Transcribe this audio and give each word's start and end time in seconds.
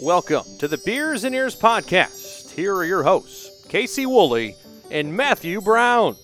Welcome 0.00 0.44
to 0.58 0.68
the 0.68 0.78
Beers 0.78 1.24
and 1.24 1.34
Ears 1.34 1.56
podcast. 1.56 2.52
Here 2.52 2.72
are 2.72 2.84
your 2.84 3.02
hosts, 3.02 3.66
Casey 3.66 4.06
Woolley 4.06 4.54
and 4.92 5.12
Matthew 5.12 5.60
Brown. 5.60 6.14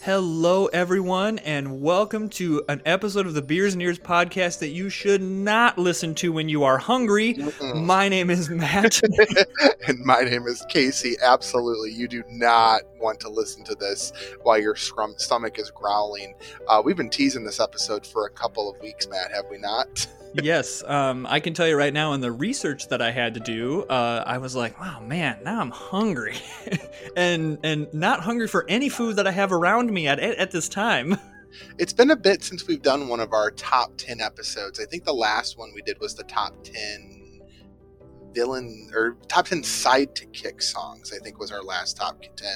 Hello, 0.00 0.66
everyone, 0.66 1.40
and 1.40 1.82
welcome 1.82 2.28
to 2.28 2.62
an 2.68 2.80
episode 2.84 3.26
of 3.26 3.34
the 3.34 3.42
Beers 3.42 3.72
and 3.72 3.82
Ears 3.82 3.98
podcast 3.98 4.60
that 4.60 4.68
you 4.68 4.88
should 4.90 5.20
not 5.20 5.76
listen 5.76 6.14
to 6.16 6.32
when 6.32 6.48
you 6.48 6.62
are 6.62 6.78
hungry. 6.78 7.34
Mm-mm. 7.34 7.84
My 7.84 8.08
name 8.08 8.30
is 8.30 8.48
Matt. 8.48 9.00
and 9.88 9.98
my 10.04 10.20
name 10.20 10.46
is 10.46 10.64
Casey. 10.68 11.16
Absolutely, 11.20 11.90
you 11.90 12.06
do 12.06 12.22
not 12.30 12.82
want 13.00 13.18
to 13.20 13.28
listen 13.28 13.64
to 13.64 13.74
this 13.74 14.12
while 14.44 14.60
your 14.60 14.76
scrum- 14.76 15.14
stomach 15.16 15.58
is 15.58 15.72
growling. 15.72 16.34
Uh, 16.68 16.80
we've 16.84 16.96
been 16.96 17.10
teasing 17.10 17.42
this 17.42 17.58
episode 17.58 18.06
for 18.06 18.26
a 18.26 18.30
couple 18.30 18.70
of 18.70 18.80
weeks, 18.80 19.08
Matt, 19.08 19.32
have 19.32 19.46
we 19.50 19.58
not? 19.58 20.06
yes, 20.42 20.82
um, 20.84 21.26
I 21.28 21.40
can 21.40 21.54
tell 21.54 21.66
you 21.66 21.76
right 21.76 21.92
now 21.92 22.12
in 22.12 22.20
the 22.20 22.32
research 22.32 22.88
that 22.88 23.00
I 23.00 23.10
had 23.10 23.34
to 23.34 23.40
do, 23.40 23.82
uh, 23.84 24.24
I 24.26 24.38
was 24.38 24.54
like, 24.54 24.78
wow, 24.80 25.00
man, 25.00 25.38
now 25.44 25.60
I'm 25.60 25.70
hungry. 25.70 26.36
and 27.16 27.58
and 27.62 27.92
not 27.92 28.20
hungry 28.20 28.48
for 28.48 28.64
any 28.68 28.88
food 28.88 29.16
that 29.16 29.26
I 29.26 29.30
have 29.30 29.52
around 29.52 29.90
me 29.92 30.08
at, 30.08 30.18
at 30.18 30.50
this 30.50 30.68
time. 30.68 31.18
It's 31.78 31.92
been 31.92 32.10
a 32.10 32.16
bit 32.16 32.42
since 32.42 32.66
we've 32.66 32.82
done 32.82 33.06
one 33.06 33.20
of 33.20 33.32
our 33.32 33.52
top 33.52 33.92
10 33.96 34.20
episodes. 34.20 34.80
I 34.80 34.86
think 34.86 35.04
the 35.04 35.14
last 35.14 35.56
one 35.56 35.70
we 35.72 35.82
did 35.82 36.00
was 36.00 36.16
the 36.16 36.24
top 36.24 36.52
10 36.64 37.14
villain 38.34 38.90
or 38.92 39.16
top 39.28 39.46
10 39.46 39.62
side 39.62 40.14
to 40.16 40.26
kick 40.26 40.60
songs, 40.60 41.12
I 41.14 41.22
think 41.22 41.38
was 41.38 41.52
our 41.52 41.62
last 41.62 41.96
top 41.96 42.22
10. 42.36 42.48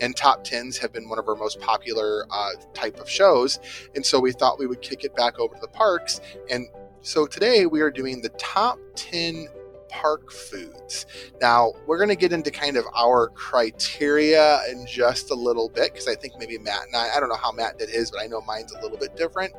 And 0.00 0.16
top 0.16 0.44
10s 0.44 0.78
have 0.78 0.92
been 0.92 1.08
one 1.08 1.18
of 1.18 1.28
our 1.28 1.36
most 1.36 1.60
popular 1.60 2.26
uh, 2.30 2.52
type 2.72 2.98
of 2.98 3.08
shows. 3.08 3.60
And 3.94 4.04
so 4.04 4.18
we 4.18 4.32
thought 4.32 4.58
we 4.58 4.66
would 4.66 4.80
kick 4.80 5.04
it 5.04 5.14
back 5.14 5.38
over 5.38 5.54
to 5.54 5.60
the 5.60 5.68
parks. 5.68 6.20
And 6.50 6.66
so 7.02 7.26
today 7.26 7.64
we 7.66 7.80
are 7.80 7.90
doing 7.90 8.20
the 8.20 8.28
top 8.30 8.78
10 8.96 9.46
park 9.88 10.30
foods. 10.30 11.06
Now, 11.40 11.72
we're 11.86 11.98
going 11.98 12.08
to 12.08 12.16
get 12.16 12.32
into 12.32 12.50
kind 12.50 12.76
of 12.76 12.84
our 12.96 13.28
criteria 13.28 14.60
in 14.70 14.86
just 14.86 15.30
a 15.30 15.34
little 15.34 15.68
bit 15.68 15.92
because 15.92 16.08
I 16.08 16.14
think 16.14 16.34
maybe 16.38 16.58
Matt 16.58 16.86
and 16.86 16.96
I, 16.96 17.16
I 17.16 17.20
don't 17.20 17.28
know 17.28 17.36
how 17.36 17.52
Matt 17.52 17.78
did 17.78 17.88
his, 17.88 18.10
but 18.10 18.20
I 18.20 18.26
know 18.26 18.40
mine's 18.42 18.72
a 18.72 18.80
little 18.80 18.98
bit 18.98 19.16
different. 19.16 19.52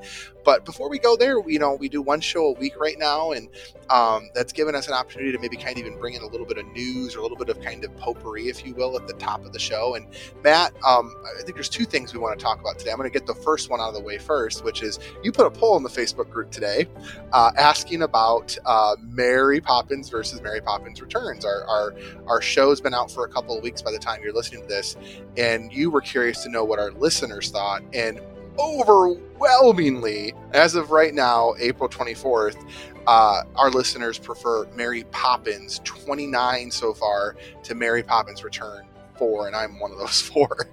But 0.43 0.65
before 0.65 0.89
we 0.89 0.99
go 0.99 1.15
there, 1.15 1.37
you 1.47 1.59
know, 1.59 1.75
we 1.75 1.89
do 1.89 2.01
one 2.01 2.21
show 2.21 2.47
a 2.47 2.53
week 2.53 2.79
right 2.79 2.97
now, 2.97 3.31
and 3.31 3.49
um, 3.89 4.29
that's 4.33 4.53
given 4.53 4.75
us 4.75 4.87
an 4.87 4.93
opportunity 4.93 5.31
to 5.31 5.39
maybe 5.39 5.57
kind 5.57 5.77
of 5.77 5.85
even 5.85 5.99
bring 5.99 6.13
in 6.13 6.21
a 6.21 6.27
little 6.27 6.45
bit 6.45 6.57
of 6.57 6.65
news 6.67 7.15
or 7.15 7.19
a 7.19 7.21
little 7.21 7.37
bit 7.37 7.49
of 7.49 7.61
kind 7.61 7.83
of 7.83 7.95
potpourri, 7.97 8.47
if 8.47 8.65
you 8.65 8.73
will, 8.73 8.95
at 8.95 9.07
the 9.07 9.13
top 9.13 9.45
of 9.45 9.53
the 9.53 9.59
show. 9.59 9.95
And 9.95 10.07
Matt, 10.43 10.73
um, 10.85 11.15
I 11.37 11.43
think 11.43 11.55
there's 11.55 11.69
two 11.69 11.85
things 11.85 12.13
we 12.13 12.19
want 12.19 12.37
to 12.37 12.43
talk 12.43 12.59
about 12.59 12.79
today. 12.79 12.91
I'm 12.91 12.97
going 12.97 13.09
to 13.09 13.13
get 13.13 13.27
the 13.27 13.35
first 13.35 13.69
one 13.69 13.79
out 13.79 13.89
of 13.89 13.95
the 13.95 14.01
way 14.01 14.17
first, 14.17 14.63
which 14.63 14.81
is 14.81 14.99
you 15.23 15.31
put 15.31 15.45
a 15.45 15.51
poll 15.51 15.77
in 15.77 15.83
the 15.83 15.89
Facebook 15.89 16.29
group 16.29 16.51
today 16.51 16.87
uh, 17.33 17.51
asking 17.57 18.01
about 18.03 18.57
uh, 18.65 18.95
Mary 19.01 19.59
Poppins 19.59 20.09
versus 20.09 20.18
Mary 20.41 20.61
Poppins 20.61 21.01
Returns. 21.01 21.45
Our, 21.45 21.63
our 21.65 21.93
our 22.27 22.41
show's 22.41 22.81
been 22.81 22.93
out 22.93 23.11
for 23.11 23.25
a 23.25 23.29
couple 23.29 23.57
of 23.57 23.63
weeks 23.63 23.81
by 23.81 23.91
the 23.91 23.99
time 23.99 24.21
you're 24.23 24.33
listening 24.33 24.61
to 24.61 24.67
this, 24.67 24.95
and 25.37 25.71
you 25.71 25.89
were 25.89 26.01
curious 26.01 26.43
to 26.43 26.49
know 26.49 26.63
what 26.63 26.79
our 26.79 26.91
listeners 26.91 27.49
thought, 27.49 27.81
and 27.93 28.19
overwhelmingly, 28.57 30.33
as 30.53 30.75
of 30.75 30.91
right 30.91 31.13
now, 31.13 31.53
April 31.59 31.87
24th, 31.87 32.61
uh, 33.07 33.43
our 33.55 33.71
listeners 33.71 34.19
prefer 34.19 34.67
Mary 34.75 35.05
Poppins 35.11 35.79
29 35.85 36.69
so 36.71 36.93
far 36.93 37.35
to 37.63 37.73
Mary 37.73 38.03
Poppins 38.03 38.43
Return 38.43 38.85
four, 39.19 39.47
and 39.47 39.55
I'm 39.55 39.79
one 39.79 39.91
of 39.91 39.97
those 39.97 40.21
four. 40.33 40.69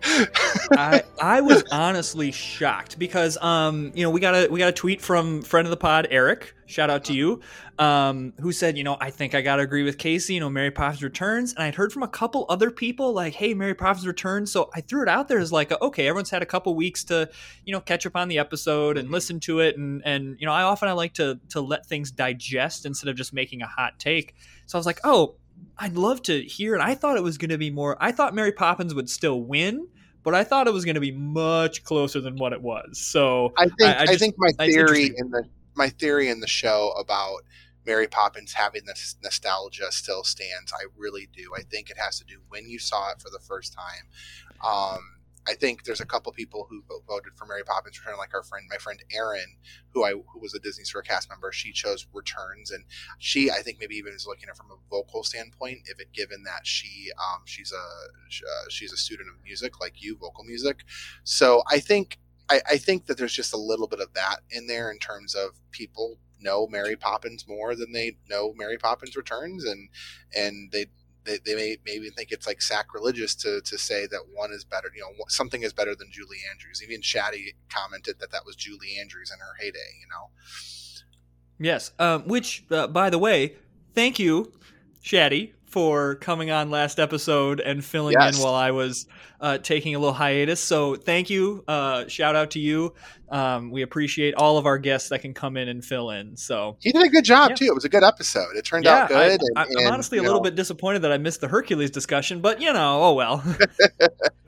I 0.71 1.03
I 1.21 1.41
was 1.41 1.65
honestly 1.73 2.31
shocked 2.31 2.99
because 2.99 3.37
um 3.43 3.93
you 3.95 4.05
know 4.05 4.11
we 4.11 4.21
got 4.21 4.35
a 4.35 4.49
we 4.49 4.59
got 4.59 4.69
a 4.69 4.73
tweet 4.73 5.03
from 5.03 5.43
friend 5.43 5.67
of 5.67 5.71
the 5.71 5.77
pod 5.77 6.07
Eric. 6.11 6.55
Shout 6.69 6.89
out 6.89 7.05
to 7.05 7.13
you. 7.13 7.41
Um 7.79 8.33
who 8.41 8.53
said 8.53 8.79
you 8.79 8.85
know 8.85 8.97
I 9.01 9.11
think 9.11 9.35
I 9.35 9.43
gotta 9.43 9.63
agree 9.63 9.83
with 9.83 9.99
Casey 9.99 10.35
you 10.35 10.41
know 10.41 10.49
Mary 10.49 10.71
Poppins 10.71 11.03
Returns. 11.03 11.53
And 11.55 11.65
I'd 11.65 11.75
heard 11.75 11.93
from 11.93 12.05
a 12.05 12.09
couple 12.09 12.47
other 12.49 12.71
people 12.71 13.13
like 13.13 13.35
hey 13.35 13.53
Mary 13.53 13.75
Poppins 13.75 14.07
Returns. 14.07 14.53
So 14.53 14.71
I 14.75 14.81
threw 14.81 15.03
it 15.03 15.09
out 15.09 15.29
there 15.29 15.39
as 15.39 15.53
like 15.53 15.73
okay 15.83 16.07
everyone's 16.07 16.31
had 16.31 16.43
a 16.43 16.47
couple 16.47 16.75
weeks 16.75 17.05
to 17.05 17.29
you 17.65 17.73
know 17.73 17.81
catch 17.81 18.07
up 18.07 18.17
on 18.17 18.29
the 18.29 18.39
episode 18.39 18.97
and 18.97 19.11
listen 19.11 19.41
to 19.41 19.61
it. 19.61 19.77
And 19.77 20.03
and 20.05 20.37
you 20.39 20.47
know 20.47 20.53
I 20.53 20.63
often 20.63 20.89
I 20.89 20.93
like 20.93 21.15
to 21.15 21.41
to 21.51 21.61
let 21.61 21.87
things 21.87 22.11
digest 22.13 22.87
instead 22.87 23.09
of 23.09 23.17
just 23.17 23.33
making 23.33 23.63
a 23.63 23.67
hot 23.67 23.99
take. 23.99 24.35
So 24.67 24.79
I 24.79 24.81
was 24.81 24.87
like 24.87 25.01
oh 25.05 25.37
I'd 25.79 25.97
love 25.97 26.23
to 26.23 26.43
hear 26.43 26.75
it. 26.75 26.81
I 26.81 26.95
thought 26.95 27.17
it 27.17 27.23
was 27.23 27.39
going 27.39 27.51
to 27.51 27.59
be 27.59 27.71
more. 27.71 27.97
I 28.01 28.13
thought 28.13 28.35
Mary 28.35 28.53
Poppins 28.53 28.95
would 28.95 29.11
still 29.11 29.43
win, 29.43 29.87
but 30.23 30.35
I 30.35 30.43
thought 30.45 30.67
it 30.67 30.73
was 30.73 30.85
going 30.85 30.95
to 30.95 31.01
be 31.01 31.13
much 31.13 31.85
closer 31.85 32.21
than 32.21 32.37
what 32.37 32.53
it 32.53 32.63
was. 32.63 32.99
So 33.01 33.53
I 33.59 33.65
think 33.65 33.75
I- 33.83 33.95
I, 33.95 34.03
I 34.03 34.17
think 34.17 34.35
my 34.39 34.53
theory 34.67 35.13
in 35.17 35.31
the 35.31 35.45
my 35.75 35.89
theory 35.91 36.29
in 36.31 36.41
the 36.41 36.47
show 36.47 36.93
about 36.99 37.41
Mary 37.85 38.09
Poppins 38.09 38.55
having 38.55 38.83
this 38.87 39.17
nostalgia 39.23 39.93
still 39.93 40.25
stands. 40.25 40.73
I 40.73 40.87
really 40.97 41.29
do. 41.37 41.53
I 41.57 41.63
think 41.63 41.91
it 41.91 41.99
has 41.99 42.19
to 42.19 42.25
do 42.25 42.41
when 42.49 42.69
you 42.69 42.79
saw 42.79 43.11
it 43.11 43.21
for 43.21 43.29
the 43.31 43.39
first 43.39 43.75
time. 43.75 44.09
Um, 44.65 44.99
I 45.49 45.55
think 45.55 45.85
there's 45.85 46.01
a 46.01 46.07
couple 46.07 46.33
people 46.33 46.67
who 46.69 46.83
voted 47.07 47.33
for 47.37 47.47
Mary 47.47 47.63
Poppins 47.65 47.99
Return, 47.99 48.19
like 48.19 48.35
our 48.35 48.43
friend, 48.43 48.67
my 48.69 48.77
friend 48.77 49.03
Erin, 49.15 49.57
who 49.91 50.05
I 50.05 50.13
who 50.13 50.41
was 50.41 50.55
a 50.55 50.59
Disney 50.59 50.85
Store 50.85 51.03
cast 51.03 51.29
member. 51.29 51.53
She 51.53 51.73
chose 51.73 52.07
Returns, 52.13 52.71
and 52.71 52.85
she, 53.19 53.51
I 53.51 53.63
think, 53.63 53.79
maybe 53.81 53.97
even 53.97 54.13
is 54.13 54.27
looking 54.27 54.49
at 54.49 54.57
from 54.57 54.71
a 54.71 54.77
vocal 54.91 55.23
standpoint. 55.23 55.81
If 55.87 56.01
it 56.01 56.13
given 56.13 56.43
that 56.45 56.67
she, 56.67 57.11
um, 57.19 57.43
she's 57.45 57.73
a 57.73 57.77
uh, 57.77 58.69
she's 58.69 58.93
a 58.93 58.97
student 58.97 59.29
of 59.29 59.37
music 59.45 59.81
like 59.81 60.03
you, 60.03 60.17
vocal 60.17 60.45
music. 60.45 60.85
So 61.25 61.63
I 61.71 61.81
think 61.81 62.19
I, 62.49 62.61
I 62.71 62.77
think 62.77 63.07
that 63.07 63.19
there's 63.19 63.35
just 63.35 63.55
a 63.55 63.59
little 63.59 63.87
bit 63.87 64.01
of 64.01 64.13
that 64.15 64.39
in 64.51 64.67
there 64.67 64.91
in 64.91 64.99
terms 64.99 65.35
of 65.35 65.51
people 65.71 66.19
know 66.41 66.67
Mary 66.67 66.97
Poppins 66.97 67.47
more 67.49 67.75
than 67.75 67.93
they 67.93 68.17
know 68.29 68.53
Mary 68.57 68.79
Poppins 68.79 69.17
Returns, 69.17 69.65
and 69.65 69.89
and 70.35 70.71
they 70.73 70.87
they, 71.27 71.39
they 71.45 71.55
may 71.55 71.77
maybe 71.85 72.09
think 72.11 72.33
it's 72.33 72.47
like 72.47 72.63
sacrilegious 72.63 73.35
to 73.37 73.61
to 73.63 73.77
say 73.79 74.07
that 74.07 74.21
one 74.33 74.53
is 74.53 74.65
better. 74.65 74.89
You 74.95 75.03
know, 75.03 75.25
something 75.29 75.63
is 75.63 75.73
better 75.73 75.95
than 75.95 76.11
Julie 76.11 76.39
Andrews. 76.51 76.83
Even 76.83 77.01
Shaddy 77.03 77.55
commented 77.69 78.17
that 78.21 78.31
that 78.33 78.47
was 78.47 78.57
Julie 78.57 78.97
Andrews 79.01 79.31
in 79.33 79.39
her 79.41 79.55
heyday. 79.59 79.79
You 80.01 80.07
know, 80.09 80.31
yes, 81.59 81.93
um, 81.99 82.23
which 82.29 82.65
uh, 82.71 82.87
by 82.87 83.11
the 83.11 83.19
way, 83.19 83.55
thank 83.95 84.19
you, 84.19 84.53
Shaddy, 85.05 85.53
for 85.67 86.15
coming 86.17 86.51
on 86.51 86.71
last 86.71 86.99
episode 86.99 87.61
and 87.61 87.85
filling 87.85 88.15
Yes. 88.19 88.37
in 88.39 88.43
while 88.45 88.55
I 88.55 88.71
was 88.71 89.07
uh, 89.41 89.59
taking 89.59 89.95
a 89.95 89.99
little 89.99 90.15
hiatus. 90.15 90.61
So 90.61 90.95
thank 90.97 91.29
you. 91.31 91.65
Uh, 91.69 92.07
shout 92.09 92.37
out 92.37 92.53
to 92.53 92.59
you. 92.61 92.95
Um, 93.29 93.71
we 93.71 93.83
appreciate 93.83 94.35
all 94.35 94.59
of 94.59 94.67
our 94.67 94.79
guests 94.79 95.09
that 95.09 95.21
can 95.21 95.35
come 95.35 95.57
in 95.57 95.69
and 95.69 95.85
fill 95.85 96.11
in. 96.11 96.37
So 96.37 96.77
he 96.81 96.93
did 96.93 97.05
a 97.05 97.09
good 97.09 97.25
job 97.25 97.51
Yeah. 97.51 97.57
too. 97.57 97.65
It 97.67 97.75
was 97.75 97.85
a 97.85 97.89
good 97.89 98.05
episode. 98.05 98.57
It 98.57 98.65
turned 98.65 98.87
out 98.87 99.09
good. 99.09 99.17
I, 99.17 99.27
and, 99.29 99.41
I, 99.57 99.63
I'm 99.63 99.69
and, 99.79 99.89
honestly 99.89 100.19
a 100.19 100.23
little 100.23 100.39
know, 100.39 100.43
bit 100.45 100.55
disappointed 100.55 101.03
that 101.03 101.13
I 101.13 101.19
missed 101.19 101.41
the 101.41 101.49
Hercules 101.49 101.91
discussion, 101.91 102.41
but 102.41 102.61
you 102.61 102.73
know, 102.73 103.03
oh 103.03 103.13
well. 103.15 103.43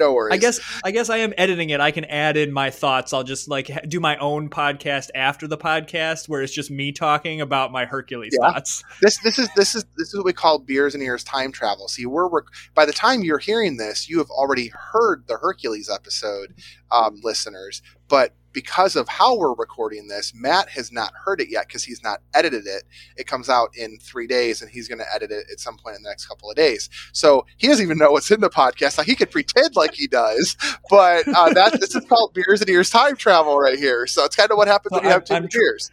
No 0.00 0.12
worries. 0.12 0.32
I 0.32 0.36
guess 0.36 0.60
I 0.84 0.90
guess 0.92 1.10
I 1.10 1.16
am 1.18 1.34
editing 1.36 1.70
it. 1.70 1.80
I 1.80 1.90
can 1.90 2.04
add 2.04 2.36
in 2.36 2.52
my 2.52 2.70
thoughts. 2.70 3.12
I'll 3.12 3.24
just 3.24 3.48
like 3.48 3.68
do 3.88 3.98
my 3.98 4.16
own 4.18 4.48
podcast 4.48 5.08
after 5.12 5.48
the 5.48 5.58
podcast, 5.58 6.28
where 6.28 6.40
it's 6.40 6.52
just 6.52 6.70
me 6.70 6.92
talking 6.92 7.40
about 7.40 7.72
my 7.72 7.84
Hercules 7.84 8.36
Yeah. 8.40 8.52
thoughts. 8.52 8.84
this 9.02 9.18
this 9.24 9.40
is 9.40 9.48
this 9.56 9.74
is 9.74 9.84
this 9.96 10.08
is 10.10 10.14
what 10.14 10.24
we 10.24 10.32
call 10.32 10.60
beers 10.60 10.94
and 10.94 11.02
ears 11.02 11.24
time 11.24 11.50
travel. 11.50 11.88
See, 11.88 12.06
we're 12.06 12.28
rec- 12.28 12.44
by 12.76 12.86
the 12.86 12.92
time 12.92 13.22
you're 13.24 13.38
hearing 13.38 13.76
this, 13.76 14.08
you 14.08 14.18
have 14.18 14.30
already 14.30 14.70
heard 14.92 15.24
the 15.26 15.36
Hercules 15.36 15.90
episode, 15.92 16.54
um, 16.92 17.18
listeners. 17.24 17.82
But 18.06 18.34
because 18.58 18.96
of 18.96 19.06
how 19.08 19.36
we're 19.36 19.54
recording 19.54 20.08
this, 20.08 20.32
Matt 20.34 20.68
has 20.70 20.90
not 20.90 21.12
heard 21.24 21.40
it 21.40 21.48
yet 21.48 21.68
because 21.68 21.84
he's 21.84 22.02
not 22.02 22.20
edited 22.34 22.66
it. 22.66 22.82
It 23.16 23.28
comes 23.28 23.48
out 23.48 23.68
in 23.76 23.98
three 24.00 24.26
days, 24.26 24.60
and 24.62 24.68
he's 24.70 24.88
going 24.88 24.98
to 24.98 25.04
edit 25.14 25.30
it 25.30 25.46
at 25.52 25.60
some 25.60 25.76
point 25.76 25.94
in 25.96 26.02
the 26.02 26.08
next 26.08 26.26
couple 26.26 26.50
of 26.50 26.56
days. 26.56 26.90
So 27.12 27.46
he 27.56 27.68
doesn't 27.68 27.84
even 27.84 27.98
know 27.98 28.10
what's 28.10 28.30
in 28.32 28.40
the 28.40 28.50
podcast. 28.50 28.98
Like 28.98 29.06
he 29.06 29.14
could 29.14 29.30
pretend 29.30 29.76
like 29.76 29.94
he 29.94 30.08
does, 30.08 30.56
but 30.90 31.26
uh, 31.28 31.52
that 31.54 31.78
this 31.80 31.94
is 31.94 32.04
called 32.08 32.34
beers 32.34 32.60
and 32.60 32.68
ears 32.68 32.90
time 32.90 33.14
travel 33.16 33.58
right 33.58 33.78
here. 33.78 34.06
So 34.08 34.24
it's 34.24 34.34
kind 34.34 34.50
of 34.50 34.56
what 34.56 34.66
happens 34.66 34.90
when 34.92 35.02
you 35.04 35.08
Well, 35.08 35.16
have 35.18 35.24
2 35.24 35.34
I'm- 35.34 35.42
I'm 35.44 35.48
tr- 35.48 35.58
beers. 35.58 35.90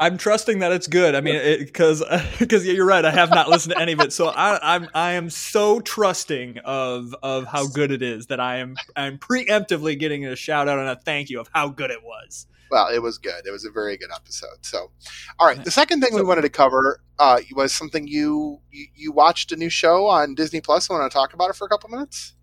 I'm 0.00 0.16
trusting 0.16 0.60
that 0.60 0.70
it's 0.72 0.86
good. 0.86 1.14
I 1.14 1.20
mean, 1.20 1.58
because 1.58 2.02
because 2.38 2.66
you're 2.66 2.86
right. 2.86 3.04
I 3.04 3.10
have 3.10 3.30
not 3.30 3.48
listened 3.48 3.74
to 3.74 3.80
any 3.80 3.92
of 3.92 4.00
it, 4.00 4.12
so 4.12 4.28
I, 4.28 4.76
I'm 4.76 4.88
I 4.94 5.12
am 5.12 5.28
so 5.30 5.80
trusting 5.80 6.58
of 6.64 7.14
of 7.22 7.46
how 7.46 7.66
good 7.66 7.90
it 7.90 8.02
is 8.02 8.26
that 8.26 8.38
I 8.40 8.58
am 8.58 8.76
I'm 8.96 9.18
preemptively 9.18 9.98
getting 9.98 10.24
a 10.24 10.36
shout 10.36 10.68
out 10.68 10.78
and 10.78 10.88
a 10.88 10.96
thank 10.96 11.30
you 11.30 11.40
of 11.40 11.48
how 11.52 11.68
good 11.68 11.90
it 11.90 12.02
was. 12.04 12.46
well, 12.70 12.88
it 12.88 13.02
was 13.02 13.18
good. 13.18 13.46
It 13.46 13.50
was 13.50 13.64
a 13.64 13.70
very 13.70 13.96
good 13.96 14.10
episode. 14.14 14.58
So, 14.62 14.90
all 15.38 15.46
right. 15.46 15.62
The 15.64 15.70
second 15.70 16.00
thing 16.02 16.14
we 16.14 16.22
wanted 16.22 16.42
to 16.42 16.50
cover 16.50 17.00
uh, 17.18 17.40
was 17.56 17.72
something 17.72 18.06
you, 18.06 18.60
you 18.70 18.86
you 18.94 19.12
watched 19.12 19.50
a 19.52 19.56
new 19.56 19.70
show 19.70 20.06
on 20.06 20.34
Disney 20.34 20.60
Plus. 20.60 20.90
I 20.90 20.94
want 20.94 21.10
to 21.10 21.14
talk 21.14 21.34
about 21.34 21.50
it 21.50 21.56
for 21.56 21.64
a 21.64 21.68
couple 21.68 21.88
minutes. 21.90 22.34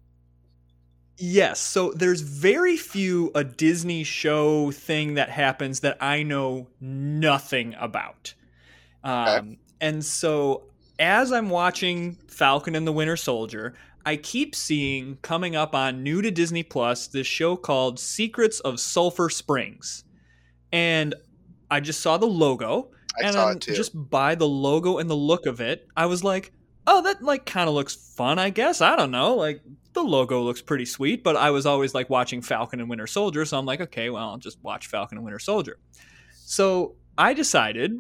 Yes. 1.18 1.60
So 1.60 1.92
there's 1.92 2.22
very 2.22 2.76
few 2.78 3.32
a 3.36 3.44
Disney 3.44 4.04
show 4.04 4.72
thing 4.72 5.14
that 5.16 5.30
happens 5.30 5.80
that 5.82 5.98
I 6.02 6.24
know 6.24 6.68
nothing 6.82 7.76
about. 7.80 8.34
Um, 9.04 9.58
And 9.82 10.04
so 10.04 10.64
as 11.00 11.32
I'm 11.32 11.50
watching 11.50 12.18
Falcon 12.28 12.76
and 12.76 12.88
the 12.88 12.92
Winter 12.92 13.18
Soldier, 13.18 13.76
I 14.06 14.18
keep 14.18 14.56
seeing 14.56 15.18
coming 15.22 15.56
up 15.56 15.74
on 15.76 16.04
new 16.04 16.22
to 16.22 16.32
Disney 16.32 16.64
Plus 16.64 17.08
this 17.08 17.28
show 17.28 17.56
called 17.56 18.00
Secrets 18.00 18.60
of 18.62 18.80
Sulphur 18.80 19.30
Springs. 19.30 20.04
And 20.72 21.16
I 21.72 21.80
just 21.80 22.02
saw 22.02 22.18
the 22.18 22.26
logo 22.28 22.92
I 23.20 23.26
and 23.26 23.34
saw 23.34 23.50
it 23.52 23.62
too. 23.62 23.74
just 23.74 23.92
by 24.10 24.36
the 24.36 24.48
logo 24.48 24.98
and 24.98 25.10
the 25.10 25.16
look 25.16 25.46
of 25.46 25.62
it, 25.62 25.88
I 25.96 26.06
was 26.06 26.24
like, 26.24 26.52
oh, 26.88 27.02
that 27.04 27.24
like 27.24 27.46
kind 27.46 27.68
of 27.68 27.76
looks 27.76 27.96
fun, 27.96 28.40
I 28.40 28.50
guess. 28.50 28.82
I 28.82 28.96
don't 28.96 29.12
know. 29.12 29.36
Like 29.36 29.62
the 29.94 30.04
logo 30.04 30.42
looks 30.42 30.62
pretty 30.62 30.86
sweet, 30.86 31.24
but 31.24 31.36
I 31.36 31.52
was 31.52 31.66
always 31.66 31.94
like 31.94 32.10
watching 32.10 32.42
Falcon 32.42 32.80
and 32.80 32.90
Winter 32.90 33.08
Soldier, 33.08 33.46
so 33.46 33.58
I'm 33.58 33.66
like, 33.66 33.82
okay, 33.82 34.10
well, 34.10 34.30
I'll 34.30 34.38
just 34.38 34.62
watch 34.64 34.88
Falcon 34.88 35.18
and 35.18 35.26
Winter 35.26 35.40
Soldier. 35.40 35.78
So 36.34 36.96
I 37.18 37.34
decided, 37.34 38.00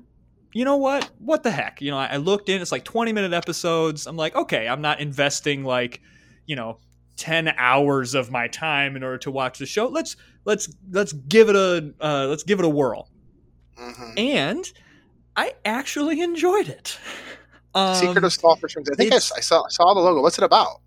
you 0.53 0.65
know 0.65 0.77
what? 0.77 1.09
What 1.19 1.43
the 1.43 1.51
heck? 1.51 1.81
You 1.81 1.91
know, 1.91 1.97
I, 1.97 2.07
I 2.07 2.17
looked 2.17 2.49
in, 2.49 2.61
it's 2.61 2.71
like 2.71 2.83
20 2.83 3.13
minute 3.13 3.33
episodes. 3.33 4.07
I'm 4.07 4.17
like, 4.17 4.35
okay, 4.35 4.67
I'm 4.67 4.81
not 4.81 4.99
investing 4.99 5.63
like, 5.63 6.01
you 6.45 6.55
know, 6.55 6.77
10 7.17 7.53
hours 7.57 8.13
of 8.13 8.29
my 8.29 8.47
time 8.47 8.95
in 8.95 9.03
order 9.03 9.17
to 9.19 9.31
watch 9.31 9.57
the 9.57 9.65
show. 9.65 9.87
Let's 9.87 10.17
let's 10.43 10.69
let's 10.91 11.13
give 11.13 11.49
it 11.49 11.55
a 11.55 11.93
uh, 12.01 12.27
let's 12.27 12.43
give 12.43 12.59
it 12.59 12.65
a 12.65 12.69
whirl. 12.69 13.09
Mhm. 13.79 14.19
And 14.19 14.71
I 15.35 15.53
actually 15.63 16.21
enjoyed 16.21 16.67
it. 16.67 16.99
Um, 17.75 17.95
Secret 17.95 18.23
of 18.23 18.33
Sulphur 18.33 18.69
Springs. 18.69 18.89
I 18.89 18.95
think 18.95 19.13
I, 19.13 19.17
I 19.17 19.19
saw 19.19 19.67
saw 19.67 19.93
the 19.93 19.99
logo. 19.99 20.21
What's 20.21 20.37
it 20.37 20.43
about? 20.43 20.81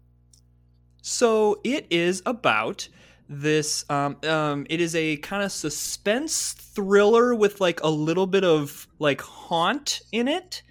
So 1.02 1.60
it 1.62 1.86
is 1.90 2.22
about 2.26 2.88
this. 3.28 3.84
Um, 3.90 4.16
um, 4.26 4.66
it 4.70 4.80
is 4.80 4.96
a 4.96 5.18
kind 5.18 5.42
of 5.42 5.52
suspense 5.52 6.52
thriller 6.52 7.34
with 7.34 7.60
like 7.60 7.82
a 7.82 7.90
little 7.90 8.26
bit 8.26 8.42
of 8.42 8.88
like 8.98 9.20
haunt 9.20 10.00
in 10.12 10.28
it, 10.28 10.62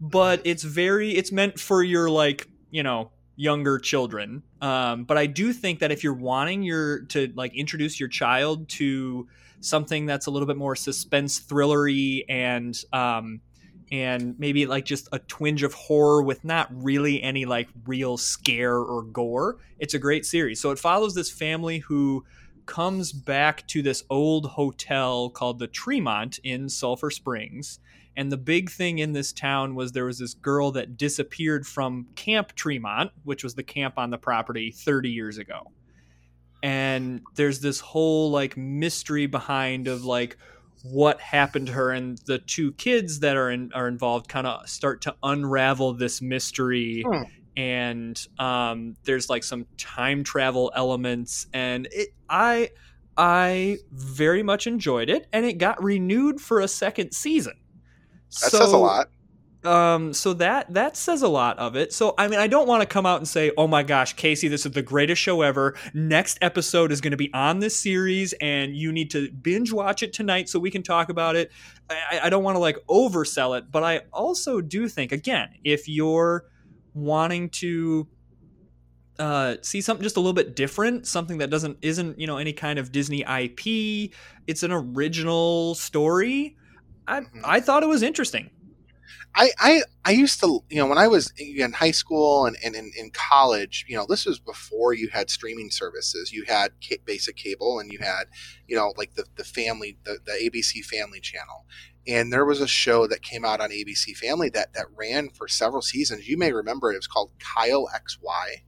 but 0.00 0.42
it's 0.44 0.64
very. 0.64 1.12
It's 1.12 1.30
meant 1.30 1.58
for 1.58 1.82
your 1.82 2.10
like 2.10 2.48
you 2.70 2.82
know 2.82 3.12
younger 3.36 3.78
children. 3.78 4.42
Um, 4.60 5.04
but 5.04 5.16
I 5.16 5.26
do 5.26 5.52
think 5.52 5.78
that 5.78 5.92
if 5.92 6.02
you're 6.04 6.12
wanting 6.12 6.62
your 6.64 7.04
to 7.06 7.32
like 7.36 7.54
introduce 7.54 7.98
your 7.98 8.08
child 8.08 8.68
to 8.70 9.28
something 9.60 10.04
that's 10.06 10.26
a 10.26 10.30
little 10.30 10.46
bit 10.46 10.56
more 10.56 10.74
suspense 10.74 11.40
thrillery 11.40 12.24
and 12.28 12.76
um, 12.92 13.40
and 13.92 14.38
maybe 14.38 14.66
like 14.66 14.84
just 14.84 15.08
a 15.12 15.18
twinge 15.18 15.62
of 15.62 15.74
horror 15.74 16.22
with 16.22 16.44
not 16.44 16.68
really 16.70 17.22
any 17.22 17.44
like 17.44 17.68
real 17.86 18.16
scare 18.16 18.78
or 18.78 19.02
gore. 19.02 19.58
It's 19.78 19.94
a 19.94 19.98
great 19.98 20.24
series. 20.24 20.60
So 20.60 20.70
it 20.70 20.78
follows 20.78 21.14
this 21.14 21.30
family 21.30 21.78
who 21.78 22.24
comes 22.66 23.12
back 23.12 23.66
to 23.66 23.82
this 23.82 24.04
old 24.08 24.46
hotel 24.46 25.28
called 25.28 25.58
the 25.58 25.66
Tremont 25.66 26.38
in 26.44 26.68
Sulphur 26.68 27.10
Springs. 27.10 27.80
And 28.16 28.30
the 28.30 28.36
big 28.36 28.70
thing 28.70 28.98
in 28.98 29.12
this 29.12 29.32
town 29.32 29.74
was 29.74 29.92
there 29.92 30.04
was 30.04 30.18
this 30.18 30.34
girl 30.34 30.70
that 30.72 30.96
disappeared 30.96 31.66
from 31.66 32.06
Camp 32.14 32.54
Tremont, 32.54 33.10
which 33.24 33.42
was 33.42 33.54
the 33.54 33.62
camp 33.62 33.94
on 33.98 34.10
the 34.10 34.18
property 34.18 34.70
30 34.70 35.10
years 35.10 35.38
ago. 35.38 35.72
And 36.62 37.22
there's 37.34 37.60
this 37.60 37.80
whole 37.80 38.30
like 38.30 38.56
mystery 38.56 39.26
behind 39.26 39.88
of 39.88 40.04
like 40.04 40.36
what 40.82 41.20
happened 41.20 41.66
to 41.68 41.72
her 41.72 41.90
and 41.90 42.18
the 42.26 42.38
two 42.38 42.72
kids 42.72 43.20
that 43.20 43.36
are 43.36 43.50
in, 43.50 43.70
are 43.74 43.86
involved 43.88 44.28
kind 44.28 44.46
of 44.46 44.68
start 44.68 45.02
to 45.02 45.14
unravel 45.22 45.92
this 45.92 46.22
mystery 46.22 47.04
Hmm. 47.06 47.22
and 47.56 48.26
um, 48.38 48.96
there's 49.04 49.28
like 49.28 49.44
some 49.44 49.66
time 49.76 50.24
travel 50.24 50.72
elements 50.74 51.46
and 51.52 51.88
it 51.92 52.08
i 52.28 52.70
i 53.16 53.76
very 53.92 54.42
much 54.42 54.66
enjoyed 54.66 55.10
it 55.10 55.26
and 55.32 55.44
it 55.44 55.58
got 55.58 55.82
renewed 55.82 56.40
for 56.40 56.60
a 56.60 56.68
second 56.68 57.12
season 57.12 57.54
That 58.40 58.50
says 58.50 58.72
a 58.72 58.78
lot. 58.78 59.08
Um 59.64 60.12
so 60.14 60.32
that 60.32 60.72
that 60.72 60.96
says 60.96 61.20
a 61.20 61.28
lot 61.28 61.58
of 61.58 61.76
it 61.76 61.92
so 61.92 62.14
i 62.16 62.26
mean 62.26 62.38
i 62.38 62.46
don't 62.46 62.66
want 62.66 62.80
to 62.80 62.86
come 62.86 63.04
out 63.04 63.18
and 63.18 63.28
say 63.28 63.52
oh 63.58 63.66
my 63.66 63.82
gosh 63.82 64.14
casey 64.14 64.48
this 64.48 64.64
is 64.64 64.72
the 64.72 64.80
greatest 64.80 65.20
show 65.20 65.42
ever 65.42 65.76
next 65.92 66.38
episode 66.40 66.90
is 66.90 67.00
going 67.00 67.10
to 67.10 67.16
be 67.16 67.30
on 67.34 67.58
this 67.58 67.78
series 67.78 68.32
and 68.40 68.74
you 68.74 68.90
need 68.90 69.10
to 69.10 69.30
binge 69.30 69.70
watch 69.70 70.02
it 70.02 70.14
tonight 70.14 70.48
so 70.48 70.58
we 70.58 70.70
can 70.70 70.82
talk 70.82 71.10
about 71.10 71.36
it 71.36 71.52
i, 71.90 72.20
I 72.24 72.30
don't 72.30 72.42
want 72.42 72.54
to 72.54 72.58
like 72.60 72.78
oversell 72.88 73.58
it 73.58 73.70
but 73.70 73.82
i 73.84 74.00
also 74.12 74.62
do 74.62 74.88
think 74.88 75.12
again 75.12 75.50
if 75.62 75.88
you're 75.88 76.46
wanting 76.94 77.50
to 77.50 78.08
uh, 79.18 79.56
see 79.60 79.82
something 79.82 80.02
just 80.02 80.16
a 80.16 80.20
little 80.20 80.32
bit 80.32 80.56
different, 80.56 81.06
something 81.06 81.38
that 81.38 81.50
doesn't 81.50 81.76
isn't 81.82 82.18
you 82.18 82.26
know 82.26 82.38
any 82.38 82.54
kind 82.54 82.78
of 82.78 82.90
Disney 82.90 83.20
IP. 83.20 84.12
It's 84.46 84.62
an 84.62 84.72
original 84.72 85.74
story. 85.74 86.56
I 87.06 87.20
Mhm. 87.20 87.42
I 87.44 87.60
thought 87.60 87.82
it 87.82 87.88
was 87.88 88.02
interesting. 88.02 88.48
I, 89.34 89.50
I 89.58 89.82
I 90.04 90.10
used 90.12 90.40
to 90.40 90.64
you 90.68 90.76
know 90.76 90.86
when 90.86 90.98
I 90.98 91.08
was 91.08 91.32
in 91.38 91.72
high 91.72 91.90
school 91.90 92.46
and, 92.46 92.56
and 92.64 92.74
in, 92.74 92.90
in 92.98 93.10
college 93.10 93.84
you 93.88 93.96
know 93.96 94.06
this 94.08 94.26
was 94.26 94.38
before 94.38 94.92
you 94.92 95.08
had 95.08 95.30
streaming 95.30 95.70
services. 95.70 96.32
You 96.32 96.44
had 96.46 96.72
ca- 96.86 96.98
basic 97.04 97.36
cable 97.36 97.78
and 97.78 97.92
you 97.92 97.98
had 98.00 98.24
you 98.66 98.76
know 98.76 98.92
like 98.96 99.14
the 99.14 99.24
the 99.36 99.44
family 99.44 99.96
the, 100.04 100.18
the 100.24 100.32
ABC 100.32 100.84
Family 100.84 101.20
Channel. 101.20 101.66
And 102.08 102.32
there 102.32 102.46
was 102.46 102.60
a 102.60 102.66
show 102.66 103.06
that 103.06 103.22
came 103.22 103.44
out 103.44 103.60
on 103.60 103.70
ABC 103.70 104.16
Family 104.16 104.48
that 104.50 104.72
that 104.74 104.86
ran 104.96 105.28
for 105.30 105.48
several 105.48 105.82
seasons. 105.82 106.28
You 106.28 106.38
may 106.38 106.52
remember 106.52 106.92
it. 106.92 106.96
Was 106.96 107.06
called 107.06 107.30
Kyle 107.38 107.88
XY 107.88 108.62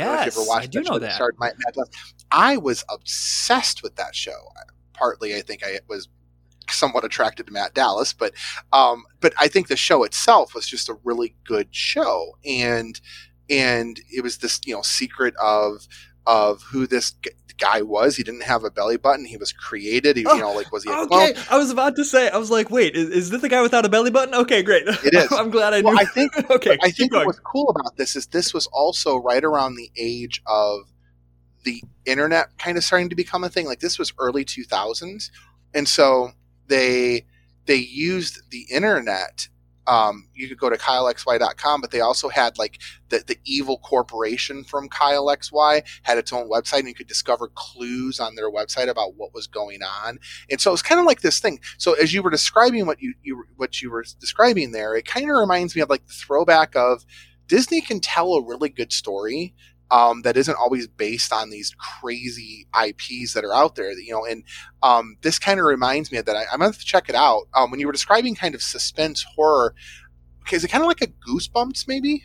I 0.00 0.04
don't 0.04 0.14
know 0.14 0.20
if 0.20 0.26
Yes, 0.36 0.48
watched 0.48 0.64
I 0.64 0.66
do 0.66 0.82
know 0.82 0.98
that. 0.98 1.20
Matt 1.38 1.54
I 2.30 2.56
was 2.56 2.84
obsessed 2.88 3.82
with 3.82 3.96
that 3.96 4.14
show. 4.14 4.50
Partly, 4.92 5.36
I 5.36 5.40
think 5.42 5.62
I 5.64 5.80
was 5.88 6.08
somewhat 6.70 7.04
attracted 7.04 7.46
to 7.46 7.52
Matt 7.52 7.74
Dallas, 7.74 8.12
but 8.12 8.32
um, 8.72 9.04
but 9.20 9.32
I 9.38 9.48
think 9.48 9.68
the 9.68 9.76
show 9.76 10.02
itself 10.04 10.54
was 10.54 10.66
just 10.66 10.88
a 10.88 10.96
really 11.04 11.34
good 11.44 11.68
show, 11.74 12.36
and 12.44 13.00
and 13.50 14.00
it 14.10 14.22
was 14.22 14.38
this 14.38 14.60
you 14.64 14.74
know 14.74 14.82
secret 14.82 15.34
of 15.42 15.86
of 16.26 16.62
who 16.62 16.86
this 16.86 17.12
g- 17.22 17.30
guy 17.58 17.82
was. 17.82 18.16
He 18.16 18.22
didn't 18.22 18.42
have 18.44 18.64
a 18.64 18.70
belly 18.70 18.96
button. 18.96 19.26
He 19.26 19.36
was 19.36 19.52
created. 19.52 20.16
He, 20.16 20.24
Oh, 20.26 20.34
you 20.34 20.40
know, 20.40 20.52
like 20.52 20.72
was 20.72 20.84
he 20.84 20.90
a 20.90 20.94
Okay, 20.94 21.32
clone? 21.34 21.44
I 21.50 21.58
was 21.58 21.70
about 21.70 21.96
to 21.96 22.04
say. 22.04 22.28
I 22.30 22.38
was 22.38 22.50
like, 22.50 22.70
wait, 22.70 22.96
is, 22.96 23.10
is 23.10 23.30
this 23.30 23.42
the 23.42 23.48
guy 23.48 23.62
without 23.62 23.84
a 23.84 23.88
belly 23.88 24.10
button? 24.10 24.34
Okay, 24.34 24.62
great. 24.62 24.84
It 24.88 25.14
is. 25.14 25.28
I'm 25.32 25.50
glad 25.50 25.74
I 25.74 25.82
knew. 25.82 25.96
I 25.96 26.04
think 26.04 26.32
okay, 26.50 26.78
I 26.82 26.90
think 26.90 27.12
going. 27.12 27.26
what's 27.26 27.40
cool 27.40 27.68
about 27.68 27.96
this 27.96 28.16
is 28.16 28.26
this 28.28 28.54
was 28.54 28.66
also 28.68 29.16
right 29.16 29.44
around 29.44 29.76
the 29.76 29.90
age 29.96 30.42
of 30.46 30.80
the 31.64 31.82
internet 32.04 32.56
kind 32.58 32.76
of 32.76 32.84
starting 32.84 33.08
to 33.10 33.16
become 33.16 33.44
a 33.44 33.48
thing. 33.48 33.66
Like 33.66 33.80
this 33.80 33.98
was 33.98 34.12
early 34.18 34.44
2000s, 34.44 35.30
and 35.74 35.86
so 35.88 36.32
they 36.68 37.26
they 37.66 37.76
used 37.76 38.50
the 38.50 38.66
internet. 38.70 39.48
Um, 39.86 40.28
you 40.32 40.48
could 40.48 40.58
go 40.58 40.70
to 40.70 40.78
kylexy.com, 40.78 41.82
but 41.82 41.90
they 41.90 42.00
also 42.00 42.30
had 42.30 42.56
like 42.56 42.78
the, 43.10 43.22
the 43.26 43.36
evil 43.44 43.76
corporation 43.78 44.64
from 44.64 44.88
Kyle 44.88 45.26
XY 45.26 45.82
had 46.04 46.16
its 46.16 46.32
own 46.32 46.48
website, 46.48 46.80
and 46.80 46.88
you 46.88 46.94
could 46.94 47.06
discover 47.06 47.48
clues 47.54 48.18
on 48.18 48.34
their 48.34 48.50
website 48.50 48.88
about 48.88 49.16
what 49.16 49.34
was 49.34 49.46
going 49.46 49.82
on. 49.82 50.18
And 50.50 50.58
so 50.58 50.70
it 50.70 50.72
was 50.72 50.82
kind 50.82 51.00
of 51.00 51.06
like 51.06 51.20
this 51.20 51.38
thing. 51.38 51.60
So 51.76 51.92
as 51.94 52.14
you 52.14 52.22
were 52.22 52.30
describing 52.30 52.86
what 52.86 53.02
you, 53.02 53.12
you 53.22 53.44
what 53.56 53.82
you 53.82 53.90
were 53.90 54.04
describing 54.20 54.72
there, 54.72 54.94
it 54.96 55.04
kind 55.04 55.30
of 55.30 55.36
reminds 55.36 55.76
me 55.76 55.82
of 55.82 55.90
like 55.90 56.06
the 56.06 56.14
throwback 56.14 56.74
of 56.74 57.04
Disney 57.46 57.82
can 57.82 58.00
tell 58.00 58.32
a 58.34 58.42
really 58.42 58.70
good 58.70 58.92
story 58.92 59.54
um, 59.94 60.22
that 60.22 60.36
isn't 60.36 60.56
always 60.56 60.88
based 60.88 61.32
on 61.32 61.50
these 61.50 61.72
crazy 61.78 62.66
IPs 62.74 63.32
that 63.34 63.44
are 63.44 63.54
out 63.54 63.76
there. 63.76 63.92
You 63.92 64.12
know, 64.12 64.24
and 64.24 64.42
um, 64.82 65.16
this 65.22 65.38
kind 65.38 65.60
of 65.60 65.66
reminds 65.66 66.10
me 66.10 66.18
of 66.18 66.26
that. 66.26 66.36
I, 66.36 66.42
I'm 66.52 66.58
gonna 66.58 66.64
have 66.64 66.78
to 66.78 66.84
check 66.84 67.08
it 67.08 67.14
out. 67.14 67.44
Um, 67.54 67.70
when 67.70 67.78
you 67.78 67.86
were 67.86 67.92
describing 67.92 68.34
kind 68.34 68.56
of 68.56 68.62
suspense 68.62 69.24
horror, 69.36 69.74
okay, 70.42 70.56
is 70.56 70.64
it 70.64 70.68
kind 70.68 70.82
of 70.82 70.88
like 70.88 71.00
a 71.00 71.06
Goosebumps 71.06 71.86
maybe, 71.86 72.24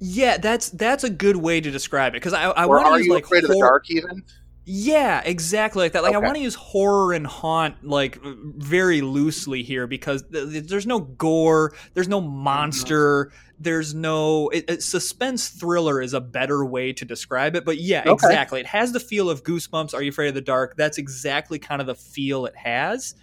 Yeah, 0.00 0.38
that's 0.38 0.70
that's 0.70 1.04
a 1.04 1.10
good 1.10 1.36
way 1.36 1.60
to 1.60 1.70
describe 1.70 2.14
it 2.14 2.16
because 2.16 2.32
I 2.32 2.44
I 2.44 2.66
want 2.66 2.86
to 2.86 2.90
are 2.92 2.98
use 2.98 3.06
you 3.06 3.14
like 3.14 3.24
afraid 3.24 3.44
of 3.44 3.50
the 3.50 3.58
dark 3.58 3.90
even? 3.90 4.24
Yeah, 4.66 5.20
exactly 5.24 5.82
like 5.84 5.92
that. 5.92 6.02
Like 6.02 6.14
I 6.14 6.18
want 6.18 6.36
to 6.36 6.40
use 6.42 6.54
horror 6.54 7.12
and 7.12 7.26
haunt 7.26 7.84
like 7.84 8.18
very 8.22 9.02
loosely 9.02 9.62
here 9.62 9.86
because 9.86 10.22
th- 10.32 10.50
th- 10.50 10.64
there's 10.68 10.86
no 10.86 11.00
gore, 11.00 11.74
there's 11.92 12.08
no 12.08 12.22
monster, 12.22 13.30
there's 13.58 13.92
no 13.94 14.48
it, 14.48 14.64
it- 14.68 14.82
suspense 14.82 15.48
thriller 15.48 16.00
is 16.00 16.14
a 16.14 16.20
better 16.20 16.64
way 16.64 16.94
to 16.94 17.04
describe 17.04 17.56
it. 17.56 17.66
But 17.66 17.78
yeah, 17.78 18.00
Okay. 18.06 18.12
exactly. 18.12 18.60
It 18.60 18.66
has 18.66 18.92
the 18.92 19.00
feel 19.00 19.28
of 19.28 19.44
Goosebumps. 19.44 19.92
Are 19.92 20.00
you 20.02 20.08
afraid 20.08 20.28
of 20.28 20.34
the 20.34 20.40
dark? 20.40 20.76
That's 20.78 20.96
exactly 20.96 21.58
kind 21.58 21.82
of 21.82 21.86
the 21.86 21.94
feel 21.94 22.46
it 22.46 22.56
has. 22.56 23.14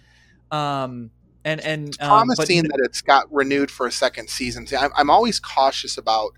Um, 0.52 1.10
and 1.44 1.60
and 1.62 1.88
um, 2.00 2.28
but 2.28 2.36
promising 2.36 2.62
that 2.62 2.80
it's 2.84 3.02
got 3.02 3.32
renewed 3.32 3.70
for 3.70 3.88
a 3.88 3.92
second 3.92 4.30
season. 4.30 4.64
See, 4.68 4.76
I'm, 4.76 4.90
I'm 4.96 5.10
always 5.10 5.40
cautious 5.40 5.98
about 5.98 6.34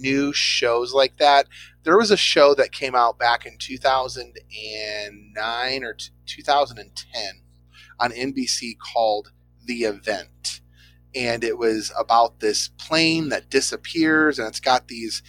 new 0.00 0.32
shows 0.32 0.92
like 0.92 1.18
that. 1.18 1.46
There 1.84 1.98
was 1.98 2.10
a 2.10 2.16
show 2.16 2.54
that 2.54 2.72
came 2.72 2.94
out 2.94 3.18
back 3.18 3.44
in 3.46 3.56
2009 3.58 5.84
or 5.84 5.94
t- 5.94 6.10
2010 6.26 7.22
on 8.00 8.12
NBC 8.12 8.76
called 8.78 9.32
The 9.64 9.84
Event. 9.84 10.60
And 11.14 11.42
it 11.42 11.58
was 11.58 11.90
about 11.98 12.40
this 12.40 12.68
plane 12.68 13.30
that 13.30 13.50
disappears 13.50 14.38
and 14.38 14.46
it's 14.46 14.60
got 14.60 14.88
these 14.88 15.22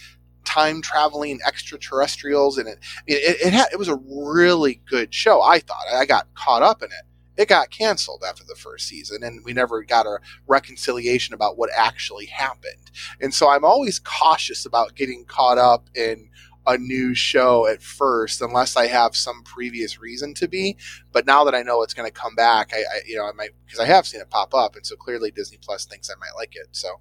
time 0.44 0.82
traveling 0.82 1.40
extraterrestrials 1.46 2.58
and 2.58 2.68
it 2.68 2.78
it, 3.06 3.46
it, 3.46 3.52
had, 3.52 3.68
it 3.72 3.78
was 3.78 3.88
a 3.88 3.96
really 3.96 4.80
good 4.88 5.12
show 5.12 5.42
i 5.42 5.58
thought 5.58 5.84
i 5.94 6.06
got 6.06 6.26
caught 6.34 6.62
up 6.62 6.82
in 6.82 6.88
it 6.88 7.04
it 7.36 7.48
got 7.48 7.70
canceled 7.70 8.22
after 8.26 8.44
the 8.44 8.54
first 8.54 8.86
season 8.86 9.22
and 9.22 9.44
we 9.44 9.52
never 9.52 9.82
got 9.82 10.06
a 10.06 10.18
reconciliation 10.46 11.34
about 11.34 11.56
what 11.56 11.70
actually 11.76 12.26
happened 12.26 12.90
and 13.20 13.32
so 13.32 13.48
i'm 13.48 13.64
always 13.64 13.98
cautious 13.98 14.66
about 14.66 14.94
getting 14.94 15.24
caught 15.24 15.58
up 15.58 15.88
in 15.94 16.28
a 16.66 16.78
new 16.78 17.14
show 17.14 17.66
at 17.66 17.82
first 17.82 18.40
unless 18.40 18.76
I 18.76 18.86
have 18.86 19.16
some 19.16 19.42
previous 19.42 19.98
reason 19.98 20.34
to 20.34 20.48
be. 20.48 20.76
But 21.12 21.26
now 21.26 21.44
that 21.44 21.54
I 21.54 21.62
know 21.62 21.82
it's 21.82 21.94
going 21.94 22.06
to 22.06 22.12
come 22.12 22.34
back, 22.34 22.72
I, 22.72 22.78
I 22.78 23.00
you 23.06 23.16
know 23.16 23.24
I 23.24 23.32
might 23.32 23.50
because 23.64 23.80
I 23.80 23.86
have 23.86 24.06
seen 24.06 24.20
it 24.20 24.30
pop 24.30 24.54
up, 24.54 24.76
and 24.76 24.86
so 24.86 24.96
clearly 24.96 25.30
Disney 25.30 25.58
Plus 25.60 25.84
thinks 25.84 26.10
I 26.10 26.18
might 26.20 26.36
like 26.36 26.54
it. 26.54 26.68
So 26.72 27.00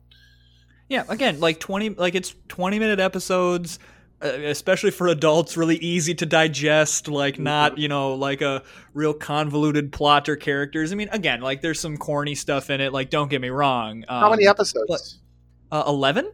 yeah, 0.87 1.03
again, 1.07 1.39
like 1.39 1.59
twenty, 1.59 1.89
like 1.89 2.15
it's 2.15 2.35
twenty 2.47 2.79
minute 2.79 2.99
episodes. 2.99 3.79
Uh, 4.21 4.27
especially 4.27 4.91
for 4.91 5.07
adults, 5.07 5.55
really 5.55 5.77
easy 5.77 6.13
to 6.13 6.25
digest. 6.25 7.07
Like 7.07 7.39
not, 7.39 7.77
you 7.77 7.87
know, 7.87 8.15
like 8.15 8.41
a 8.41 8.63
real 8.93 9.13
convoluted 9.13 9.93
plot 9.93 10.27
or 10.27 10.35
characters. 10.35 10.91
I 10.91 10.95
mean, 10.95 11.07
again, 11.11 11.39
like 11.39 11.61
there's 11.61 11.79
some 11.79 11.95
corny 11.95 12.35
stuff 12.35 12.69
in 12.69 12.81
it. 12.81 12.91
Like, 12.91 13.09
don't 13.09 13.29
get 13.29 13.39
me 13.39 13.49
wrong. 13.49 14.03
Um, 14.09 14.21
How 14.21 14.29
many 14.29 14.45
um, 14.45 14.51
episodes? 14.51 15.19
Uh, 15.71 15.83
Eleven. 15.87 16.31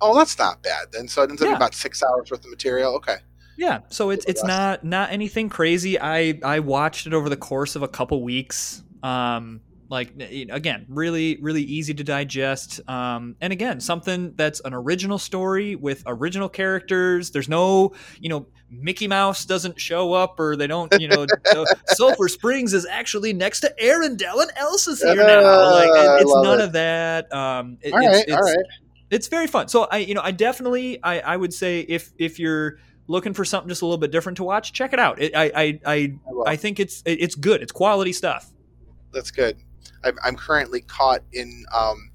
Oh, 0.00 0.16
that's 0.16 0.36
not 0.36 0.62
bad 0.62 0.88
then. 0.92 1.06
So 1.06 1.22
it 1.22 1.30
ends 1.30 1.42
up 1.42 1.48
yeah. 1.48 1.56
about 1.56 1.74
six 1.74 2.02
hours 2.02 2.30
worth 2.30 2.44
of 2.44 2.50
material. 2.50 2.94
Okay. 2.96 3.16
Yeah, 3.56 3.80
so 3.88 4.10
it's 4.10 4.24
it's 4.24 4.42
not 4.42 4.84
not 4.84 5.12
anything 5.12 5.48
crazy. 5.50 6.00
I 6.00 6.40
I 6.42 6.60
watched 6.60 7.06
it 7.06 7.12
over 7.12 7.28
the 7.28 7.36
course 7.36 7.76
of 7.76 7.82
a 7.82 7.88
couple 7.88 8.22
weeks. 8.22 8.82
Um, 9.02 9.60
like 9.90 10.12
again 10.50 10.86
really 10.88 11.36
really 11.42 11.62
easy 11.62 11.92
to 11.92 12.04
digest 12.04 12.80
um, 12.88 13.34
and 13.40 13.52
again 13.52 13.80
something 13.80 14.32
that's 14.36 14.60
an 14.60 14.72
original 14.72 15.18
story 15.18 15.74
with 15.74 16.04
original 16.06 16.48
characters. 16.48 17.32
There's 17.32 17.48
no 17.48 17.92
you 18.20 18.28
know 18.28 18.46
mickey 18.70 19.08
mouse 19.08 19.44
doesn't 19.44 19.80
show 19.80 20.12
up 20.12 20.38
or 20.38 20.54
they 20.54 20.68
don't 20.68 20.92
you 21.00 21.08
know 21.08 21.26
sulphur 21.88 22.28
springs 22.28 22.72
is 22.72 22.86
actually 22.86 23.32
next 23.32 23.60
to 23.60 23.74
arendelle 23.82 24.40
and 24.40 24.52
elsa's 24.56 25.02
here 25.02 25.16
now. 25.16 25.72
Like 25.72 25.90
it's 26.22 26.34
none 26.36 26.60
it. 26.60 26.64
of 26.64 26.72
that 26.72 27.32
um, 27.34 27.78
it, 27.82 27.92
all 27.92 27.98
right, 27.98 28.10
it's, 28.10 28.20
it's, 28.28 28.32
all 28.32 28.42
right. 28.42 28.66
it's 29.10 29.26
very 29.26 29.48
fun. 29.48 29.66
So 29.66 29.88
i 29.90 29.98
you 29.98 30.14
know 30.14 30.22
i 30.22 30.30
definitely 30.30 31.02
i 31.02 31.18
i 31.18 31.36
would 31.36 31.52
say 31.52 31.80
if 31.80 32.12
if 32.16 32.38
you're 32.38 32.78
looking 33.08 33.34
for 33.34 33.44
something 33.44 33.68
just 33.68 33.82
a 33.82 33.86
little 33.86 33.98
bit 33.98 34.12
different 34.12 34.36
to 34.36 34.44
watch 34.44 34.72
check 34.72 34.92
it 34.92 35.00
out. 35.00 35.20
It, 35.20 35.34
i 35.34 35.46
i 35.46 35.50
i, 35.64 35.80
I, 35.84 36.18
I 36.46 36.56
think 36.56 36.78
it's 36.78 37.02
it's 37.04 37.34
good. 37.34 37.60
It's 37.60 37.72
quality 37.72 38.12
stuff. 38.12 38.52
That's 39.12 39.32
good 39.32 39.56
I'm, 40.04 40.18
I'm 40.24 40.36
currently 40.36 40.80
caught 40.80 41.22
in 41.32 41.64
um, 41.72 42.10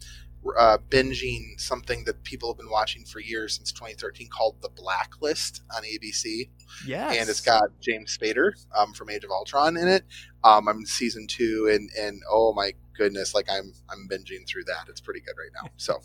uh, 0.57 0.77
binging 0.89 1.59
something 1.59 2.03
that 2.05 2.23
people 2.23 2.49
have 2.49 2.57
been 2.57 2.69
watching 2.69 3.03
for 3.03 3.19
years 3.19 3.55
since 3.55 3.71
2013 3.71 4.29
called 4.29 4.55
The 4.61 4.69
Blacklist 4.69 5.63
on 5.75 5.83
ABC. 5.83 6.49
Yeah, 6.85 7.11
and 7.11 7.29
it's 7.29 7.41
got 7.41 7.63
James 7.81 8.15
Spader 8.17 8.51
um, 8.75 8.93
from 8.93 9.09
Age 9.09 9.23
of 9.23 9.31
Ultron 9.31 9.77
in 9.77 9.87
it. 9.87 10.03
Um, 10.43 10.67
I'm 10.67 10.79
in 10.79 10.85
season 10.85 11.27
two, 11.27 11.69
and 11.71 11.89
and 11.99 12.21
oh 12.29 12.53
my 12.53 12.73
goodness, 12.97 13.33
like 13.33 13.47
I'm 13.49 13.73
I'm 13.89 14.07
binging 14.07 14.47
through 14.47 14.65
that. 14.65 14.85
It's 14.87 15.01
pretty 15.01 15.21
good 15.21 15.35
right 15.37 15.51
now. 15.63 15.69
So, 15.77 16.01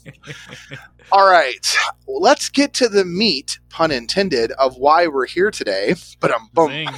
all 1.13 1.31
right, 1.31 1.77
well, 2.07 2.21
let's 2.21 2.49
get 2.49 2.73
to 2.75 2.89
the 2.89 3.05
meat, 3.05 3.59
pun 3.69 3.91
intended, 3.91 4.53
of 4.53 4.77
why 4.77 5.07
we're 5.07 5.27
here 5.27 5.51
today. 5.51 5.95
But 6.21 6.33
I'm 6.35 6.49
boom, 6.53 6.89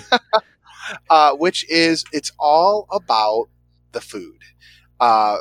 uh, 1.11 1.35
which 1.37 1.69
is 1.69 2.05
it's 2.13 2.33
all 2.39 2.87
about 2.91 3.49
the 3.93 4.01
food. 4.01 4.39
Uh, 5.01 5.39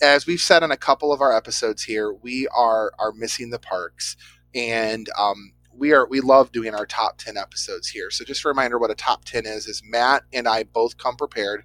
as 0.00 0.26
we've 0.26 0.40
said 0.40 0.62
on 0.62 0.70
a 0.70 0.76
couple 0.76 1.12
of 1.12 1.20
our 1.20 1.36
episodes 1.36 1.84
here, 1.84 2.12
we 2.12 2.46
are 2.48 2.92
are 2.98 3.12
missing 3.12 3.50
the 3.50 3.58
parks, 3.58 4.16
and 4.54 5.08
um, 5.18 5.52
we 5.74 5.92
are 5.92 6.06
we 6.06 6.20
love 6.20 6.52
doing 6.52 6.74
our 6.74 6.86
top 6.86 7.18
ten 7.18 7.36
episodes 7.36 7.88
here. 7.88 8.10
So 8.10 8.24
just 8.24 8.44
a 8.44 8.48
reminder, 8.48 8.78
what 8.78 8.90
a 8.90 8.94
top 8.94 9.24
ten 9.24 9.46
is 9.46 9.66
is 9.66 9.82
Matt 9.84 10.22
and 10.32 10.46
I 10.46 10.64
both 10.64 10.98
come 10.98 11.16
prepared 11.16 11.64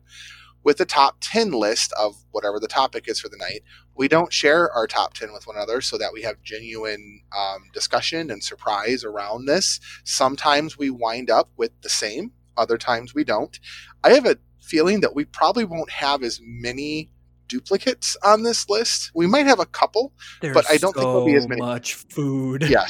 with 0.64 0.80
a 0.80 0.86
top 0.86 1.18
10 1.22 1.52
list 1.52 1.92
of 1.94 2.16
whatever 2.32 2.60
the 2.60 2.68
topic 2.68 3.08
is 3.08 3.20
for 3.20 3.30
the 3.30 3.38
night. 3.38 3.64
We 3.96 4.08
don't 4.08 4.32
share 4.32 4.72
our 4.72 4.88
top 4.88 5.14
10 5.14 5.34
with 5.34 5.46
one 5.46 5.58
another 5.58 5.82
so 5.82 5.98
that 5.98 6.14
we 6.14 6.22
have 6.24 6.42
genuine 6.42 7.22
um, 7.38 7.70
discussion 7.74 8.32
and 8.32 8.44
surprise 8.44 9.04
around 9.04 9.46
this. 9.46 9.80
Sometimes 10.04 10.78
we 10.78 10.90
wind 10.90 11.30
up 11.30 11.50
with 11.58 11.72
the 11.82 11.90
same, 11.90 12.32
other 12.58 12.78
times 12.78 13.14
we 13.14 13.24
don't. 13.24 13.60
I 14.04 14.14
have 14.14 14.26
a 14.26 14.38
feeling 14.64 15.02
that 15.02 15.14
we 15.14 15.26
probably 15.26 15.66
won't 15.66 15.90
have 15.90 16.24
as 16.24 16.40
many 16.42 17.12
duplicates 17.48 18.18
on 18.24 18.44
this 18.44 18.70
list. 18.70 19.12
We 19.14 19.28
might 19.28 19.46
have 19.46 19.60
a 19.60 19.66
couple, 19.66 20.14
There's 20.42 20.54
but 20.54 20.66
I 20.70 20.78
don't 20.78 20.94
so 20.94 21.02
think 21.02 21.12
there'll 21.12 21.26
be 21.26 21.36
as 21.36 21.48
many. 21.48 21.62
Much 21.62 21.94
food. 21.94 22.64
Yeah. 22.68 22.88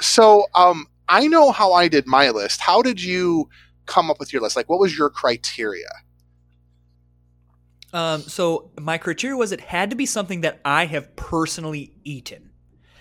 So 0.00 0.46
um, 0.54 0.86
I 1.08 1.26
know 1.26 1.52
how 1.52 1.72
I 1.72 1.88
did 1.88 2.06
my 2.06 2.30
list. 2.30 2.60
How 2.60 2.82
did 2.82 3.02
you 3.02 3.48
come 3.86 4.10
up 4.10 4.18
with 4.18 4.32
your 4.32 4.42
list? 4.42 4.56
Like, 4.56 4.68
what 4.68 4.80
was 4.80 4.96
your 4.96 5.10
criteria? 5.10 5.88
Um, 7.92 8.20
so 8.22 8.70
my 8.78 8.98
criteria 8.98 9.36
was 9.36 9.52
it 9.52 9.60
had 9.60 9.90
to 9.90 9.96
be 9.96 10.06
something 10.06 10.42
that 10.42 10.60
I 10.64 10.86
have 10.86 11.16
personally 11.16 11.94
eaten. 12.04 12.50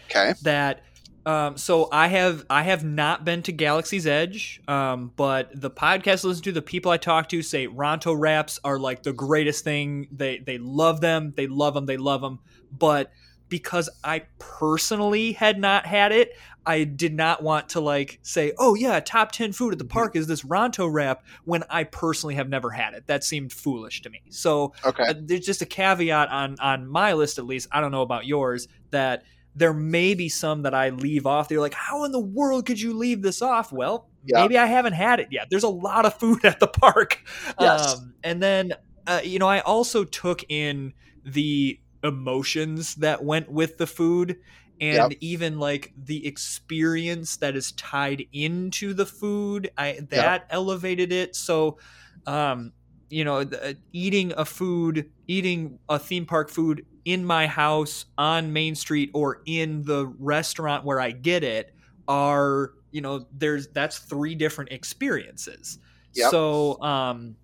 Okay. 0.10 0.34
That 0.44 0.84
um, 1.28 1.58
so 1.58 1.90
I 1.92 2.08
have 2.08 2.46
I 2.50 2.64
have 2.64 2.86
not 2.86 3.26
been 3.26 3.44
to 3.44 3.52
Galaxy's 3.52 4.08
Edge, 4.08 4.62
um, 4.66 5.12
but 5.18 5.50
the 5.54 5.70
podcast 5.70 6.24
I 6.24 6.30
listen 6.30 6.44
to, 6.46 6.54
the 6.54 6.62
people 6.62 6.90
I 6.90 6.96
talk 6.96 7.28
to 7.30 7.42
say 7.42 7.68
Ronto 7.68 8.18
wraps 8.18 8.62
are 8.64 8.80
like 8.80 9.04
the 9.04 9.12
greatest 9.12 9.66
thing. 9.66 10.08
They 10.10 10.38
they 10.38 10.58
love 10.58 11.02
them, 11.02 11.34
they 11.36 11.48
love 11.48 11.74
them, 11.74 11.86
they 11.86 11.98
love 11.98 12.22
them. 12.22 12.40
But 12.72 13.12
because 13.50 13.90
I 14.06 14.24
personally 14.40 15.34
had 15.34 15.60
not 15.60 15.86
had 15.86 16.14
it, 16.14 16.32
I 16.66 16.86
did 16.86 17.14
not 17.14 17.44
want 17.44 17.68
to 17.70 17.82
like 17.82 18.20
say, 18.22 18.54
oh 18.58 18.76
yeah, 18.76 19.02
top 19.02 19.34
ten 19.34 19.52
food 19.52 19.74
at 19.74 19.80
the 19.80 19.86
park 19.86 20.16
is 20.16 20.28
this 20.28 20.44
Ronto 20.44 20.90
wrap 20.90 21.26
when 21.44 21.66
I 21.70 21.84
personally 21.84 22.36
have 22.36 22.48
never 22.48 22.70
had 22.70 22.94
it. 22.94 23.06
That 23.08 23.26
seemed 23.26 23.52
foolish 23.52 24.02
to 24.04 24.10
me. 24.10 24.22
So 24.30 24.72
okay. 24.86 25.04
uh, 25.04 25.14
there's 25.20 25.46
just 25.46 25.62
a 25.62 25.66
caveat 25.66 26.30
on 26.30 26.56
on 26.62 26.88
my 26.88 27.12
list 27.12 27.38
at 27.38 27.46
least. 27.46 27.68
I 27.70 27.82
don't 27.82 27.92
know 27.92 28.02
about 28.02 28.26
yours 28.26 28.70
that 28.92 29.24
there 29.58 29.74
may 29.74 30.14
be 30.14 30.30
some 30.30 30.62
that 30.62 30.76
I 30.76 30.90
leave 30.90 31.26
off. 31.26 31.50
They're 31.50 31.60
like, 31.60 31.74
how 31.74 32.04
in 32.04 32.12
the 32.12 32.20
world 32.20 32.68
could 32.68 32.80
you 32.80 32.94
leave 32.94 33.24
this 33.24 33.42
off? 33.42 33.72
Well, 33.72 34.08
yeah. 34.24 34.42
maybe 34.42 34.56
I 34.56 34.68
haven't 34.68 34.94
had 34.94 35.20
it 35.20 35.30
yet. 35.32 35.48
There's 35.50 35.64
a 35.64 35.70
lot 35.70 36.06
of 36.06 36.14
food 36.14 36.46
at 36.46 36.60
the 36.60 36.68
park. 36.68 37.20
Yes. 37.60 37.96
Um, 37.96 38.14
and 38.24 38.42
then, 38.42 38.74
uh, 39.08 39.22
you 39.24 39.40
know, 39.40 39.48
I 39.48 39.62
also 39.62 40.04
took 40.04 40.44
in 40.50 40.94
the 41.26 41.80
emotions 42.04 42.96
that 42.96 43.24
went 43.24 43.52
with 43.52 43.78
the 43.78 43.88
food 43.88 44.38
and 44.80 45.12
yep. 45.12 45.20
even 45.22 45.58
like 45.58 45.92
the 45.98 46.28
experience 46.28 47.38
that 47.38 47.56
is 47.56 47.72
tied 47.72 48.24
into 48.32 48.94
the 48.94 49.08
food. 49.08 49.72
I 49.76 50.02
that 50.10 50.42
yep. 50.42 50.48
elevated 50.52 51.12
it. 51.12 51.36
So, 51.36 51.80
um, 52.28 52.74
you 53.10 53.24
know, 53.24 53.44
the, 53.44 53.76
eating 53.92 54.34
a 54.38 54.46
food, 54.46 55.10
eating 55.26 55.80
a 55.90 55.98
theme 55.98 56.28
park 56.28 56.50
food 56.50 56.86
in 57.08 57.24
my 57.24 57.48
house 57.48 58.04
on 58.18 58.52
Main 58.52 58.76
Street 58.76 59.10
or 59.14 59.42
in 59.46 59.82
the 59.84 60.14
restaurant 60.20 60.84
where 60.84 61.00
I 61.00 61.12
get 61.12 61.42
it 61.42 61.74
are 62.06 62.74
you 62.92 63.00
know 63.00 63.26
there's 63.32 63.70
that's 63.70 63.98
three 63.98 64.36
different 64.36 64.74
experiences. 64.74 65.80
Yep. 66.16 66.32
So 66.32 66.82
um 66.82 67.38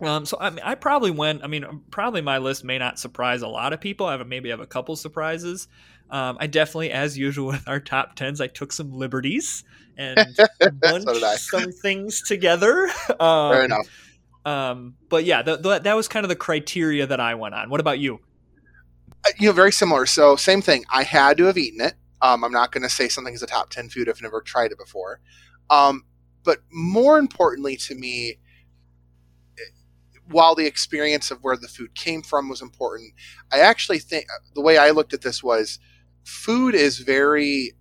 um, 0.00 0.26
so 0.26 0.36
I 0.40 0.50
mean, 0.50 0.60
I 0.62 0.74
probably 0.74 1.10
went. 1.10 1.42
I 1.42 1.46
mean, 1.46 1.82
probably 1.90 2.20
my 2.20 2.36
list 2.38 2.64
may 2.64 2.76
not 2.76 2.98
surprise 2.98 3.40
a 3.40 3.48
lot 3.48 3.72
of 3.72 3.80
people. 3.80 4.06
I 4.06 4.16
have 4.16 4.26
maybe 4.26 4.50
have 4.50 4.60
a 4.60 4.66
couple 4.66 4.94
surprises. 4.94 5.68
Um, 6.10 6.36
I 6.38 6.46
definitely, 6.46 6.92
as 6.92 7.16
usual 7.16 7.46
with 7.52 7.66
our 7.66 7.80
top 7.80 8.14
tens, 8.14 8.40
I 8.40 8.46
took 8.46 8.72
some 8.72 8.92
liberties 8.92 9.64
and 9.96 10.18
bunched 10.80 11.08
so 11.08 11.58
some 11.58 11.72
things 11.72 12.22
together. 12.22 12.90
Um, 13.18 13.52
Fair 13.52 13.64
enough. 13.64 13.88
Um, 14.44 14.94
but 15.08 15.24
yeah, 15.24 15.40
the, 15.40 15.56
the, 15.56 15.78
that 15.78 15.96
was 15.96 16.06
kind 16.06 16.24
of 16.24 16.28
the 16.28 16.36
criteria 16.36 17.06
that 17.06 17.18
I 17.18 17.34
went 17.34 17.54
on. 17.54 17.70
What 17.70 17.80
about 17.80 17.98
you? 17.98 18.20
Uh, 19.26 19.32
you 19.38 19.46
know, 19.48 19.52
very 19.52 19.72
similar. 19.72 20.06
So 20.06 20.36
same 20.36 20.62
thing. 20.62 20.84
I 20.92 21.02
had 21.02 21.36
to 21.38 21.44
have 21.44 21.58
eaten 21.58 21.80
it. 21.80 21.94
Um, 22.22 22.44
I'm 22.44 22.52
not 22.52 22.72
going 22.72 22.82
to 22.82 22.88
say 22.88 23.08
something 23.08 23.34
is 23.34 23.42
a 23.42 23.46
top 23.46 23.70
ten 23.70 23.88
food 23.88 24.08
if 24.08 24.16
I've 24.16 24.22
never 24.22 24.40
tried 24.40 24.72
it 24.72 24.78
before. 24.78 25.20
Um, 25.70 26.04
but 26.44 26.58
more 26.70 27.18
importantly 27.18 27.76
to 27.76 27.94
me, 27.94 28.38
while 30.28 30.54
the 30.54 30.66
experience 30.66 31.30
of 31.30 31.38
where 31.42 31.56
the 31.56 31.68
food 31.68 31.94
came 31.94 32.22
from 32.22 32.48
was 32.48 32.62
important, 32.62 33.12
I 33.52 33.60
actually 33.60 33.98
think 33.98 34.26
the 34.54 34.60
way 34.60 34.78
I 34.78 34.90
looked 34.90 35.14
at 35.14 35.22
this 35.22 35.42
was 35.42 35.78
food 36.24 36.74
is 36.74 36.98
very 36.98 37.74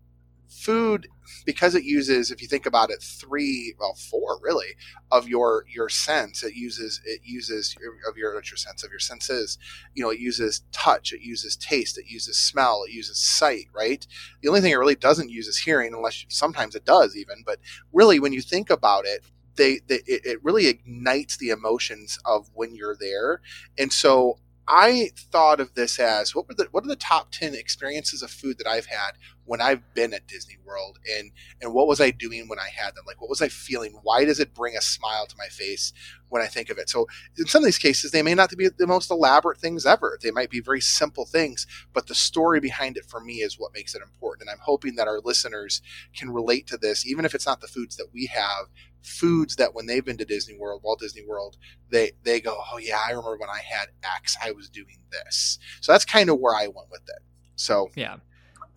food 0.66 1.08
because 1.46 1.76
it 1.76 1.84
uses 1.84 2.32
if 2.32 2.42
you 2.42 2.48
think 2.48 2.66
about 2.66 2.90
it 2.90 3.02
three 3.02 3.76
well 3.80 3.96
four 3.96 4.40
really 4.42 4.76
of 5.12 5.28
your 5.28 5.66
your 5.74 5.90
sense 5.90 6.44
it 6.44 6.56
uses 6.56 7.02
it 7.06 7.22
uses 7.24 7.76
of 8.08 8.18
your 8.18 8.34
your 8.34 8.44
sense 8.44 8.84
of 8.84 8.90
your 8.90 9.00
senses. 9.00 9.58
You 9.94 10.04
know 10.04 10.10
it 10.10 10.20
uses 10.20 10.64
touch 10.72 11.14
it 11.14 11.22
uses 11.22 11.56
taste 11.56 11.98
it 11.98 12.06
uses 12.08 12.38
smell 12.38 12.84
it 12.88 12.94
uses 12.94 13.20
sight 13.20 13.68
right? 13.74 14.06
The 14.42 14.50
only 14.50 14.62
thing 14.62 14.72
it 14.72 14.76
really 14.76 14.96
doesn't 14.96 15.30
use 15.30 15.48
is 15.48 15.58
hearing 15.58 15.94
unless 15.94 16.26
sometimes 16.30 16.76
it 16.76 16.86
does 16.86 17.16
even 17.16 17.44
but 17.46 17.60
really 17.94 18.20
when 18.20 18.34
you 18.34 18.42
think 18.42 18.70
about 18.70 19.06
it 19.06 19.24
they, 19.56 19.80
they 19.88 20.02
it, 20.06 20.26
it 20.26 20.44
really 20.44 20.68
ignites 20.68 21.38
the 21.38 21.50
emotions 21.50 22.20
of 22.26 22.50
when 22.54 22.76
you're 22.76 22.98
there. 23.00 23.42
And 23.78 23.92
so 23.92 24.40
I 24.68 25.12
thought 25.32 25.60
of 25.60 25.74
this 25.76 26.00
as 26.00 26.34
what 26.34 26.48
were 26.48 26.56
the 26.56 26.68
what 26.72 26.84
are 26.84 26.90
the 26.90 26.96
top 26.96 27.32
ten 27.32 27.54
experiences 27.54 28.22
of 28.24 28.32
food 28.32 28.58
that 28.58 28.68
I've 28.68 28.88
had 28.88 29.12
when 29.46 29.62
I've 29.62 29.94
been 29.94 30.14
at 30.14 30.28
Disney 30.28 30.58
World 30.66 31.00
and 31.18 31.32
and 31.62 31.74
what 31.74 31.88
was 31.88 32.02
I 32.02 32.12
doing 32.12 32.48
when 32.48 32.60
I 32.60 32.70
had 32.76 32.96
them? 32.96 33.06
Like 33.08 33.22
what 33.22 33.30
was 33.30 33.42
I 33.42 33.48
feeling? 33.48 34.00
Why 34.04 34.26
does 34.26 34.40
it 34.40 34.54
bring 34.54 34.76
a 34.76 34.82
smile 34.82 35.26
to 35.28 35.36
my 35.38 35.48
face 35.48 35.94
when 36.30 36.42
I 36.42 36.48
think 36.48 36.70
of 36.70 36.78
it? 36.78 36.90
So 36.90 37.08
in 37.38 37.46
some 37.46 37.62
of 37.62 37.66
these 37.66 37.78
cases, 37.78 38.12
they 38.12 38.22
may 38.22 38.34
not 38.34 38.56
be 38.56 38.70
the 38.70 38.88
most 38.88 39.12
elaborate 39.12 39.60
things 39.60 39.86
ever. 39.86 40.18
They 40.22 40.32
might 40.32 40.50
be 40.50 40.60
very 40.60 40.82
simple 40.82 41.26
things, 41.26 41.68
but 41.94 42.08
the 42.08 42.16
story 42.16 42.60
behind 42.60 42.98
it 42.98 43.06
for 43.06 43.20
me 43.20 43.36
is 43.36 43.60
what 43.60 43.74
makes 43.74 43.96
it 43.96 44.02
important. 44.02 44.50
And 44.50 44.56
I'm 44.56 44.64
hoping 44.64 44.96
that 44.96 45.08
our 45.08 45.22
listeners 45.24 45.82
can 46.16 46.32
relate 46.32 46.68
to 46.68 46.78
this, 46.78 47.06
even 47.06 47.26
if 47.26 47.36
it's 47.36 47.46
not 47.46 47.62
the 47.62 47.68
foods 47.68 47.96
that 47.98 48.08
we 48.14 48.28
have, 48.28 48.68
foods 49.06 49.56
that 49.58 49.76
when 49.76 49.86
they've 49.86 50.04
been 50.04 50.18
to 50.18 50.26
Disney 50.26 50.58
World, 50.58 50.82
Walt 50.84 51.00
Disney 51.00 51.24
World, 51.28 51.58
they 51.90 52.12
they 52.24 52.42
go, 52.42 52.58
oh 52.72 52.78
yeah, 52.78 53.00
I 53.06 53.12
remember 53.12 53.38
when 53.38 53.50
I 53.50 53.62
had 53.68 53.90
X, 54.04 54.36
I 54.44 54.52
was 54.52 54.70
doing 54.70 54.98
this. 55.12 55.60
So 55.82 55.92
that's 55.92 56.06
kind 56.06 56.30
of 56.30 56.40
where 56.40 56.56
I 56.56 56.68
went 56.68 56.90
with 56.92 57.04
it. 57.08 57.22
So 57.56 57.92
yeah, 57.96 58.18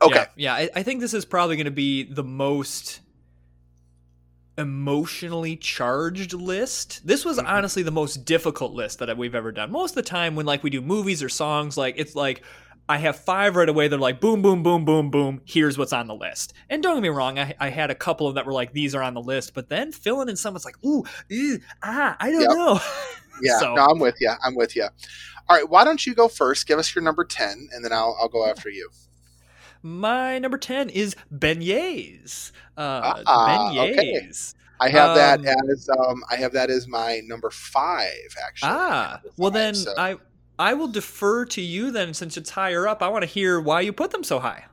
okay, 0.02 0.26
yeah, 0.36 0.58
yeah 0.58 0.68
I, 0.74 0.80
I 0.80 0.82
think 0.82 1.00
this 1.00 1.14
is 1.14 1.24
probably 1.24 1.56
going 1.56 1.64
to 1.66 1.70
be 1.70 2.04
the 2.04 2.24
most 2.24 3.00
emotionally 4.56 5.56
charged 5.56 6.32
list. 6.32 7.06
This 7.06 7.24
was 7.24 7.38
Mhm. 7.38 7.46
honestly 7.46 7.82
the 7.82 7.90
most 7.92 8.24
difficult 8.24 8.72
list 8.72 8.98
that 8.98 9.16
we've 9.16 9.34
ever 9.34 9.52
done. 9.52 9.70
Most 9.70 9.92
of 9.92 9.96
the 9.96 10.02
time 10.02 10.34
when 10.34 10.46
like 10.46 10.62
we 10.64 10.70
do 10.70 10.80
movies 10.80 11.22
or 11.22 11.28
songs, 11.28 11.76
like 11.76 11.94
it's 11.96 12.14
like 12.16 12.42
I 12.90 12.96
have 12.96 13.16
five 13.16 13.54
right 13.54 13.68
away. 13.68 13.86
They're 13.86 13.98
like 13.98 14.20
boom, 14.20 14.42
boom, 14.42 14.62
boom, 14.62 14.84
boom, 14.84 15.10
boom. 15.10 15.42
Here's 15.44 15.78
what's 15.78 15.92
on 15.92 16.06
the 16.08 16.14
list. 16.14 16.54
And 16.70 16.82
don't 16.82 16.96
get 16.96 17.02
me 17.02 17.08
wrong, 17.10 17.38
I, 17.38 17.54
I 17.60 17.68
had 17.68 17.90
a 17.90 17.94
couple 17.94 18.26
of 18.26 18.34
that 18.34 18.46
were 18.46 18.52
like 18.52 18.72
these 18.72 18.94
are 18.96 19.02
on 19.02 19.14
the 19.14 19.20
list, 19.20 19.54
but 19.54 19.68
then 19.68 19.92
filling 19.92 20.28
in 20.28 20.36
someone's 20.36 20.64
like 20.64 20.82
ooh, 20.84 21.04
ew, 21.28 21.60
ah, 21.82 22.16
I 22.18 22.30
don't 22.32 22.40
Yep. 22.40 22.50
know. 22.50 22.80
yeah, 23.42 23.58
So- 23.60 23.74
no, 23.74 23.84
I'm 23.86 23.98
with 24.00 24.16
you. 24.20 24.32
I'm 24.42 24.56
with 24.56 24.74
you. 24.74 24.88
All 25.48 25.56
right, 25.56 25.68
why 25.68 25.84
don't 25.84 26.04
you 26.04 26.14
go 26.14 26.26
first? 26.28 26.66
Give 26.66 26.78
us 26.78 26.94
your 26.94 27.02
number 27.04 27.24
ten, 27.24 27.68
and 27.72 27.84
then 27.84 27.92
I'll 27.92 28.16
I'll 28.20 28.28
go 28.28 28.44
after 28.48 28.68
you. 28.70 28.90
My 29.88 30.38
number 30.38 30.58
ten 30.58 30.88
is 30.90 31.16
beignets. 31.34 32.52
Uh, 32.76 33.22
okay. 33.26 33.94
beignets. 34.22 34.54
I 34.80 34.88
have 34.90 35.16
that 35.16 35.40
Um, 35.40 35.70
as 35.72 35.88
um 35.88 36.24
I 36.30 36.36
have 36.36 36.52
that 36.52 36.70
as 36.70 36.86
my 36.86 37.20
number 37.24 37.50
five 37.50 38.34
actually. 38.46 38.70
Ah, 38.70 39.20
Number 39.24 39.34
well 39.36 39.50
then 39.50 39.74
so- 39.74 39.94
I 39.98 40.16
I 40.58 40.74
will 40.74 40.88
defer 40.88 41.44
to 41.46 41.60
you 41.60 41.90
then 41.90 42.14
since 42.14 42.36
it's 42.36 42.50
higher 42.50 42.86
up. 42.86 43.02
I 43.02 43.08
want 43.08 43.22
to 43.22 43.26
hear 43.28 43.60
why 43.60 43.80
you 43.80 43.92
put 43.92 44.10
them 44.10 44.24
so 44.24 44.40
high. 44.40 44.64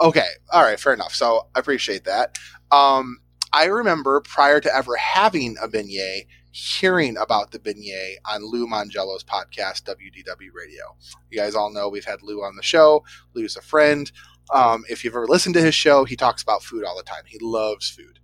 Okay. 0.00 0.26
All 0.52 0.62
right. 0.62 0.78
Fair 0.78 0.94
enough. 0.94 1.14
So 1.14 1.46
I 1.54 1.60
appreciate 1.60 2.04
that. 2.04 2.36
Um, 2.72 3.18
I 3.52 3.66
remember 3.66 4.20
prior 4.20 4.60
to 4.60 4.74
ever 4.74 4.96
having 4.96 5.56
a 5.62 5.68
beignet, 5.68 6.26
hearing 6.50 7.16
about 7.18 7.52
the 7.52 7.58
beignet 7.60 8.14
on 8.24 8.44
Lou 8.44 8.66
Mongello's 8.66 9.22
podcast, 9.22 9.82
WDW 9.84 10.48
Radio. 10.52 10.96
You 11.30 11.38
guys 11.38 11.54
all 11.54 11.72
know 11.72 11.88
we've 11.88 12.04
had 12.04 12.22
Lou 12.22 12.42
on 12.42 12.56
the 12.56 12.62
show. 12.62 13.04
Lou's 13.34 13.56
a 13.56 13.62
friend. 13.62 14.10
Um, 14.50 14.84
if 14.88 15.04
you've 15.04 15.14
ever 15.14 15.26
listened 15.26 15.54
to 15.54 15.62
his 15.62 15.74
show, 15.74 16.04
he 16.04 16.16
talks 16.16 16.42
about 16.42 16.62
food 16.62 16.84
all 16.84 16.96
the 16.96 17.02
time. 17.02 17.22
He 17.26 17.38
loves 17.40 17.88
food. 17.88 18.18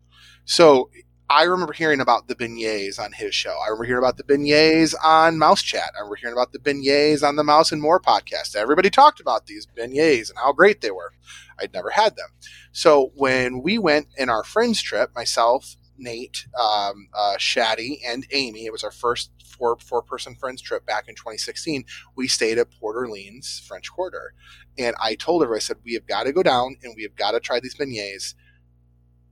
So 0.45 0.91
I 1.31 1.43
remember 1.43 1.75
hearing 1.75 2.01
about 2.01 2.27
the 2.27 2.35
beignets 2.35 2.99
on 2.99 3.13
his 3.13 3.35
show. 3.35 3.55
I 3.63 3.69
remember 3.69 3.85
hearing 3.85 4.03
about 4.03 4.17
the 4.17 4.23
beignets 4.25 4.95
on 5.05 5.39
Mouse 5.39 5.63
Chat. 5.63 5.91
I 5.95 6.01
remember 6.01 6.17
hearing 6.17 6.35
about 6.35 6.53
the 6.53 6.59
beignets 6.59 7.23
on 7.23 7.37
the 7.37 7.45
Mouse 7.45 7.71
and 7.71 7.83
More 7.83 8.01
podcast. 8.01 8.57
Everybody 8.57 8.89
talked 8.89 9.21
about 9.21 9.47
these 9.47 9.67
beignets 9.67 10.31
and 10.31 10.39
how 10.39 10.53
great 10.53 10.81
they 10.81 10.91
were. 10.91 11.13
I'd 11.61 11.75
never 11.75 11.91
had 11.91 12.17
them. 12.17 12.29
So 12.73 13.13
when 13.15 13.63
we 13.63 13.77
went 13.77 14.09
in 14.17 14.31
our 14.31 14.43
friends 14.43 14.81
trip, 14.81 15.15
myself, 15.15 15.77
Nate, 15.99 16.47
um, 16.59 17.09
uh, 17.15 17.35
Shaddy, 17.39 17.99
and 18.07 18.27
Amy, 18.33 18.67
it 18.67 18.73
was 18.73 18.85
our 18.85 18.91
first 18.91 19.31
four 19.45 19.77
four 19.79 20.03
person 20.03 20.35
friends 20.35 20.63
trip 20.63 20.87
back 20.87 21.09
in 21.09 21.15
2016. 21.15 21.85
We 22.17 22.29
stayed 22.29 22.59
at 22.59 22.71
Port 22.71 22.97
Orleans 22.97 23.63
French 23.67 23.91
Quarter, 23.91 24.35
and 24.79 24.95
I 25.01 25.15
told 25.15 25.45
her 25.45 25.55
I 25.55 25.59
said 25.59 25.79
we 25.85 25.95
have 25.95 26.07
got 26.07 26.25
to 26.25 26.33
go 26.33 26.43
down 26.43 26.77
and 26.83 26.95
we 26.97 27.03
have 27.03 27.17
got 27.17 27.33
to 27.33 27.41
try 27.41 27.61
these 27.61 27.75
beignets. 27.75 28.35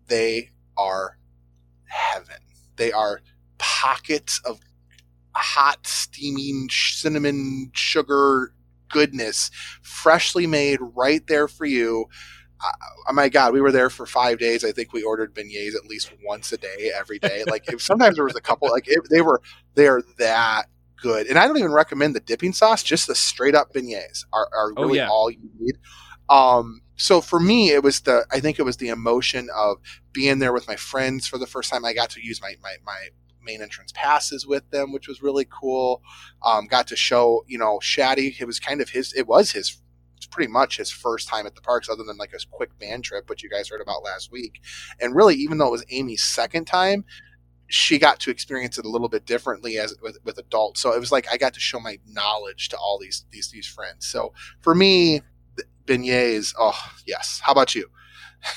They 0.08 0.50
are 0.76 1.18
heaven. 1.87 2.38
They 2.76 2.92
are 2.92 3.20
pockets 3.58 4.40
of 4.44 4.61
hot, 5.35 5.87
steaming 5.87 6.68
cinnamon 6.70 7.70
sugar 7.75 8.52
goodness, 8.88 9.50
freshly 9.82 10.46
made 10.46 10.78
right 10.80 11.26
there 11.26 11.49
for 11.49 11.66
you. 11.66 12.06
Oh 13.08 13.12
my 13.12 13.28
God, 13.28 13.52
we 13.52 13.60
were 13.60 13.72
there 13.72 13.90
for 13.90 14.06
five 14.06 14.38
days. 14.38 14.64
I 14.64 14.72
think 14.72 14.92
we 14.92 15.02
ordered 15.02 15.34
beignets 15.34 15.75
at 15.75 15.86
least 15.86 16.12
once 16.25 16.52
a 16.52 16.56
day, 16.56 16.90
every 16.94 17.18
day. 17.18 17.44
Like 17.46 17.70
if, 17.72 17.82
sometimes 17.82 18.16
there 18.16 18.25
was 18.25 18.36
a 18.36 18.40
couple. 18.40 18.68
Like 18.70 18.88
it, 18.88 19.00
they 19.10 19.20
were, 19.20 19.40
they 19.75 19.86
are 19.86 20.02
that 20.18 20.64
good. 21.00 21.26
And 21.26 21.38
I 21.38 21.46
don't 21.46 21.58
even 21.58 21.72
recommend 21.72 22.14
the 22.14 22.20
dipping 22.20 22.52
sauce. 22.52 22.82
Just 22.82 23.06
the 23.06 23.14
straight 23.14 23.54
up 23.54 23.72
beignets 23.75 24.25
are, 24.32 24.48
are 24.56 24.72
Oh, 24.76 24.82
really 24.84 24.98
yeah. 24.98 25.08
all 25.08 25.30
you 25.30 25.38
need. 25.60 25.76
Um, 26.28 26.80
so 26.96 27.20
for 27.20 27.38
me, 27.38 27.70
it 27.70 27.82
was 27.82 28.00
the. 28.00 28.25
I 28.32 28.40
think 28.40 28.58
it 28.58 28.62
was 28.64 28.78
the 28.78 28.88
emotion 28.88 29.49
of 29.54 29.76
being 30.12 30.38
there 30.38 30.52
with 30.52 30.66
my 30.66 30.76
friends 30.76 31.26
for 31.26 31.38
the 31.38 31.47
first 31.47 31.71
time. 31.71 31.84
I 31.84 31.92
got 31.92 32.10
to 32.10 32.25
use 32.25 32.40
my 32.40 32.54
my 32.62 32.76
my 32.84 33.08
main 33.42 33.62
entrance 33.62 33.92
passes 33.95 34.47
with 34.47 34.69
them, 34.71 34.92
which 34.92 35.06
was 35.06 35.23
really 35.23 35.47
cool. 35.50 36.02
Um, 36.42 36.66
got 36.66 36.86
to 36.88 36.97
show, 36.97 37.45
you 37.47 37.58
know, 37.58 37.78
Shaddy. 37.82 38.40
It 38.40 38.47
was 38.47 38.58
kind 38.58 38.80
of 38.80 38.88
his. 38.88 39.12
It 39.12 39.26
was 39.28 39.52
his. 39.52 39.80
It's 40.26 40.34
pretty 40.34 40.50
much 40.50 40.76
his 40.76 40.91
first 40.91 41.28
time 41.28 41.47
at 41.47 41.54
the 41.54 41.60
parks, 41.60 41.89
other 41.89 42.02
than 42.02 42.17
like 42.17 42.32
a 42.32 42.39
quick 42.50 42.76
band 42.78 43.04
trip, 43.04 43.30
which 43.30 43.43
you 43.45 43.50
guys 43.50 43.69
heard 43.69 43.80
about 43.80 44.02
last 44.02 44.32
week. 44.32 44.60
And 45.00 45.15
really, 45.15 45.36
even 45.36 45.58
though 45.58 45.69
it 45.69 45.73
was 45.73 45.84
Amy's 45.91 46.25
second 46.25 46.65
time, 46.67 47.04
she 47.69 47.99
got 47.99 48.19
to 48.21 48.30
experience 48.30 48.76
it 48.76 48.84
a 48.84 48.89
little 48.89 49.08
bit 49.08 49.25
differently 49.25 49.78
as 49.78 49.95
with, 50.02 50.19
with 50.25 50.39
adults. 50.39 50.80
So 50.80 50.93
it 50.93 51.00
was 51.00 51.12
like 51.12 51.26
I 51.32 51.36
got 51.36 51.54
to 51.54 51.60
show 51.60 51.78
my 51.78 51.99
knowledge 52.06 52.69
to 52.71 52.76
all 52.76 52.99
these 52.99 53.25
these 53.30 53.50
these 53.50 53.67
friends. 53.67 54.06
So 54.06 54.32
for 54.60 54.75
me, 54.75 55.21
beignets. 55.84 56.54
Oh 56.58 56.78
yes. 57.06 57.41
How 57.43 57.52
about 57.52 57.75
you? 57.75 57.89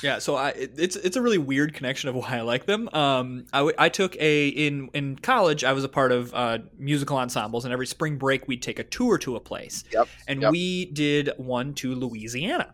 Yeah, 0.03 0.19
so 0.19 0.35
I 0.35 0.49
it- 0.49 0.73
it's 0.77 0.95
it's 0.95 1.17
a 1.17 1.21
really 1.21 1.37
weird 1.37 1.73
connection 1.73 2.09
of 2.09 2.15
why 2.15 2.37
I 2.37 2.41
like 2.41 2.65
them. 2.65 2.89
Um, 2.93 3.45
I, 3.53 3.57
w- 3.59 3.75
I 3.77 3.89
took 3.89 4.15
a 4.17 4.47
in 4.49 4.89
in 4.93 5.15
college. 5.17 5.63
I 5.63 5.73
was 5.73 5.83
a 5.83 5.89
part 5.89 6.11
of 6.11 6.33
uh, 6.33 6.59
musical 6.77 7.17
ensembles, 7.17 7.65
and 7.65 7.73
every 7.73 7.87
spring 7.87 8.17
break 8.17 8.47
we'd 8.47 8.61
take 8.61 8.79
a 8.79 8.83
tour 8.83 9.17
to 9.19 9.35
a 9.35 9.39
place. 9.39 9.83
Yep, 9.91 10.07
And 10.27 10.41
yep. 10.41 10.51
we 10.51 10.85
did 10.85 11.31
one 11.37 11.73
to 11.75 11.95
Louisiana, 11.95 12.73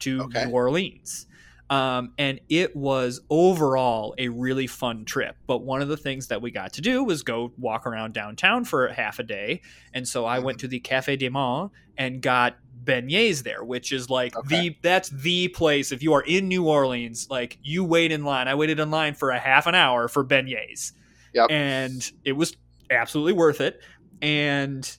to 0.00 0.22
Okay. 0.22 0.44
New 0.46 0.52
Orleans. 0.52 1.26
Um, 1.68 2.12
and 2.16 2.38
it 2.48 2.76
was 2.76 3.22
overall 3.28 4.14
a 4.18 4.28
really 4.28 4.68
fun 4.68 5.04
trip. 5.04 5.36
But 5.48 5.64
one 5.64 5.82
of 5.82 5.88
the 5.88 5.96
things 5.96 6.28
that 6.28 6.40
we 6.40 6.52
got 6.52 6.72
to 6.74 6.80
do 6.80 7.02
was 7.02 7.24
go 7.24 7.52
walk 7.58 7.86
around 7.88 8.14
downtown 8.14 8.64
for 8.64 8.86
half 8.86 9.18
a 9.18 9.24
day. 9.24 9.62
And 9.92 10.06
so 10.06 10.24
I 10.24 10.38
went 10.38 10.60
to 10.60 10.68
the 10.68 10.78
Cafe 10.78 11.16
du 11.16 11.28
Monde 11.28 11.70
and 11.98 12.22
got 12.22 12.56
beignets 12.86 13.42
there, 13.42 13.62
which 13.64 13.92
is 13.92 14.08
like 14.08 14.34
Okay. 14.36 14.68
the 14.70 14.76
that's 14.82 15.08
the 15.10 15.48
place. 15.48 15.92
If 15.92 16.02
you 16.02 16.12
are 16.14 16.22
in 16.22 16.48
New 16.48 16.66
Orleans, 16.66 17.26
like 17.28 17.58
you 17.62 17.84
wait 17.84 18.12
in 18.12 18.24
line. 18.24 18.48
I 18.48 18.54
waited 18.54 18.80
in 18.80 18.90
line 18.90 19.14
for 19.14 19.30
a 19.30 19.38
half 19.38 19.66
an 19.66 19.74
hour 19.74 20.08
for 20.08 20.24
beignets, 20.24 20.92
Yep. 21.34 21.50
and 21.50 22.10
it 22.24 22.32
was 22.32 22.56
absolutely 22.90 23.32
worth 23.34 23.60
it. 23.60 23.80
And 24.22 24.90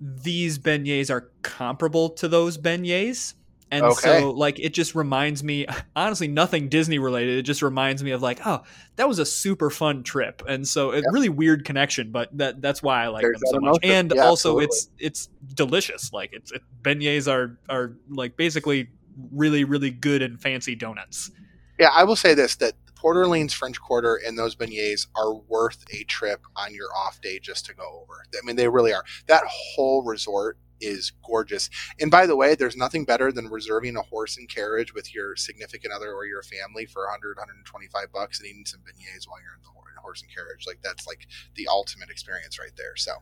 these 0.00 0.58
beignets 0.58 1.08
are 1.10 1.30
comparable 1.42 2.10
to 2.10 2.28
those 2.28 2.58
beignets. 2.58 3.34
And 3.76 3.92
Okay. 3.92 4.02
so, 4.02 4.30
like, 4.30 4.58
it 4.58 4.74
just 4.74 4.94
reminds 4.94 5.42
me, 5.44 5.66
honestly, 5.96 6.28
nothing 6.28 6.68
Disney 6.68 6.98
related. 6.98 7.38
It 7.38 7.42
just 7.42 7.62
reminds 7.62 8.02
me 8.02 8.12
of, 8.12 8.22
like, 8.22 8.40
oh, 8.46 8.62
that 8.96 9.08
was 9.08 9.18
a 9.18 9.26
super 9.26 9.70
fun 9.70 10.02
trip. 10.02 10.42
And 10.48 10.66
so, 10.66 10.92
a 10.92 10.96
Yep. 10.96 11.04
really 11.10 11.28
weird 11.28 11.64
connection, 11.64 12.10
but 12.12 12.36
that 12.38 12.60
that's 12.62 12.82
why 12.82 13.04
I 13.04 13.08
like 13.08 13.22
There's 13.22 13.38
them 13.38 13.42
so 13.46 13.58
much. 13.60 13.78
emotion. 13.82 13.82
And 13.82 14.12
Yeah, 14.12 14.22
also, 14.22 14.58
absolutely. 14.58 14.64
it's 14.64 14.88
it's 14.98 15.28
delicious. 15.54 16.12
Like, 16.12 16.30
it's 16.32 16.52
it, 16.52 16.62
beignets 16.82 17.30
are 17.30 17.58
are 17.68 17.96
like 18.08 18.36
basically 18.36 18.90
really 19.32 19.64
really 19.64 19.90
good 19.90 20.22
and 20.22 20.40
fancy 20.40 20.74
donuts. 20.74 21.30
Yeah, 21.78 21.90
I 21.92 22.04
will 22.04 22.16
say 22.16 22.34
this: 22.34 22.56
that 22.56 22.74
Port 22.94 23.16
Orleans 23.16 23.52
French 23.52 23.80
Quarter 23.80 24.20
and 24.26 24.38
those 24.38 24.56
beignets 24.56 25.06
are 25.14 25.34
worth 25.34 25.84
a 25.92 26.04
trip 26.04 26.40
on 26.56 26.74
your 26.74 26.88
off 26.96 27.20
day 27.20 27.38
just 27.38 27.66
to 27.66 27.74
go 27.74 27.84
over. 28.02 28.22
I 28.34 28.46
mean, 28.46 28.56
they 28.56 28.68
really 28.68 28.92
are. 28.94 29.04
That 29.26 29.44
whole 29.46 30.02
resort 30.02 30.58
is 30.80 31.12
gorgeous. 31.24 31.70
And 32.00 32.10
by 32.10 32.26
the 32.26 32.36
way, 32.36 32.54
there's 32.54 32.76
nothing 32.76 33.04
better 33.04 33.32
than 33.32 33.48
reserving 33.48 33.96
a 33.96 34.02
horse 34.02 34.36
and 34.36 34.48
carriage 34.48 34.94
with 34.94 35.14
your 35.14 35.36
significant 35.36 35.92
other 35.92 36.12
or 36.12 36.26
your 36.26 36.42
family 36.42 36.86
for 36.86 37.04
100, 37.04 37.36
125 37.36 38.12
bucks 38.12 38.40
and 38.40 38.48
eating 38.48 38.64
some 38.66 38.80
beignets 38.80 39.28
while 39.28 39.40
you're 39.42 39.54
in 39.54 39.62
the 39.62 39.70
horse 40.06 40.22
and 40.22 40.32
carriage. 40.34 40.64
Like 40.66 40.80
that's 40.82 41.06
like 41.06 41.26
the 41.56 41.68
ultimate 41.68 42.10
experience 42.10 42.58
right 42.58 42.72
there. 42.76 42.96
So. 42.96 43.12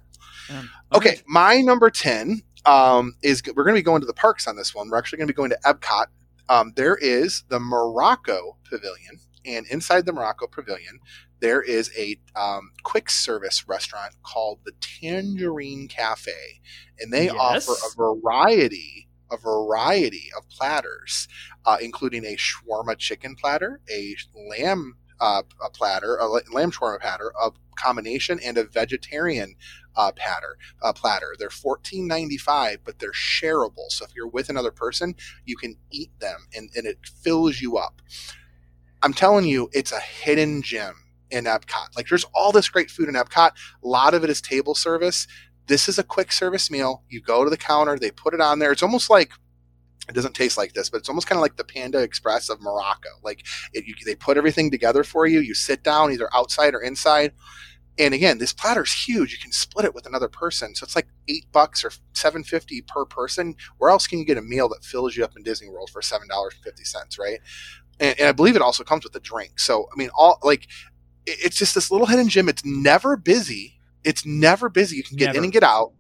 Um, 0.51 0.71
Okay, 0.95 1.21
my 1.27 1.61
number 1.61 1.91
10 1.91 2.43
um, 2.67 3.15
is 3.23 3.43
we're 3.47 3.65
going 3.65 3.75
to 3.75 3.81
be 3.81 3.83
going 3.83 4.01
to 4.01 4.07
the 4.07 4.15
parks 4.15 4.47
on 4.47 4.57
this 4.57 4.75
one. 4.75 4.91
We're 4.91 4.99
actually 4.99 5.19
going 5.19 5.29
to 5.29 5.33
be 5.33 5.37
going 5.37 5.51
to 5.51 5.59
Epcot. 5.65 6.07
Um, 6.49 6.73
there 6.77 6.97
is 6.97 7.45
the 7.49 7.61
Morocco 7.61 8.57
Pavilion, 8.69 9.19
and 9.47 9.67
inside 9.69 10.07
the 10.07 10.13
Morocco 10.13 10.47
Pavilion, 10.47 11.01
there 11.45 11.63
is 11.63 11.91
a 11.97 12.19
um, 12.35 12.73
quick 12.83 13.11
service 13.11 13.69
restaurant 13.69 14.15
called 14.23 14.61
the 14.65 14.73
Tangerine 14.81 15.89
Cafe, 15.89 16.33
and 16.99 17.13
they 17.13 17.27
Yes. 17.27 17.69
offer 17.69 17.73
a 17.87 17.91
variety. 17.97 19.09
A 19.33 19.39
variety 19.39 20.31
of 20.37 20.49
platters, 20.49 21.29
uh, 21.65 21.79
including 21.81 22.25
a 22.25 22.37
shawarma 22.37 22.97
chicken 22.99 23.35
platter, 23.35 23.81
a 23.91 24.15
lamb 24.51 24.97
uh, 25.19 25.43
a 25.65 25.71
platter, 25.71 26.17
a 26.17 26.27
lamb 26.29 26.71
shawarma 26.71 27.01
platter, 27.01 27.33
a 27.43 27.51
combination, 27.75 28.39
and 28.41 28.59
a 28.59 28.65
vegetarian 28.65 29.57
uh, 29.97 30.13
platter. 30.13 30.57
Uh, 30.83 30.93
platter. 30.93 31.35
They're 31.39 31.51
fourteen 31.51 32.07
ninety 32.07 32.37
five, 32.37 32.79
but 32.85 32.99
they're 33.01 33.13
shareable. 33.13 33.89
So 33.89 34.05
if 34.05 34.15
you're 34.15 34.29
with 34.29 34.51
another 34.51 34.71
person, 34.71 35.15
you 35.47 35.57
can 35.57 35.77
eat 35.91 36.13
them, 36.21 36.47
and, 36.55 36.71
and 36.77 36.87
it 36.87 36.99
fills 37.23 37.61
you 37.61 37.77
up. 37.79 38.03
I'm 39.03 39.15
telling 39.15 39.47
you, 39.47 39.69
it's 39.73 39.93
a 39.93 40.01
hidden 40.01 40.63
gem 40.63 40.95
in 41.31 41.45
Epcot. 41.45 41.97
Like 41.97 42.09
there's 42.09 42.27
all 42.35 42.53
this 42.53 42.69
great 42.69 42.91
food 42.91 43.09
in 43.09 43.15
Epcot. 43.15 43.51
A 43.83 43.87
lot 43.87 44.15
of 44.15 44.25
it 44.25 44.31
is 44.31 44.41
table 44.41 44.75
service. 44.75 45.27
This 45.67 45.89
is 45.89 45.99
a 45.99 46.05
quick 46.05 46.33
service 46.33 46.71
meal. 46.71 47.03
You 47.09 47.21
go 47.21 47.45
to 47.45 47.51
the 47.51 47.57
counter, 47.57 47.99
they 47.99 48.11
put 48.11 48.35
it 48.35 48.41
on 48.41 48.59
there. 48.59 48.73
It's 48.73 48.83
almost 48.83 49.09
like 49.09 49.33
it 50.09 50.15
doesn't 50.15 50.35
taste 50.35 50.59
like 50.59 50.75
this, 50.75 50.91
but 50.91 50.99
it's 50.99 51.09
almost 51.09 51.27
kind 51.27 51.39
of 51.39 51.43
like 51.43 51.57
the 51.57 51.65
Panda 51.65 51.99
Express 52.03 52.51
of 52.51 52.61
Morocco. 52.61 53.09
Like 53.23 53.45
it, 53.73 53.87
you, 53.87 53.95
they 54.05 54.15
put 54.15 54.37
everything 54.37 54.71
together 54.71 55.03
for 55.03 55.27
you. 55.27 55.41
You 55.41 55.55
sit 55.55 55.83
down 55.83 56.13
either 56.13 56.29
outside 56.35 56.75
or 56.75 56.83
inside. 56.83 57.33
And 57.97 58.13
again, 58.13 58.39
this 58.39 58.53
platter 58.53 58.83
is 58.83 58.93
huge. 58.93 59.33
You 59.33 59.39
can 59.39 59.53
split 59.53 59.85
it 59.85 59.95
with 59.95 60.05
another 60.05 60.29
person, 60.29 60.75
so 60.75 60.85
it's 60.85 60.97
like 60.97 61.07
eight 61.29 61.47
bucks 61.53 61.85
or 61.85 61.93
seven 62.13 62.43
fifty 62.43 62.83
per 62.83 63.05
person. 63.05 63.55
Where 63.79 63.89
else 63.89 64.09
can 64.09 64.19
you 64.19 64.25
get 64.25 64.37
a 64.37 64.43
meal 64.43 64.69
that 64.71 64.85
fills 64.85 65.17
you 65.17 65.23
up 65.23 65.37
in 65.37 65.45
Disney 65.45 65.69
World 65.69 65.91
for 65.91 66.03
seven 66.03 66.27
dollars 66.27 66.55
and 66.55 66.65
fifty 66.65 66.83
cents, 66.85 67.19
right? 67.21 67.39
And, 68.01 68.19
and 68.19 68.29
I 68.29 68.33
believe 68.33 68.57
it 68.57 68.63
also 68.63 68.83
comes 68.83 69.05
with 69.05 69.15
a 69.15 69.21
drink. 69.21 69.61
So 69.61 69.87
I 69.95 69.97
mean, 69.97 70.11
all 70.13 70.41
like 70.43 70.67
it's 71.27 71.57
just 71.57 71.75
this 71.75 71.91
little 71.91 72.07
hidden 72.07 72.29
gym. 72.29 72.49
It's 72.49 72.65
never 72.65 73.17
busy. 73.17 73.75
It's 74.05 74.27
never 74.27 74.69
busy. 74.69 74.97
You 74.97 75.03
can 75.05 75.17
get 75.17 75.27
Never. 75.27 75.39
in 75.39 75.45
and 75.45 75.53
get 75.53 75.63
out, 75.63 75.93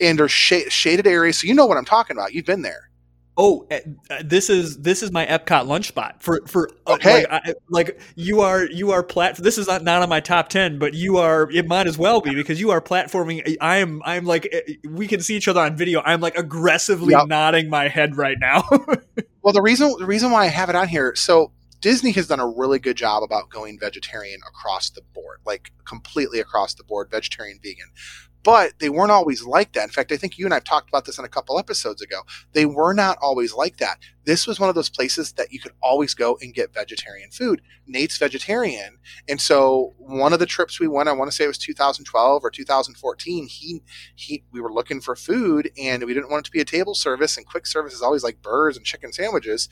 and 0.00 0.18
there's 0.18 0.32
sh- 0.32 0.68
shaded 0.70 1.06
areas. 1.06 1.38
So 1.40 1.46
you 1.46 1.54
know 1.54 1.66
what 1.66 1.76
I'm 1.78 1.84
talking 1.84 2.16
about. 2.16 2.32
You've 2.34 2.46
been 2.46 2.62
there. 2.62 2.90
Oh, 3.36 3.66
eh, 3.70 3.80
uh, 4.10 4.22
this 4.24 4.48
is 4.48 4.78
this 4.78 5.02
is 5.02 5.10
my 5.10 5.26
Epcot 5.26 5.66
lunch 5.66 5.88
spot 5.88 6.22
for 6.22 6.40
for 6.46 6.70
uh, 6.86 6.92
Okay. 6.94 7.24
like, 7.24 7.32
I, 7.32 7.54
like 7.68 8.00
you 8.14 8.40
are 8.42 8.64
you 8.66 8.92
are 8.92 9.02
plat. 9.02 9.36
This 9.36 9.58
is 9.58 9.66
not, 9.66 9.82
not 9.82 10.02
on 10.02 10.08
my 10.08 10.20
top 10.20 10.48
ten, 10.50 10.78
but 10.78 10.94
you 10.94 11.16
are. 11.18 11.50
It 11.50 11.66
might 11.66 11.88
as 11.88 11.98
well 11.98 12.20
be 12.20 12.32
because 12.34 12.60
you 12.60 12.70
are 12.70 12.80
platforming. 12.80 13.56
I 13.60 13.78
am 13.78 14.02
I'm 14.04 14.24
like 14.24 14.48
eh, 14.52 14.74
we 14.88 15.08
can 15.08 15.20
see 15.20 15.36
each 15.36 15.48
other 15.48 15.60
on 15.60 15.76
video. 15.76 16.00
I'm 16.04 16.20
like 16.20 16.36
aggressively 16.36 17.12
Yep. 17.12 17.26
nodding 17.26 17.68
my 17.70 17.88
head 17.88 18.16
right 18.16 18.36
now. 18.40 18.62
Well, 19.42 19.52
the 19.52 19.60
reason 19.60 19.94
the 19.98 20.06
reason 20.06 20.30
why 20.30 20.44
I 20.44 20.46
have 20.46 20.70
it 20.70 20.74
on 20.74 20.88
here, 20.88 21.14
so 21.14 21.52
Disney 21.84 22.12
has 22.12 22.28
done 22.28 22.40
a 22.40 22.48
really 22.48 22.78
good 22.78 22.96
job 22.96 23.22
about 23.22 23.50
going 23.50 23.78
vegetarian 23.78 24.40
across 24.48 24.88
the 24.88 25.02
board, 25.02 25.40
like 25.44 25.70
completely 25.84 26.40
across 26.40 26.72
the 26.72 26.82
board, 26.82 27.10
vegetarian, 27.10 27.58
vegan. 27.62 27.90
But 28.42 28.78
they 28.78 28.88
weren't 28.88 29.10
always 29.10 29.44
like 29.44 29.74
that. 29.74 29.84
In 29.84 29.90
fact, 29.90 30.10
I 30.10 30.16
think 30.16 30.38
you 30.38 30.46
and 30.46 30.54
I've 30.54 30.64
talked 30.64 30.88
about 30.88 31.04
this 31.04 31.18
in 31.18 31.26
a 31.26 31.30
couple 31.30 31.58
episodes 31.58 32.00
ago. 32.00 32.22
They 32.54 32.64
were 32.64 32.94
not 32.94 33.18
always 33.20 33.52
like 33.52 33.76
that. 33.78 33.98
This 34.24 34.46
was 34.46 34.58
one 34.58 34.70
of 34.70 34.74
those 34.74 34.88
places 34.88 35.34
that 35.34 35.52
you 35.52 35.60
could 35.60 35.72
always 35.82 36.14
go 36.14 36.38
and 36.40 36.54
get 36.54 36.72
vegetarian 36.72 37.30
food. 37.30 37.60
Nate's 37.86 38.16
vegetarian, 38.16 38.96
and 39.28 39.38
so 39.38 39.92
one 39.98 40.32
of 40.32 40.38
the 40.38 40.46
trips 40.46 40.80
we 40.80 40.88
went, 40.88 41.10
I 41.10 41.12
want 41.12 41.30
to 41.30 41.36
say 41.36 41.44
it 41.44 41.48
was 41.48 41.58
2012 41.58 42.42
or 42.42 42.50
2014. 42.50 43.46
He 43.46 43.82
he, 44.14 44.42
we 44.52 44.62
were 44.62 44.72
looking 44.72 45.02
for 45.02 45.16
food, 45.16 45.70
and 45.78 46.02
we 46.04 46.14
didn't 46.14 46.30
want 46.30 46.46
it 46.46 46.46
to 46.46 46.50
be 46.50 46.62
a 46.62 46.64
table 46.64 46.94
service. 46.94 47.36
And 47.36 47.44
quick 47.44 47.66
service 47.66 47.92
is 47.92 48.00
always 48.00 48.24
like 48.24 48.40
burgers 48.40 48.78
and 48.78 48.86
chicken 48.86 49.12
sandwiches 49.12 49.68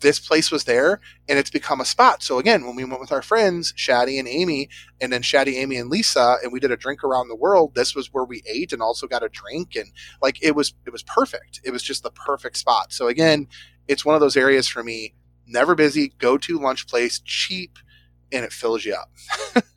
this 0.00 0.18
place 0.18 0.50
was 0.50 0.64
there 0.64 1.00
and 1.28 1.38
it's 1.38 1.50
become 1.50 1.80
a 1.80 1.84
spot. 1.84 2.22
So 2.22 2.38
again, 2.38 2.66
when 2.66 2.76
we 2.76 2.84
went 2.84 3.00
with 3.00 3.12
our 3.12 3.22
friends, 3.22 3.72
Shaddy 3.72 4.18
and 4.18 4.28
Amy, 4.28 4.68
and 5.00 5.12
then 5.12 5.22
Shaddy, 5.22 5.54
Amy, 5.54 5.76
and 5.76 5.90
Lisa, 5.90 6.36
and 6.42 6.52
we 6.52 6.60
did 6.60 6.70
a 6.70 6.76
drink 6.76 7.02
around 7.02 7.28
the 7.28 7.36
world, 7.36 7.74
this 7.74 7.94
was 7.94 8.12
where 8.12 8.24
we 8.24 8.42
ate 8.46 8.72
and 8.72 8.82
also 8.82 9.06
got 9.06 9.22
a 9.22 9.28
drink 9.28 9.74
and 9.76 9.90
like 10.22 10.42
it 10.42 10.54
was 10.54 10.74
it 10.86 10.90
was 10.90 11.02
perfect. 11.02 11.60
It 11.64 11.70
was 11.70 11.82
just 11.82 12.02
the 12.02 12.10
perfect 12.10 12.56
spot. 12.56 12.92
So 12.92 13.08
again, 13.08 13.48
it's 13.88 14.04
one 14.04 14.14
of 14.14 14.20
those 14.20 14.36
areas 14.36 14.68
for 14.68 14.82
me, 14.82 15.14
never 15.46 15.74
busy, 15.74 16.12
go 16.18 16.36
to 16.38 16.58
lunch 16.58 16.86
place, 16.86 17.20
cheap, 17.20 17.78
and 18.32 18.44
it 18.44 18.52
fills 18.52 18.84
you 18.84 18.94
up. 18.94 19.64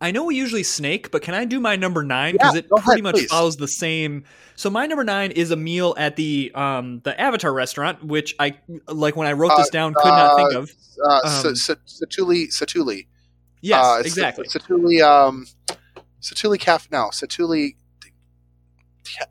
I 0.00 0.10
know 0.10 0.24
we 0.24 0.36
usually 0.36 0.62
snake, 0.62 1.10
but 1.10 1.22
can 1.22 1.34
I 1.34 1.44
do 1.44 1.60
my 1.60 1.76
number 1.76 2.02
nine 2.02 2.32
because 2.32 2.54
Yeah, 2.54 2.60
it 2.60 2.68
go 2.68 2.76
ahead, 2.76 2.84
pretty 2.86 3.02
much 3.02 3.14
please. 3.16 3.30
follows 3.30 3.56
the 3.56 3.68
same. 3.68 4.24
So 4.56 4.70
my 4.70 4.86
number 4.86 5.04
nine 5.04 5.30
is 5.32 5.50
a 5.50 5.56
meal 5.56 5.94
at 5.98 6.16
the 6.16 6.50
um 6.54 7.00
the 7.04 7.18
Avatar 7.20 7.52
restaurant, 7.52 8.02
which 8.04 8.34
I 8.38 8.56
like 8.88 9.14
when 9.16 9.26
I 9.28 9.32
wrote 9.32 9.52
this 9.56 9.68
Uh, 9.68 9.70
down 9.70 9.94
could 9.94 10.04
not 10.08 10.36
think 10.36 10.54
uh, 10.54 10.58
of. 10.60 10.70
Uh, 11.04 11.20
Um, 11.24 11.30
Sa- 11.56 11.74
Sa- 11.74 12.04
Satuli, 12.06 12.48
Satuli. 12.48 13.06
Yes, 13.60 13.84
uh, 13.84 14.02
exactly. 14.04 14.46
Satuli, 14.48 15.00
um, 15.02 15.46
Satuli 16.20 16.58
Cafe, 16.58 16.88
no, 16.90 17.08
Satuli 17.12 17.76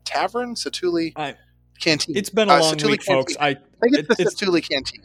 Tavern, 0.04 0.54
Satuli 0.54 1.12
I- 1.16 1.34
Canteen. 1.80 2.16
It's 2.16 2.30
been 2.30 2.48
a 2.48 2.54
uh, 2.54 2.60
long 2.60 2.74
Satuli 2.76 2.90
week, 2.92 3.02
folks. 3.02 3.36
I 3.40 3.48
I 3.48 3.54
think 3.54 3.64
it's 3.82 3.98
It- 3.98 4.08
the 4.08 4.22
it's- 4.22 4.34
Satuli 4.34 4.62
Canteen. 4.68 5.02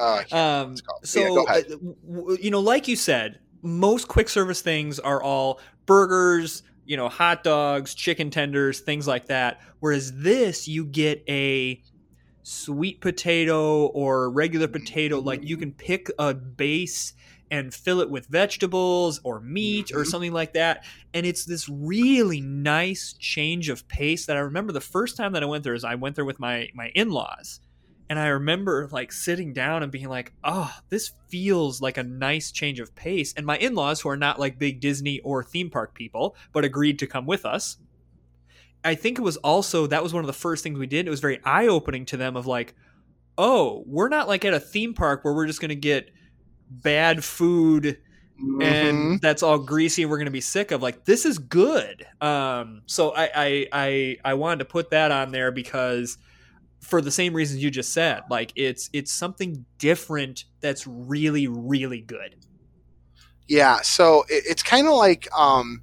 Uh, 0.00 0.04
I 0.14 0.24
can't 0.24 0.32
remember 0.32 0.72
what 0.72 0.90
Um, 0.90 1.04
so, 1.04 1.20
yeah, 1.20 2.30
uh, 2.32 2.36
you 2.40 2.50
know, 2.50 2.60
like 2.60 2.88
you 2.88 2.96
said, 2.96 3.38
most 3.62 4.08
quick 4.08 4.28
service 4.28 4.60
things 4.60 4.98
are 4.98 5.22
all 5.22 5.60
burgers, 5.86 6.62
you 6.84 6.96
know, 6.96 7.08
hot 7.08 7.42
dogs, 7.44 7.94
chicken 7.94 8.30
tenders, 8.30 8.80
things 8.80 9.06
like 9.06 9.26
that. 9.26 9.60
Whereas 9.80 10.12
this, 10.12 10.66
you 10.68 10.84
get 10.84 11.22
a 11.28 11.80
sweet 12.42 13.00
potato 13.00 13.86
or 13.86 14.28
regular 14.30 14.66
potato. 14.68 15.20
Like 15.20 15.44
you 15.44 15.56
can 15.56 15.72
pick 15.72 16.08
a 16.18 16.34
base 16.34 17.12
and 17.52 17.72
fill 17.72 18.00
it 18.00 18.10
with 18.10 18.26
vegetables 18.26 19.20
or 19.24 19.38
meat 19.40 19.92
or 19.92 20.04
Mhm. 20.04 20.06
something 20.06 20.32
like 20.32 20.54
that. 20.54 20.84
And 21.14 21.26
it's 21.26 21.44
this 21.44 21.68
really 21.68 22.40
nice 22.40 23.14
change 23.18 23.68
of 23.68 23.86
pace 23.88 24.26
that 24.26 24.36
I 24.36 24.40
remember 24.40 24.72
the 24.72 24.80
first 24.80 25.16
time 25.16 25.32
that 25.34 25.42
I 25.42 25.46
went 25.46 25.62
there 25.62 25.74
is 25.74 25.84
I 25.84 25.94
went 25.94 26.16
there 26.16 26.24
with 26.24 26.40
my 26.40 26.68
my 26.74 26.90
in-laws. 26.94 27.60
And 28.12 28.18
I 28.18 28.26
remember 28.26 28.90
like 28.92 29.10
sitting 29.10 29.54
down 29.54 29.82
and 29.82 29.90
being 29.90 30.10
like, 30.10 30.34
oh, 30.44 30.70
this 30.90 31.12
feels 31.28 31.80
like 31.80 31.96
a 31.96 32.02
nice 32.02 32.52
change 32.52 32.78
of 32.78 32.94
pace. 32.94 33.32
And 33.34 33.46
my 33.46 33.56
in 33.56 33.74
laws, 33.74 34.02
who 34.02 34.10
are 34.10 34.18
not 34.18 34.38
like 34.38 34.58
big 34.58 34.80
Disney 34.80 35.20
or 35.20 35.42
theme 35.42 35.70
park 35.70 35.94
people, 35.94 36.36
but 36.52 36.62
agreed 36.62 36.98
to 36.98 37.06
come 37.06 37.24
with 37.24 37.46
us, 37.46 37.78
I 38.84 38.96
think 38.96 39.16
it 39.18 39.22
was 39.22 39.38
also 39.38 39.86
that 39.86 40.02
was 40.02 40.12
one 40.12 40.22
of 40.22 40.26
the 40.26 40.34
first 40.34 40.62
things 40.62 40.78
we 40.78 40.86
did. 40.86 41.06
It 41.06 41.10
was 41.10 41.20
very 41.20 41.40
eye 41.42 41.68
opening 41.68 42.04
to 42.04 42.18
them 42.18 42.36
of 42.36 42.46
like, 42.46 42.74
oh, 43.38 43.82
we're 43.86 44.10
not 44.10 44.28
like 44.28 44.44
at 44.44 44.52
a 44.52 44.60
theme 44.60 44.92
park 44.92 45.24
where 45.24 45.32
we're 45.32 45.46
just 45.46 45.62
going 45.62 45.70
to 45.70 45.74
get 45.74 46.10
bad 46.68 47.24
food 47.24 47.96
Mhm. 48.38 48.62
and 48.62 49.20
that's 49.22 49.42
all 49.42 49.58
greasy 49.58 50.02
and 50.02 50.10
we're 50.10 50.18
going 50.18 50.24
to 50.26 50.30
be 50.30 50.40
sick 50.42 50.70
of 50.70 50.82
like 50.82 51.04
this 51.04 51.26
is 51.26 51.38
good 51.38 52.04
um 52.20 52.82
so 52.86 53.14
I, 53.14 53.30
I 53.34 53.66
i 53.72 54.16
i 54.24 54.34
wanted 54.34 54.60
to 54.60 54.64
put 54.64 54.90
that 54.90 55.12
on 55.12 55.30
there 55.32 55.52
because 55.52 56.16
for 56.82 57.00
the 57.00 57.10
same 57.10 57.34
reasons 57.34 57.62
you 57.62 57.70
just 57.70 57.92
said 57.92 58.22
like 58.30 58.52
it's 58.56 58.90
it's 58.92 59.12
something 59.12 59.64
different 59.78 60.44
that's 60.60 60.86
really 60.86 61.46
really 61.48 62.00
good 62.02 62.36
Yeah, 63.48 63.80
so 63.82 64.22
it, 64.28 64.44
it's 64.46 64.62
kind 64.62 64.86
of 64.86 64.94
like 64.94 65.28
um, 65.36 65.82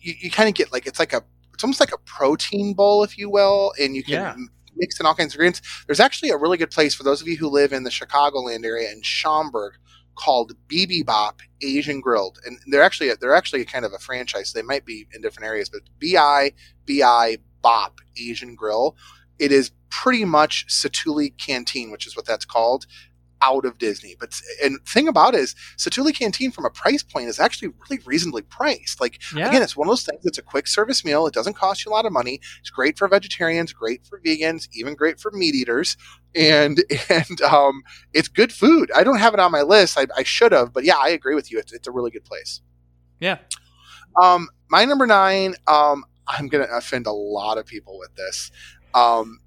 you, 0.00 0.14
you 0.20 0.30
kind 0.30 0.48
of 0.48 0.54
get 0.54 0.72
like 0.72 0.86
it's 0.86 0.98
like 0.98 1.12
a 1.12 1.22
it's 1.54 1.64
almost 1.64 1.80
like 1.80 1.92
a 1.92 1.98
protein 1.98 2.74
bowl, 2.74 3.02
if 3.02 3.16
you 3.16 3.30
will, 3.30 3.72
and 3.80 3.96
you 3.96 4.04
can 4.04 4.12
Yeah. 4.12 4.34
mix 4.74 5.00
in 5.00 5.06
all 5.06 5.14
kinds 5.14 5.32
of 5.32 5.36
ingredients. 5.38 5.62
There's 5.86 6.00
actually 6.00 6.30
a 6.30 6.36
really 6.36 6.58
good 6.58 6.70
place 6.70 6.94
for 6.94 7.02
those 7.02 7.22
of 7.22 7.28
you 7.28 7.36
who 7.36 7.48
live 7.48 7.72
in 7.72 7.84
the 7.84 7.90
Chicagoland 7.90 8.64
area 8.64 8.90
in 8.92 9.00
Schaumburg 9.02 9.74
called 10.16 10.52
Bibibop 10.68 11.40
Asian 11.62 12.00
Grilled, 12.00 12.38
and 12.44 12.58
they're 12.66 12.82
actually 12.82 13.10
they're 13.20 13.34
actually 13.34 13.64
kind 13.64 13.84
of 13.84 13.92
a 13.92 13.98
franchise. 13.98 14.52
They 14.52 14.62
might 14.62 14.84
be 14.84 15.06
in 15.14 15.22
different 15.22 15.46
areas, 15.46 15.70
but 15.70 15.82
BI 16.00 16.52
BI 16.86 17.38
Bop 17.62 18.00
Asian 18.18 18.54
Grill. 18.54 18.96
It 19.38 19.52
is 19.52 19.70
pretty 19.90 20.24
much 20.24 20.66
Satuli 20.68 21.36
Canteen, 21.38 21.90
which 21.90 22.06
is 22.06 22.16
what 22.16 22.26
that's 22.26 22.44
called, 22.44 22.86
out 23.42 23.64
of 23.64 23.78
Disney. 23.78 24.16
But 24.18 24.40
and 24.62 24.78
thing 24.86 25.08
about 25.08 25.34
it 25.34 25.40
is 25.40 25.54
Satuli 25.76 26.14
Canteen 26.14 26.50
from 26.50 26.64
a 26.64 26.70
price 26.70 27.02
point 27.02 27.28
is 27.28 27.38
actually 27.38 27.68
really 27.68 28.02
reasonably 28.04 28.42
priced. 28.42 29.00
Like 29.00 29.20
yeah 29.34 29.48
again, 29.48 29.62
it's 29.62 29.76
one 29.76 29.88
of 29.88 29.92
those 29.92 30.04
things. 30.04 30.24
It's 30.24 30.38
a 30.38 30.42
quick 30.42 30.66
service 30.66 31.04
meal. 31.04 31.26
It 31.26 31.34
doesn't 31.34 31.54
cost 31.54 31.84
you 31.84 31.90
a 31.90 31.94
lot 31.94 32.06
of 32.06 32.12
money. 32.12 32.40
It's 32.60 32.70
great 32.70 32.98
for 32.98 33.08
vegetarians, 33.08 33.72
great 33.72 34.06
for 34.06 34.20
vegans, 34.20 34.68
even 34.72 34.94
great 34.94 35.20
for 35.20 35.30
meat 35.30 35.54
eaters, 35.54 35.96
and 36.34 36.82
and 37.08 37.40
um, 37.42 37.82
it's 38.12 38.28
good 38.28 38.52
food. 38.52 38.90
I 38.94 39.04
don't 39.04 39.18
have 39.18 39.34
it 39.34 39.40
on 39.40 39.52
my 39.52 39.62
list. 39.62 39.98
I, 39.98 40.06
I 40.16 40.22
should 40.22 40.52
have, 40.52 40.72
but 40.72 40.84
yeah, 40.84 40.96
I 40.96 41.10
agree 41.10 41.34
with 41.34 41.50
you. 41.50 41.58
It's, 41.58 41.72
it's 41.72 41.88
a 41.88 41.92
really 41.92 42.10
good 42.10 42.24
place. 42.24 42.60
yeah 43.20 43.38
Um, 44.20 44.48
my 44.68 44.84
number 44.84 45.06
nine. 45.06 45.54
Um, 45.66 46.04
I'm 46.28 46.48
gonna 46.48 46.66
offend 46.72 47.06
a 47.06 47.12
lot 47.12 47.56
of 47.56 47.66
people 47.66 47.98
with 47.98 48.14
this. 48.16 48.50
Um, 48.96 49.40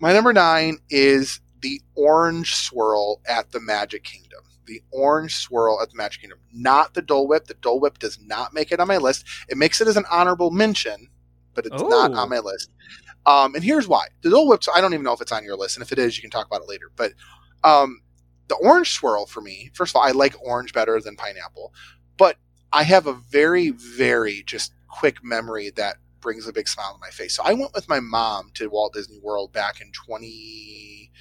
my 0.00 0.12
number 0.12 0.32
nine 0.32 0.78
is 0.90 1.40
the 1.60 1.80
orange 1.94 2.54
swirl 2.54 3.20
at 3.26 3.52
the 3.52 3.60
Magic 3.60 4.04
Kingdom. 4.04 4.42
The 4.66 4.82
orange 4.90 5.36
swirl 5.36 5.80
at 5.80 5.90
the 5.90 5.96
Magic 5.96 6.20
Kingdom, 6.22 6.40
not 6.52 6.92
the 6.94 7.02
Dole 7.02 7.28
Whip. 7.28 7.46
The 7.46 7.54
Dole 7.54 7.80
Whip 7.80 7.98
does 7.98 8.18
not 8.20 8.52
make 8.52 8.72
it 8.72 8.80
on 8.80 8.88
my 8.88 8.96
list. 8.96 9.24
It 9.48 9.56
makes 9.56 9.80
it 9.80 9.86
as 9.88 9.96
an 9.96 10.04
honorable 10.10 10.50
mention, 10.50 11.08
but 11.54 11.66
it's 11.66 11.82
not 11.82 12.10
Oh. 12.12 12.16
on 12.18 12.28
my 12.28 12.40
list. 12.40 12.70
Um, 13.24 13.54
and 13.54 13.62
here's 13.62 13.88
why: 13.88 14.08
the 14.22 14.30
Dole 14.30 14.48
Whip. 14.48 14.62
I 14.74 14.80
don't 14.80 14.92
even 14.92 15.04
know 15.04 15.12
if 15.12 15.20
it's 15.20 15.32
on 15.32 15.44
your 15.44 15.56
list, 15.56 15.76
and 15.76 15.82
if 15.84 15.92
it 15.92 15.98
is, 15.98 16.16
you 16.16 16.22
can 16.22 16.30
talk 16.30 16.46
about 16.46 16.62
it 16.62 16.68
later. 16.68 16.90
But 16.96 17.12
um, 17.64 18.00
the 18.48 18.56
orange 18.56 18.90
swirl 18.92 19.26
for 19.26 19.40
me, 19.40 19.70
first 19.72 19.92
of 19.92 19.96
all, 19.96 20.02
I 20.02 20.10
like 20.10 20.34
orange 20.42 20.72
better 20.72 21.00
than 21.00 21.16
pineapple, 21.16 21.72
but 22.16 22.36
I 22.72 22.82
have 22.82 23.06
a 23.06 23.12
very, 23.12 23.70
very 23.70 24.42
just 24.44 24.72
quick 24.88 25.22
memory 25.24 25.70
that 25.76 25.96
brings 26.26 26.48
a 26.48 26.54
big 26.54 26.68
smile 26.68 26.94
to 26.94 27.00
my 27.00 27.10
face. 27.10 27.36
So 27.36 27.44
I 27.46 27.54
went 27.54 27.74
with 27.74 27.88
my 27.88 28.00
mom 28.00 28.50
to 28.56 28.68
Walt 28.70 28.94
Disney 28.94 29.20
World 29.22 29.54
back 29.54 29.80
in 29.80 29.92
20, 29.92 31.12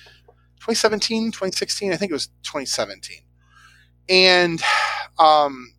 2017, 0.60 1.32
2016. 1.32 1.94
I 1.94 1.98
think 1.98 2.12
it 2.12 2.16
was 2.16 2.28
2017. 2.44 3.20
and 4.10 4.62
um, 5.20 5.74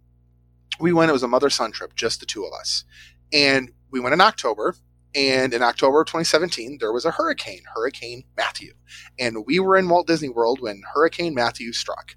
we 0.81 0.93
went. 0.93 1.11
It 1.11 1.15
was 1.15 1.23
a 1.23 1.29
mother 1.29 1.51
son 1.51 1.73
trip, 1.73 1.95
just 1.95 2.21
the 2.21 2.27
two 2.27 2.45
of 2.45 2.53
us, 2.53 2.85
and 3.33 3.71
we 3.91 4.01
went 4.01 4.15
in 4.15 4.21
October. 4.21 4.77
And 5.15 5.55
in 5.55 5.62
October 5.62 6.03
of 6.03 6.09
2017, 6.09 6.79
there 6.81 6.93
was 6.93 7.05
a 7.07 7.12
hurricane, 7.12 7.62
Hurricane 7.75 8.25
Matthew, 8.37 8.75
and 9.19 9.45
we 9.47 9.61
were 9.61 9.77
in 9.77 9.89
Walt 9.89 10.07
Disney 10.07 10.29
World 10.29 10.61
when 10.61 10.83
Hurricane 10.95 11.35
Matthew 11.35 11.73
struck, 11.73 12.17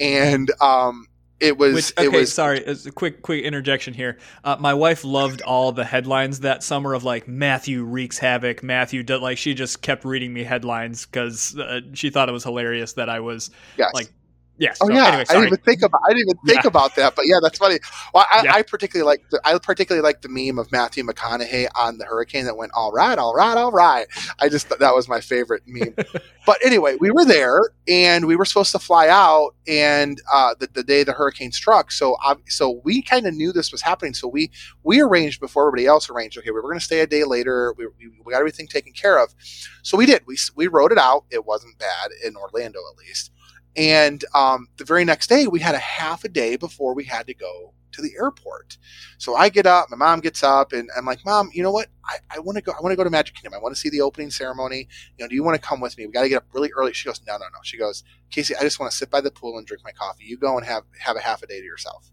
and 0.00 0.50
um, 0.60 1.06
it 1.42 1.58
was. 1.58 1.74
Which, 1.74 1.92
okay, 1.98 2.06
it 2.06 2.12
was 2.12 2.32
sorry, 2.32 2.64
as 2.64 2.86
a 2.86 2.92
quick 2.92 3.20
quick 3.22 3.44
interjection 3.44 3.92
here. 3.92 4.18
Uh, 4.44 4.56
my 4.58 4.72
wife 4.72 5.04
loved 5.04 5.42
all 5.42 5.72
the 5.72 5.84
headlines 5.84 6.40
that 6.40 6.62
summer 6.62 6.94
of 6.94 7.04
like 7.04 7.26
Matthew 7.26 7.82
wreaks 7.82 8.18
havoc. 8.18 8.62
Matthew, 8.62 9.02
do, 9.02 9.18
like 9.18 9.38
she 9.38 9.52
just 9.52 9.82
kept 9.82 10.04
reading 10.04 10.32
me 10.32 10.44
headlines 10.44 11.04
because 11.04 11.58
uh, 11.58 11.80
she 11.92 12.10
thought 12.10 12.28
it 12.28 12.32
was 12.32 12.44
hilarious 12.44 12.92
that 12.94 13.08
I 13.08 13.20
was 13.20 13.50
yes. 13.76 13.90
like 13.92 14.12
Yes. 14.58 14.78
Oh 14.80 14.86
so 14.88 14.92
yeah, 14.92 15.06
anyway, 15.06 15.24
I 15.28 15.32
didn't 15.32 15.46
even 15.46 15.58
think 15.58 15.82
about. 15.82 16.00
I 16.06 16.12
didn't 16.12 16.28
even 16.28 16.38
think 16.46 16.62
Yeah. 16.64 16.68
about 16.68 16.94
that, 16.96 17.16
but 17.16 17.26
yeah, 17.26 17.38
that's 17.42 17.58
funny. 17.58 17.78
Well, 18.14 18.26
I, 18.30 18.42
Yeah. 18.44 18.54
I 18.54 18.62
particularly 18.62 19.06
like. 19.06 19.28
The, 19.30 19.40
I 19.44 19.58
particularly 19.58 20.04
like 20.04 20.20
the 20.22 20.28
meme 20.28 20.58
of 20.58 20.70
Matthew 20.70 21.04
McConaughey 21.04 21.68
on 21.74 21.98
the 21.98 22.04
hurricane 22.04 22.44
that 22.44 22.56
went 22.56 22.70
all 22.74 22.92
right, 22.92 23.18
all 23.18 23.34
right, 23.34 23.56
all 23.56 23.72
right. 23.72 24.06
I 24.38 24.48
just 24.48 24.68
thought 24.68 24.78
that 24.78 24.94
was 24.94 25.08
my 25.08 25.20
favorite 25.20 25.62
meme. 25.66 25.94
but 26.46 26.58
anyway, 26.64 26.96
we 27.00 27.10
were 27.10 27.24
there 27.24 27.60
and 27.88 28.26
we 28.26 28.36
were 28.36 28.44
supposed 28.44 28.72
to 28.72 28.78
fly 28.78 29.08
out, 29.08 29.54
and 29.66 30.20
uh, 30.32 30.54
the, 30.60 30.68
the 30.72 30.84
day 30.84 31.02
the 31.02 31.12
hurricane 31.12 31.50
struck. 31.50 31.90
So 31.90 32.16
uh, 32.24 32.36
so 32.46 32.80
we 32.84 33.02
kind 33.02 33.26
of 33.26 33.34
knew 33.34 33.52
this 33.52 33.72
was 33.72 33.82
happening. 33.82 34.14
So 34.14 34.28
we 34.28 34.50
we 34.84 35.00
arranged 35.00 35.40
before 35.40 35.66
everybody 35.66 35.86
else 35.86 36.08
arranged. 36.08 36.38
Okay, 36.38 36.50
we 36.50 36.54
were 36.54 36.62
going 36.62 36.78
to 36.78 36.84
stay 36.84 37.00
a 37.00 37.06
day 37.06 37.24
later. 37.24 37.74
We, 37.78 37.86
we, 37.86 38.10
we 38.24 38.32
got 38.32 38.38
everything 38.38 38.68
taken 38.68 38.92
care 38.92 39.18
of. 39.18 39.34
So 39.82 39.96
we 39.96 40.06
did. 40.06 40.22
We 40.26 40.36
we 40.54 40.68
wrote 40.68 40.92
it 40.92 40.98
out. 40.98 41.24
It 41.30 41.46
wasn't 41.46 41.78
bad 41.78 42.10
in 42.24 42.36
Orlando, 42.36 42.78
at 42.92 42.98
least. 42.98 43.31
And 43.76 44.24
um, 44.34 44.68
the 44.76 44.84
very 44.84 45.04
next 45.04 45.28
day, 45.28 45.46
we 45.46 45.60
had 45.60 45.74
a 45.74 45.78
half 45.78 46.24
a 46.24 46.28
day 46.28 46.56
before 46.56 46.94
we 46.94 47.04
had 47.04 47.26
to 47.26 47.34
go 47.34 47.72
to 47.92 48.02
the 48.02 48.12
airport. 48.18 48.76
So 49.18 49.36
I 49.36 49.48
get 49.48 49.66
up, 49.66 49.88
my 49.90 49.96
mom 49.96 50.20
gets 50.20 50.42
up, 50.42 50.72
and 50.72 50.90
I'm 50.96 51.04
like, 51.04 51.24
Mom, 51.24 51.50
you 51.52 51.62
know 51.62 51.70
what? 51.70 51.88
I, 52.04 52.16
I 52.30 52.38
want 52.40 52.56
to 52.56 52.62
go. 52.62 52.72
I 52.72 52.80
want 52.82 52.92
to 52.92 52.96
go 52.96 53.04
to 53.04 53.10
Magic 53.10 53.34
Kingdom. 53.34 53.54
I 53.54 53.62
want 53.62 53.74
to 53.74 53.80
see 53.80 53.88
the 53.88 54.00
opening 54.00 54.30
ceremony. 54.30 54.88
You 55.16 55.24
know, 55.24 55.28
do 55.28 55.34
you 55.34 55.44
want 55.44 55.60
to 55.60 55.66
come 55.66 55.80
with 55.80 55.96
me? 55.96 56.06
We 56.06 56.12
got 56.12 56.22
to 56.22 56.28
get 56.28 56.36
up 56.36 56.46
really 56.52 56.70
early. 56.76 56.92
She 56.92 57.08
goes, 57.08 57.20
No, 57.26 57.34
no, 57.34 57.44
no. 57.44 57.58
She 57.62 57.78
goes, 57.78 58.02
Casey, 58.30 58.56
I 58.56 58.62
just 58.62 58.80
want 58.80 58.90
to 58.90 58.96
sit 58.96 59.10
by 59.10 59.20
the 59.20 59.30
pool 59.30 59.58
and 59.58 59.66
drink 59.66 59.82
my 59.84 59.92
coffee. 59.92 60.24
You 60.24 60.36
go 60.36 60.56
and 60.56 60.66
have 60.66 60.84
have 60.98 61.16
a 61.16 61.20
half 61.20 61.42
a 61.42 61.46
day 61.46 61.60
to 61.60 61.64
yourself. 61.64 62.10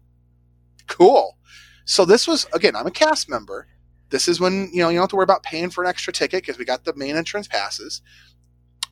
Cool. 0.86 1.36
So 1.84 2.04
this 2.04 2.28
was 2.28 2.46
again. 2.52 2.76
I'm 2.76 2.86
a 2.86 2.92
cast 2.92 3.28
member. 3.28 3.66
This 4.10 4.28
is 4.28 4.40
when 4.40 4.70
you 4.72 4.82
know 4.82 4.88
you 4.88 4.96
don't 4.96 5.04
have 5.04 5.10
to 5.10 5.16
worry 5.16 5.24
about 5.24 5.42
paying 5.42 5.70
for 5.70 5.84
an 5.84 5.90
extra 5.90 6.12
ticket 6.12 6.42
because 6.42 6.58
we 6.58 6.64
got 6.64 6.84
the 6.84 6.94
main 6.94 7.16
entrance 7.16 7.48
passes. 7.48 8.02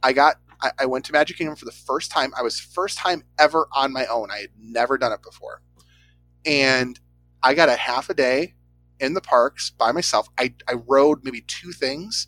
I 0.03 0.13
got 0.13 0.37
I, 0.61 0.73
I 0.81 0.87
went 0.87 1.05
to 1.07 1.13
Magic 1.13 1.37
Kingdom 1.37 1.57
for 1.57 1.65
the 1.65 1.73
first 1.73 2.11
time. 2.11 2.33
I 2.37 2.43
was 2.43 2.61
first 2.61 2.99
time 2.99 3.25
ever 3.39 3.69
on 3.75 3.93
my 3.93 4.07
own. 4.07 4.31
I 4.31 4.39
had 4.39 4.51
never 4.59 4.99
done 4.99 5.13
it 5.13 5.23
before. 5.23 5.63
And 6.45 6.99
I 7.43 7.55
got 7.55 7.69
a 7.69 7.77
half 7.77 8.11
a 8.11 8.15
day 8.15 8.55
in 9.01 9.15
the 9.15 9.21
parks 9.21 9.71
by 9.71 9.93
myself. 9.93 10.29
I, 10.39 10.55
I 10.69 10.75
rode 10.75 11.25
maybe 11.25 11.43
two 11.43 11.73
things 11.73 12.27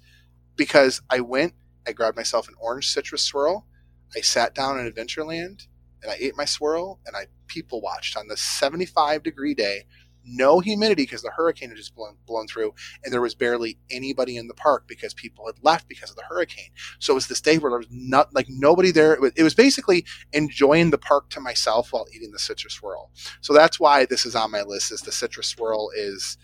because 0.57 1.03
I 1.11 1.21
went, 1.21 1.55
I 1.87 1.93
grabbed 1.93 2.17
myself 2.17 2.49
an 2.49 2.55
orange 2.61 2.89
citrus 2.89 3.23
swirl. 3.23 3.67
I 4.15 4.21
sat 4.21 4.55
down 4.55 4.79
in 4.79 4.91
Adventureland 4.91 5.67
and 6.03 6.11
I 6.11 6.17
ate 6.19 6.37
my 6.37 6.45
swirl 6.45 7.01
and 7.07 7.17
I 7.17 7.27
people 7.47 7.81
watched 7.81 8.17
on 8.17 8.29
the 8.29 8.37
75 8.37 9.23
degree 9.23 9.55
day. 9.55 9.85
No 10.31 10.61
humidity 10.61 11.03
because 11.03 11.23
the 11.23 11.31
hurricane 11.31 11.69
had 11.69 11.79
just 11.79 11.95
blown, 11.95 12.17
blown 12.27 12.47
through, 12.47 12.75
and 13.05 13.13
there 13.13 13.21
was 13.21 13.35
barely 13.35 13.79
anybody 13.91 14.37
in 14.37 14.49
the 14.49 14.55
park 14.55 14.85
because 14.87 15.15
people 15.15 15.47
had 15.47 15.57
left 15.63 15.89
because 15.89 16.11
of 16.11 16.17
the 16.17 16.23
hurricane. 16.23 16.71
So 16.99 17.13
it 17.13 17.15
was 17.15 17.29
this 17.29 17.41
day 17.41 17.59
where 17.59 17.71
there 17.71 17.79
was 17.79 17.89
not 17.91 18.35
like 18.35 18.47
nobody 18.49 18.91
there. 18.91 19.13
It 19.13 19.21
was, 19.21 19.33
it 19.37 19.43
was 19.43 19.55
basically 19.55 20.05
enjoying 20.33 20.91
the 20.91 20.99
park 20.99 21.31
to 21.31 21.41
myself 21.41 21.93
while 21.93 22.07
eating 22.15 22.33
the 22.33 22.39
citrus 22.39 22.75
swirl. 22.75 23.11
So 23.41 23.53
that's 23.53 23.81
why 23.81 24.07
this 24.07 24.25
is 24.27 24.35
on 24.35 24.51
my 24.51 24.63
list. 24.63 24.93
Is 24.93 25.03
the 25.03 25.13
citrus 25.13 25.49
swirl 25.49 25.91
is 25.97 26.39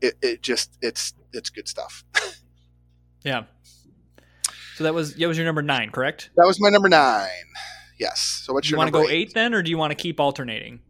it, 0.00 0.14
it 0.22 0.42
just 0.42 0.76
it's 0.82 1.14
it's 1.32 1.50
good 1.50 1.68
stuff. 1.68 2.04
yeah. 3.24 3.44
So 4.76 4.84
that 4.84 4.94
was 4.94 5.14
that 5.14 5.26
was 5.26 5.36
your 5.36 5.46
number 5.46 5.62
nine, 5.62 5.90
correct? 5.90 6.30
That 6.36 6.46
was 6.46 6.60
my 6.60 6.68
number 6.68 6.88
nine. 6.88 7.28
Yes. 7.98 8.20
So 8.44 8.52
what's 8.52 8.66
Do 8.66 8.70
you 8.70 8.72
your 8.72 8.78
want 8.78 8.88
to 8.88 8.92
go 8.92 9.08
eight 9.08 9.32
then, 9.34 9.54
or 9.54 9.62
do 9.62 9.70
you 9.70 9.78
want 9.78 9.92
to 9.92 9.94
keep 9.94 10.18
alternating? 10.18 10.80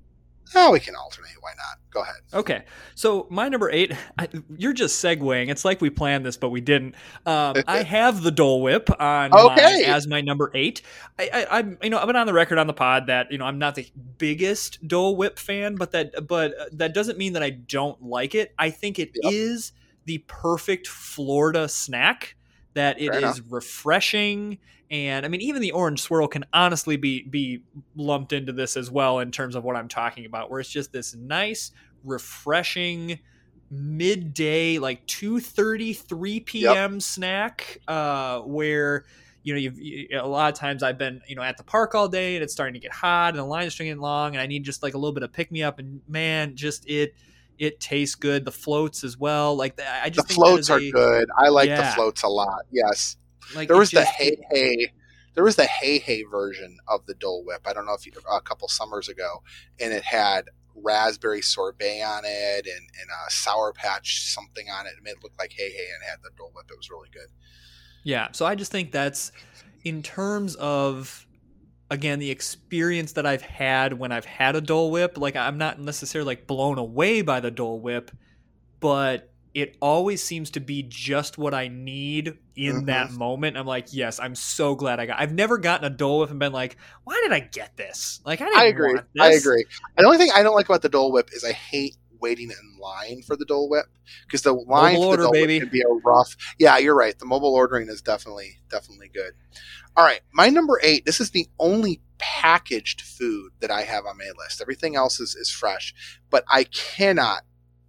Oh, 0.55 0.71
we 0.73 0.81
can 0.81 0.95
alternate. 0.95 1.31
Why 1.41 1.51
not? 1.57 1.79
Go 1.91 2.03
ahead. 2.03 2.17
Okay, 2.33 2.65
so 2.95 3.27
my 3.31 3.49
number 3.49 3.71
eight, 3.71 3.93
I, 4.19 4.29
you're 4.57 4.73
just 4.73 5.03
segueing. 5.03 5.51
It's 5.51 5.65
like 5.65 5.81
we 5.81 5.91
planned 5.91 6.25
this, 6.27 6.37
but 6.37 6.51
we 6.51 6.61
didn't. 6.61 6.95
Um, 7.27 7.57
I 7.67 7.83
have 7.83 8.23
the 8.23 8.31
Dole 8.31 8.63
Whip 8.63 8.89
on 9.01 9.33
Okay. 9.33 9.83
my, 9.87 9.93
as 9.93 10.07
my 10.07 10.21
number 10.21 10.51
eight. 10.55 10.83
I, 11.19 11.31
I, 11.33 11.59
I'm, 11.59 11.79
you 11.83 11.91
know, 11.91 11.99
I've 11.99 12.07
been 12.07 12.17
on 12.17 12.27
the 12.27 12.33
record 12.33 12.59
on 12.59 12.67
the 12.67 12.73
pod 12.73 13.07
that 13.09 13.31
you 13.33 13.39
know 13.39 13.45
I'm 13.45 13.59
not 13.59 13.75
the 13.75 13.87
biggest 14.19 14.87
Dole 14.87 15.17
Whip 15.17 15.39
fan, 15.39 15.75
but 15.77 15.91
that, 15.93 16.27
but 16.27 16.59
uh, 16.59 16.65
that 16.73 16.95
doesn't 16.95 17.19
mean 17.19 17.33
that 17.35 17.43
I 17.43 17.51
don't 17.51 18.03
like 18.03 18.35
it. 18.35 18.55
I 18.59 18.71
think 18.71 18.99
it 18.99 19.11
is 19.23 19.73
Yep. 19.75 19.83
the 20.07 20.19
perfect 20.29 20.87
Florida 20.87 21.69
snack. 21.69 22.37
That 22.75 22.99
it 23.03 23.11
Fair 23.11 23.17
is 23.19 23.39
enough. 23.39 23.41
refreshing. 23.51 24.59
And 24.93 25.25
I 25.25 25.29
mean, 25.31 25.41
even 25.41 25.63
the 25.63 25.73
orange 25.73 26.01
swirl 26.03 26.29
can 26.29 26.45
honestly 26.53 26.97
be 26.99 27.23
be 27.23 27.63
lumped 27.97 28.33
into 28.35 28.53
this 28.53 28.77
as 28.77 28.91
well 28.91 29.21
in 29.21 29.33
terms 29.33 29.57
of 29.57 29.65
what 29.65 29.75
I'm 29.75 29.89
talking 29.89 30.27
about, 30.27 30.51
where 30.51 30.61
it's 30.61 30.69
just 30.69 30.93
this 30.93 31.15
nice, 31.17 31.73
refreshing 32.05 33.19
midday, 33.71 34.79
like 34.79 35.07
2:30, 35.07 35.97
3 35.97 36.41
p.m. 36.41 37.01
snack, 37.01 37.79
uh, 37.89 38.41
where 38.41 39.07
you 39.43 39.55
know 39.55 39.59
you've 39.59 39.79
you, 39.81 40.09
a 40.13 40.29
lot 40.29 40.53
of 40.53 40.59
times 40.59 40.83
I've 40.83 40.99
been 40.99 41.23
you 41.27 41.37
know 41.37 41.43
at 41.43 41.57
the 41.57 41.65
park 41.65 41.95
all 41.95 42.07
day 42.07 42.37
and 42.37 42.45
it's 42.45 42.53
starting 42.53 42.75
to 42.75 42.81
get 42.81 42.93
hot 42.93 43.31
and 43.31 43.39
the 43.39 43.45
line's 43.45 43.75
getting 43.77 43.99
long 43.99 44.35
and 44.35 44.41
I 44.43 44.47
need 44.47 44.63
just 44.63 44.83
like 44.83 44.93
a 44.95 44.99
little 44.99 45.15
bit 45.15 45.23
of 45.23 45.33
pick 45.33 45.51
me 45.51 45.63
up 45.63 45.79
and 45.79 46.01
man, 46.07 46.55
just 46.55 46.87
it 46.89 47.15
it 47.59 47.81
tastes 47.81 48.15
good. 48.15 48.45
The 48.45 48.53
floats 48.53 49.05
as 49.05 49.17
well, 49.17 49.57
like 49.57 49.77
the, 49.77 49.89
I 49.91 50.05
The 50.05 50.17
just 50.17 50.29
think 50.29 50.37
floats 50.37 50.69
are 50.71 50.79
a- 50.79 50.91
good. 50.91 51.29
I 51.37 51.49
like 51.49 51.69
the 51.71 51.93
floats 51.95 52.23
a 52.25 52.29
lot. 52.29 52.63
Yes. 52.71 53.17
Like 53.55 53.69
There 53.69 53.77
was 53.77 53.91
the 53.91 54.05
Hei 54.05 54.37
Hei. 54.51 54.93
There 55.35 55.45
was 55.45 55.57
the 55.57 55.67
Hei 55.67 55.99
Hei 55.99 56.23
version 56.31 56.79
of 56.89 57.07
the 57.07 57.15
Dole 57.15 57.45
Whip. 57.45 57.63
I 57.67 57.73
don't 57.73 57.87
know 57.87 57.95
if 57.95 58.07
you 58.07 58.13
a 58.31 58.41
couple 58.41 58.69
summers 58.69 59.09
ago, 59.09 59.43
and 59.81 59.93
it 59.93 60.03
had 60.03 60.47
raspberry 60.75 61.43
sorbet 61.43 62.03
on 62.03 62.23
it 62.25 62.67
and, 62.67 62.89
and 63.01 63.11
a 63.27 63.31
sour 63.31 63.73
patch 63.73 64.25
something 64.33 64.69
on 64.71 64.87
it. 64.87 64.95
It 64.97 65.03
made 65.03 65.13
it 65.13 65.23
look 65.23 65.33
like 65.39 65.53
Hei 65.53 65.69
Hei 65.69 65.95
and 65.95 66.03
had 66.09 66.19
the 66.23 66.31
Dole 66.37 66.53
Whip. 66.55 66.67
It 66.71 66.77
was 66.77 66.91
really 66.91 67.09
good. 67.13 67.29
Yeah, 68.05 68.29
so 68.33 68.47
I 68.47 68.55
just 68.55 68.73
think 68.73 68.93
that's 68.93 69.33
in 69.85 70.03
terms 70.03 70.55
of 70.57 71.27
again 71.91 72.19
the 72.19 72.31
experience 72.31 73.13
that 73.13 73.27
I've 73.27 73.43
had 73.43 73.93
when 73.93 74.13
I've 74.13 74.25
had 74.25 74.57
a 74.57 74.61
Dole 74.61 74.91
Whip. 74.91 75.19
Like 75.19 75.37
I'm 75.37 75.59
not 75.59 75.79
necessarily 75.79 76.27
like 76.27 76.47
blown 76.47 76.79
away 76.79 77.23
by 77.23 77.41
the 77.41 77.51
Dole 77.51 77.81
Whip, 77.81 78.11
but 78.81 79.32
it 79.55 79.77
always 79.81 80.23
seems 80.23 80.51
to 80.53 80.61
be 80.61 80.83
just 80.83 81.37
what 81.37 81.53
I 81.53 81.69
need 81.69 82.39
in 82.57 82.83
Mhm. 82.83 82.87
that 82.87 83.11
moment. 83.13 83.57
I'm 83.57 83.67
like, 83.67 83.89
yes, 83.93 84.19
I'm 84.19 84.35
so 84.35 84.75
glad 84.75 84.99
I 84.99 85.07
got. 85.07 85.21
I've 85.21 85.33
never 85.35 85.59
gotten 85.59 85.85
a 85.87 85.91
Dole 85.95 86.21
Whip 86.21 86.31
and 86.31 86.39
been 86.39 86.53
like, 86.53 86.77
why 87.05 87.21
did 87.23 87.33
I 87.33 87.41
get 87.41 87.77
this? 87.77 88.21
Like 88.25 88.41
I 88.41 88.47
didn't 88.47 88.61
I 88.61 88.65
agree. 88.67 88.99
I 89.21 89.33
agree. 89.33 89.65
The 89.97 90.05
only 90.07 90.19
thing 90.19 90.31
I 90.35 90.43
don't 90.43 90.55
like 90.55 90.67
about 90.67 90.83
the 90.83 90.89
Dole 90.89 91.13
Whip 91.13 91.31
is 91.33 91.45
I 91.45 91.53
hate 91.53 91.97
waiting 92.21 92.51
in 92.51 92.79
line 92.81 93.21
for 93.23 93.37
the 93.37 93.45
Dole 93.45 93.69
Whip 93.69 93.87
because 94.27 94.43
the 94.43 94.53
line 94.53 94.95
Mobile 94.95 95.03
for 95.03 95.07
order, 95.09 95.23
the 95.23 95.27
Dole 95.27 95.33
baby. 95.33 95.55
Whip 95.55 95.63
can 95.65 95.73
be 95.73 95.83
a 95.83 95.93
rough. 96.05 96.37
Yeah, 96.59 96.79
you're 96.79 96.95
right. 96.97 97.19
The 97.19 97.27
mobile 97.27 97.55
ordering 97.55 97.89
is 97.89 98.01
definitely 98.01 98.59
definitely 98.71 99.09
good. 99.13 99.33
All 99.97 100.05
right, 100.05 100.21
my 100.33 100.49
number 100.49 100.81
eight. 100.83 101.05
This 101.05 101.21
is 101.21 101.31
the 101.33 101.47
only 101.59 102.01
packaged 102.19 103.01
food 103.03 103.53
that 103.61 103.71
I 103.71 103.83
have 103.83 104.07
on 104.07 104.17
my 104.17 104.31
list. 104.39 104.63
Everything 104.63 104.97
else 104.97 105.21
is 105.21 105.35
is 105.35 105.51
fresh, 105.51 105.95
but 106.31 106.45
I 106.49 106.65
cannot 106.65 107.43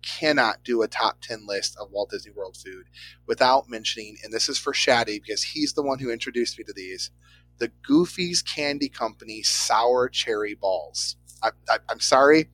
cannot 0.04 0.63
do 0.63 0.82
a 0.82 0.88
top 0.88 1.22
10 1.22 1.48
list 1.48 1.76
of 1.80 1.92
Walt 1.92 2.12
Disney 2.12 2.32
World 2.32 2.58
food 2.58 2.86
without 3.26 3.70
mentioning, 3.70 4.18
and 4.24 4.34
this 4.34 4.50
is 4.50 4.58
for 4.58 4.74
Shaddy 4.74 5.22
because 5.22 5.44
he's 5.44 5.74
the 5.74 5.84
one 5.84 6.00
who 6.00 6.12
introduced 6.12 6.58
me 6.58 6.63
to 6.66 6.74
these, 6.74 7.12
the 7.58 7.72
Goofy's 7.88 8.42
Candy 8.42 8.89
Company 8.89 9.44
sour 9.44 10.10
cherry 10.10 10.56
balls. 10.56 11.16
I, 11.42 11.50
I, 11.70 11.78
I'm 11.89 12.00
sorry, 12.00 12.50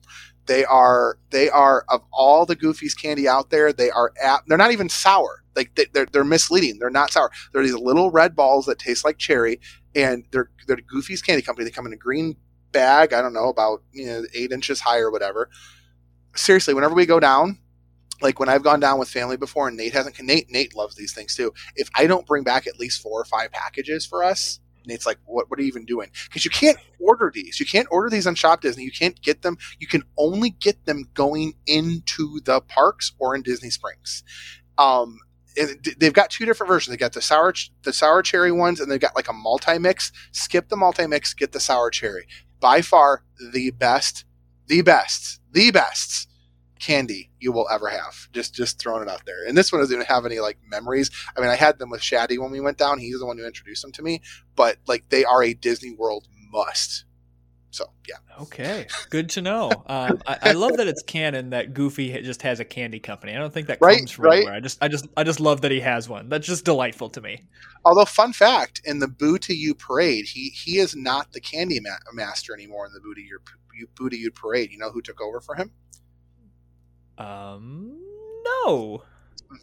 they 0.46 0.64
are 0.64 1.18
they 1.30 1.48
are 1.48 1.84
of 1.88 2.02
all 2.12 2.44
the 2.44 2.56
Goofy's 2.56 2.94
candy 2.94 3.28
out 3.28 3.50
there, 3.50 3.72
they 3.72 3.90
are 3.90 4.12
at, 4.22 4.42
they're 4.46 4.58
not 4.58 4.72
even 4.72 4.88
sour. 4.88 5.44
Like 5.54 5.74
they, 5.74 5.86
they're 5.92 6.06
they're 6.06 6.24
misleading. 6.24 6.78
They're 6.78 6.90
not 6.90 7.10
sour. 7.10 7.30
They're 7.52 7.62
these 7.62 7.74
little 7.74 8.10
red 8.10 8.34
balls 8.34 8.66
that 8.66 8.78
taste 8.78 9.04
like 9.04 9.18
cherry, 9.18 9.60
and 9.94 10.24
they're 10.30 10.50
they're 10.66 10.76
Goofy's 10.76 11.22
Candy 11.22 11.42
Company. 11.42 11.64
They 11.64 11.70
come 11.70 11.86
in 11.86 11.92
a 11.92 11.96
green 11.96 12.36
bag. 12.72 13.12
I 13.12 13.22
don't 13.22 13.32
know 13.32 13.48
about 13.48 13.82
you 13.92 14.06
know 14.06 14.24
eight 14.34 14.52
inches 14.52 14.80
high 14.80 14.98
or 14.98 15.10
whatever. 15.10 15.50
Seriously, 16.34 16.74
whenever 16.74 16.94
we 16.94 17.06
go 17.06 17.20
down, 17.20 17.58
like 18.22 18.38
when 18.38 18.48
I've 18.48 18.62
gone 18.62 18.80
down 18.80 18.98
with 18.98 19.08
family 19.08 19.36
before, 19.36 19.68
and 19.68 19.76
Nate 19.76 19.92
hasn't. 19.92 20.20
Nate 20.20 20.50
Nate 20.50 20.76
loves 20.76 20.94
these 20.94 21.12
things 21.12 21.34
too. 21.34 21.52
If 21.76 21.88
I 21.94 22.06
don't 22.06 22.26
bring 22.26 22.44
back 22.44 22.66
at 22.66 22.78
least 22.78 23.02
four 23.02 23.20
or 23.20 23.24
five 23.24 23.50
packages 23.52 24.06
for 24.06 24.22
us, 24.22 24.60
Nate's 24.86 25.06
like, 25.06 25.18
"What? 25.24 25.50
What 25.50 25.58
are 25.58 25.62
you 25.62 25.68
even 25.68 25.84
doing?" 25.84 26.10
Because 26.24 26.44
you 26.44 26.50
can't 26.50 26.78
order 27.00 27.30
these. 27.34 27.60
You 27.60 27.66
can't 27.66 27.88
order 27.90 28.10
these 28.10 28.26
on 28.26 28.34
Shop 28.34 28.60
Disney. 28.60 28.84
You 28.84 28.92
can't 28.92 29.20
get 29.22 29.42
them. 29.42 29.56
You 29.78 29.86
can 29.86 30.02
only 30.16 30.50
get 30.50 30.84
them 30.86 31.08
going 31.14 31.54
into 31.66 32.40
the 32.44 32.60
parks 32.60 33.12
or 33.18 33.34
in 33.34 33.42
Disney 33.42 33.70
Springs. 33.70 34.22
Um, 34.78 35.18
they've 35.98 36.12
got 36.12 36.30
two 36.30 36.46
different 36.46 36.68
versions. 36.68 36.92
They 36.92 36.98
got 36.98 37.12
the 37.12 37.22
sour, 37.22 37.54
the 37.82 37.92
sour 37.92 38.22
cherry 38.22 38.52
ones, 38.52 38.80
and 38.80 38.90
they've 38.90 39.00
got 39.00 39.16
like 39.16 39.28
a 39.28 39.32
multi 39.32 39.78
mix. 39.78 40.12
Skip 40.32 40.68
the 40.68 40.76
multi 40.76 41.06
mix, 41.06 41.34
get 41.34 41.52
the 41.52 41.60
sour 41.60 41.90
cherry. 41.90 42.26
by 42.60 42.82
far 42.82 43.24
the 43.52 43.70
best, 43.70 44.26
the 44.66 44.82
best, 44.82 45.39
the 45.52 45.70
best 45.70 46.28
candy 46.80 47.30
you 47.38 47.52
will 47.52 47.68
ever 47.70 47.88
have. 47.88 48.28
Just 48.32 48.54
just 48.54 48.78
throwing 48.78 49.02
it 49.02 49.08
out 49.08 49.24
there. 49.26 49.46
And 49.46 49.56
this 49.56 49.70
one 49.70 49.80
doesn't 49.80 49.94
even 49.94 50.06
have 50.06 50.26
any 50.26 50.40
like 50.40 50.58
memories. 50.66 51.10
I 51.36 51.40
mean, 51.40 51.50
I 51.50 51.56
had 51.56 51.78
them 51.78 51.90
with 51.90 52.00
Shaddy 52.00 52.38
when 52.38 52.50
we 52.50 52.60
went 52.60 52.78
down. 52.78 52.98
He's 52.98 53.20
the 53.20 53.26
one 53.26 53.38
who 53.38 53.46
introduced 53.46 53.82
them 53.82 53.92
to 53.92 54.02
me. 54.02 54.22
But 54.56 54.78
like 54.86 55.08
they 55.10 55.24
are 55.24 55.42
a 55.42 55.54
Disney 55.54 55.92
World 55.92 56.26
must. 56.50 57.04
So 57.70 57.90
yeah. 58.08 58.16
Okay, 58.40 58.86
good 59.10 59.28
to 59.30 59.42
know. 59.42 59.70
Um, 59.86 60.20
I, 60.26 60.38
I, 60.42 60.52
love 60.52 60.76
that 60.78 60.88
it's 60.88 61.02
canon 61.02 61.50
that 61.50 61.72
Goofy 61.72 62.20
just 62.22 62.42
has 62.42 62.58
a 62.58 62.64
candy 62.64 62.98
company. 62.98 63.32
I 63.34 63.38
don't 63.38 63.52
think 63.52 63.68
that 63.68 63.78
right, 63.80 63.98
comes 63.98 64.10
from 64.10 64.24
right. 64.24 64.36
anywhere. 64.38 64.54
I 64.54 64.60
just, 64.60 64.82
I 64.82 64.88
just, 64.88 65.06
I 65.16 65.22
just 65.22 65.38
love 65.38 65.60
that 65.60 65.70
he 65.70 65.80
has 65.80 66.08
one. 66.08 66.28
That's 66.28 66.46
just 66.46 66.64
delightful 66.64 67.10
to 67.10 67.20
me. 67.20 67.44
Although, 67.84 68.06
fun 68.06 68.32
fact: 68.32 68.80
in 68.84 68.98
the 68.98 69.06
Boo 69.06 69.38
to 69.38 69.54
You 69.54 69.74
parade, 69.74 70.26
he 70.26 70.48
he 70.48 70.78
is 70.78 70.96
not 70.96 71.32
the 71.32 71.40
candy 71.40 71.80
ma- 71.80 71.90
master 72.12 72.54
anymore 72.54 72.86
in 72.86 72.92
the 72.92 73.00
Boo 73.00 73.14
to 73.14 73.20
You 73.20 73.38
Boo 73.96 74.10
to 74.10 74.16
You 74.16 74.32
parade. 74.32 74.72
You 74.72 74.78
know 74.78 74.90
who 74.90 75.02
took 75.02 75.20
over 75.20 75.40
for 75.40 75.54
him? 75.54 75.70
Um, 77.18 78.00
no. 78.44 79.04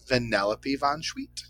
Vanellope 0.07 0.79
von 0.79 1.01
Schweet. 1.01 1.43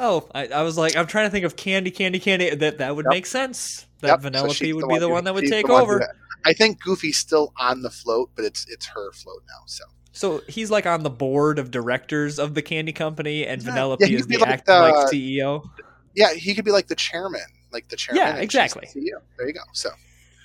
Oh, 0.00 0.28
I, 0.34 0.48
I, 0.48 0.62
was 0.62 0.76
like, 0.76 0.96
I'm 0.96 1.06
trying 1.06 1.26
to 1.26 1.30
think 1.30 1.44
of 1.44 1.54
candy, 1.54 1.90
candy, 1.90 2.18
candy. 2.18 2.54
That 2.54 2.78
that 2.78 2.96
would 2.96 3.06
yep. 3.06 3.10
make 3.10 3.26
sense. 3.26 3.86
That 4.02 4.22
yep. 4.22 4.32
Vanellope 4.32 4.54
so 4.54 4.74
would 4.74 4.82
the 4.82 4.88
be 4.88 4.98
the 4.98 5.08
one 5.08 5.24
that 5.24 5.34
would 5.34 5.46
take 5.46 5.70
over. 5.70 6.06
I 6.44 6.52
think 6.52 6.82
Goofy's 6.82 7.18
still 7.18 7.52
on 7.56 7.82
the 7.82 7.90
float, 7.90 8.30
but 8.34 8.44
it's 8.44 8.66
it's 8.68 8.86
her 8.86 9.12
float 9.12 9.42
now. 9.48 9.64
So. 9.66 9.84
So 10.14 10.42
he's 10.46 10.70
like 10.70 10.84
on 10.84 11.04
the 11.04 11.10
board 11.10 11.58
of 11.58 11.70
directors 11.70 12.38
of 12.38 12.52
the 12.52 12.60
candy 12.60 12.92
company, 12.92 13.46
and 13.46 13.62
yeah. 13.62 13.70
Vanellope 13.70 13.98
yeah, 14.00 14.18
is 14.18 14.26
the 14.26 14.36
like 14.36 14.48
act 14.48 14.66
the, 14.66 14.78
like 14.78 14.94
CEO. 15.10 15.66
Yeah, 16.14 16.34
he 16.34 16.54
could 16.54 16.66
be 16.66 16.70
like 16.70 16.88
the 16.88 16.94
chairman, 16.94 17.40
like 17.72 17.88
the 17.88 17.96
chairman. 17.96 18.22
Yeah, 18.22 18.36
exactly. 18.36 18.88
The 18.92 19.14
there 19.38 19.46
you 19.46 19.54
go. 19.54 19.62
So, 19.72 19.88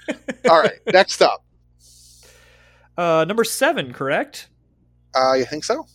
all 0.50 0.62
right, 0.62 0.80
next 0.94 1.22
up. 1.22 1.44
Uh, 2.98 3.26
number 3.28 3.44
seven, 3.44 3.92
correct? 3.92 4.48
Uh, 5.14 5.34
you 5.34 5.46
think 5.46 5.66
so? 5.66 5.86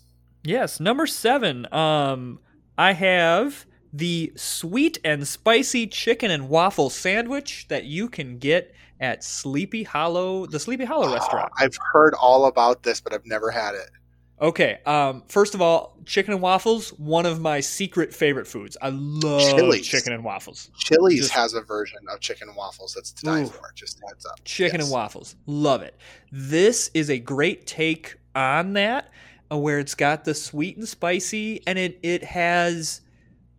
Yes, 0.45 0.79
number 0.79 1.07
seven. 1.07 1.73
Um, 1.73 2.41
I 2.77 2.93
have 2.93 3.65
the 3.93 4.33
sweet 4.37 4.99
and 5.05 5.27
spicy 5.27 5.87
chicken 5.87 6.31
and 6.31 6.49
waffle 6.49 6.91
sandwich 6.91 7.67
that 7.69 7.85
you 7.85 8.09
can 8.09 8.39
get 8.39 8.75
at 9.01 9.25
Sleepy 9.25 9.83
Hollow, 9.83 10.47
the 10.47 10.61
Sleepy 10.61 10.85
Hollow 10.85 11.09
oh, 11.09 11.15
restaurant. 11.15 11.53
I've 11.59 11.77
heard 11.93 12.15
all 12.15 12.47
about 12.47 12.83
this, 12.85 13.01
but 13.01 13.13
I've 13.13 13.27
never 13.27 13.51
had 13.51 13.75
it. 13.75 13.91
Okay. 14.41 14.79
Um, 14.87 15.23
first 15.29 15.55
of 15.55 15.63
all, 15.63 15.97
chicken 16.05 16.33
and 16.33 16.43
waffles, 16.43 16.91
one 16.95 17.27
of 17.27 17.41
my 17.41 17.61
secret 17.61 18.13
favorite 18.15 18.47
foods. 18.47 18.77
I 18.81 18.89
love 18.89 19.41
Chili's. 19.41 19.87
chicken 19.87 20.13
and 20.13 20.25
waffles. 20.25 20.71
Chili's 20.79 21.21
Just, 21.21 21.33
has 21.33 21.55
a 21.55 21.61
version 21.61 22.01
of 22.11 22.21
chicken 22.21 22.49
and 22.49 22.57
waffles 22.57 22.95
that's 22.95 23.13
to 23.13 23.25
die 23.25 23.43
ooh, 23.43 23.47
for. 23.47 23.73
Just 23.75 24.01
heads 24.09 24.27
up. 24.27 24.41
Chicken 24.45 24.81
yes. 24.81 24.87
and 24.87 24.93
waffles. 24.93 25.37
Love 25.47 25.83
it. 25.83 25.97
This 26.33 26.91
is 26.95 27.11
a 27.11 27.19
great 27.19 27.67
take 27.67 28.17
on 28.35 28.73
that 28.73 29.11
uh, 29.53 29.59
where 29.59 29.79
it's 29.79 29.95
got 29.95 30.25
the 30.25 30.35
sweet 30.35 30.77
and 30.77 30.89
spicy 30.89 31.63
and 31.67 31.79
it 31.79 31.99
it 32.03 32.25
has 32.25 33.03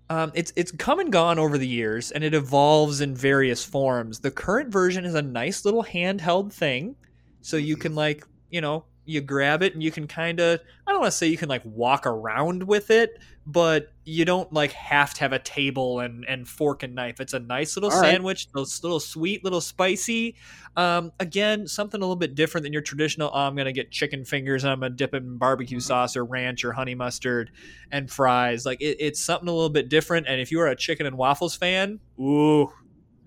um, 0.10 0.32
it's 0.36 0.52
it's 0.56 0.72
come 0.72 1.00
and 1.00 1.12
gone 1.12 1.39
over 1.39 1.58
the 1.58 1.68
years 1.68 2.12
and 2.12 2.24
it 2.24 2.34
evolves 2.34 3.02
in 3.02 3.16
various 3.16 3.63
forms. 3.63 4.20
The 4.20 4.32
current 4.32 4.70
version 4.70 5.06
is 5.06 5.16
a 5.16 5.22
nice 5.22 5.66
little 5.66 5.84
handheld 5.84 6.52
thing, 6.52 6.96
so 7.42 7.58
you 7.58 7.78
can 7.78 7.96
like 7.96 8.26
you 8.50 8.62
know 8.62 8.86
you 9.06 9.22
grab 9.22 9.62
it 9.62 9.74
and 9.74 9.84
you 9.84 9.92
can 9.92 10.08
kind 10.08 10.39
of 10.39 10.60
I 10.86 10.92
don't 10.92 11.02
want 11.02 11.12
to 11.12 11.18
say 11.18 11.28
you 11.28 11.38
can 11.38 11.50
like 11.50 11.63
walk 11.66 12.06
around 12.06 12.63
with 12.63 12.89
it, 12.89 13.20
but 13.46 13.92
you 14.06 14.26
don't 14.26 14.52
like 14.52 14.72
have 14.74 15.13
to 15.13 15.22
have 15.22 15.34
a 15.34 15.39
table 15.39 16.00
and 16.00 16.26
and 16.28 16.48
fork 16.48 16.84
and 16.84 16.96
knife. 16.96 17.20
It's 17.20 17.34
a 17.34 17.39
nice 17.39 17.76
little 17.76 17.92
All 17.92 18.02
sandwich, 18.02 18.48
right. 18.48 18.60
those 18.60 18.84
little 18.84 19.00
sweet, 19.00 19.44
little 19.44 19.62
spicy. 19.62 20.36
Um, 20.76 21.12
again, 21.20 21.68
something 21.68 22.00
a 22.00 22.04
little 22.04 22.16
bit 22.16 22.36
different 22.36 22.63
than 22.63 22.74
your 22.74 22.82
traditional. 22.82 23.30
Oh, 23.34 23.39
I'm 23.39 23.56
gonna 23.56 23.72
get 23.74 23.92
chicken 23.92 24.26
fingers 24.26 24.63
and 24.63 24.72
I'm 24.72 24.80
gonna 24.80 24.96
dip 24.96 25.13
it 25.13 25.24
in 25.24 25.38
barbecue 25.38 25.78
mm-hmm. 25.78 25.84
sauce 25.84 26.16
or 26.16 26.26
ranch 26.26 26.63
or 26.63 26.74
honey 26.74 26.96
mustard 26.96 27.52
and 27.92 28.10
fries. 28.10 28.66
Like 28.66 28.82
it, 28.82 28.98
it's 29.00 29.22
something 29.22 29.48
a 29.48 29.54
little 29.54 29.70
bit 29.70 29.89
different. 29.89 30.28
And 30.28 30.42
if 30.42 30.52
you 30.52 30.60
are 30.62 30.68
a 30.68 30.76
chicken 30.76 31.06
and 31.06 31.18
waffles 31.18 31.56
fan, 31.56 32.00
ooh, 32.20 32.72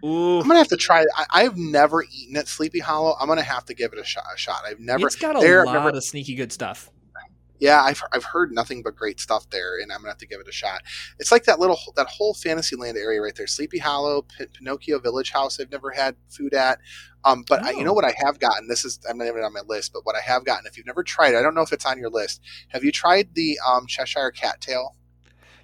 Ooh. 0.06 0.40
I'm 0.40 0.46
gonna 0.46 0.58
have 0.58 0.68
to 0.68 0.76
try 0.76 1.02
it. 1.02 1.08
I, 1.30 1.42
have 1.42 1.56
never 1.56 2.04
eaten 2.04 2.36
at 2.36 2.46
Sleepy 2.46 2.78
Hollow. 2.78 3.16
I'm 3.18 3.26
gonna 3.26 3.42
have 3.42 3.64
to 3.66 3.74
give 3.74 3.92
it 3.92 3.98
a 3.98 4.04
shot. 4.04 4.24
A 4.32 4.38
shot. 4.38 4.62
I've 4.66 4.78
never. 4.78 5.06
It's 5.06 5.16
got 5.16 5.36
a 5.36 5.40
there, 5.40 5.64
lot 5.66 5.72
never, 5.72 5.88
of 5.90 6.04
sneaky 6.04 6.34
good 6.34 6.52
stuff. 6.52 6.90
Yeah, 7.58 7.82
I've 7.82 8.02
I've 8.12 8.24
heard 8.24 8.52
nothing 8.52 8.82
but 8.82 8.96
great 8.96 9.18
stuff 9.18 9.48
there, 9.50 9.80
and 9.80 9.90
I'm 9.90 9.98
gonna 9.98 10.10
have 10.10 10.18
to 10.18 10.26
give 10.26 10.40
it 10.40 10.48
a 10.48 10.52
shot. 10.52 10.82
It's 11.18 11.32
like 11.32 11.44
that 11.44 11.58
little 11.58 11.78
that 11.96 12.06
whole 12.06 12.34
Fantasyland 12.34 12.98
area 12.98 13.20
right 13.20 13.34
there, 13.34 13.46
Sleepy 13.46 13.78
Hollow, 13.78 14.22
P- 14.22 14.46
Pinocchio 14.52 14.98
Village 14.98 15.30
House. 15.30 15.58
I've 15.58 15.72
never 15.72 15.90
had 15.90 16.16
food 16.28 16.52
at, 16.52 16.78
um, 17.24 17.44
but 17.48 17.62
oh. 17.62 17.66
I, 17.66 17.70
you 17.70 17.82
know 17.82 17.92
oh. 17.92 17.94
what 17.94 18.04
I 18.04 18.14
have 18.18 18.38
gotten. 18.38 18.68
This 18.68 18.84
is 18.84 19.00
I'm 19.08 19.18
not 19.18 19.26
even 19.26 19.42
on 19.42 19.54
my 19.54 19.62
list, 19.66 19.92
but 19.94 20.04
what 20.04 20.16
I 20.16 20.20
have 20.20 20.44
gotten. 20.44 20.66
If 20.66 20.76
you've 20.76 20.86
never 20.86 21.02
tried 21.02 21.34
it, 21.34 21.38
I 21.38 21.42
don't 21.42 21.54
know 21.54 21.62
if 21.62 21.72
it's 21.72 21.86
on 21.86 21.98
your 21.98 22.10
list. 22.10 22.42
Have 22.68 22.84
you 22.84 22.92
tried 22.92 23.34
the 23.34 23.58
um, 23.66 23.86
Cheshire 23.86 24.30
Cat 24.30 24.60
Tail? 24.60 24.94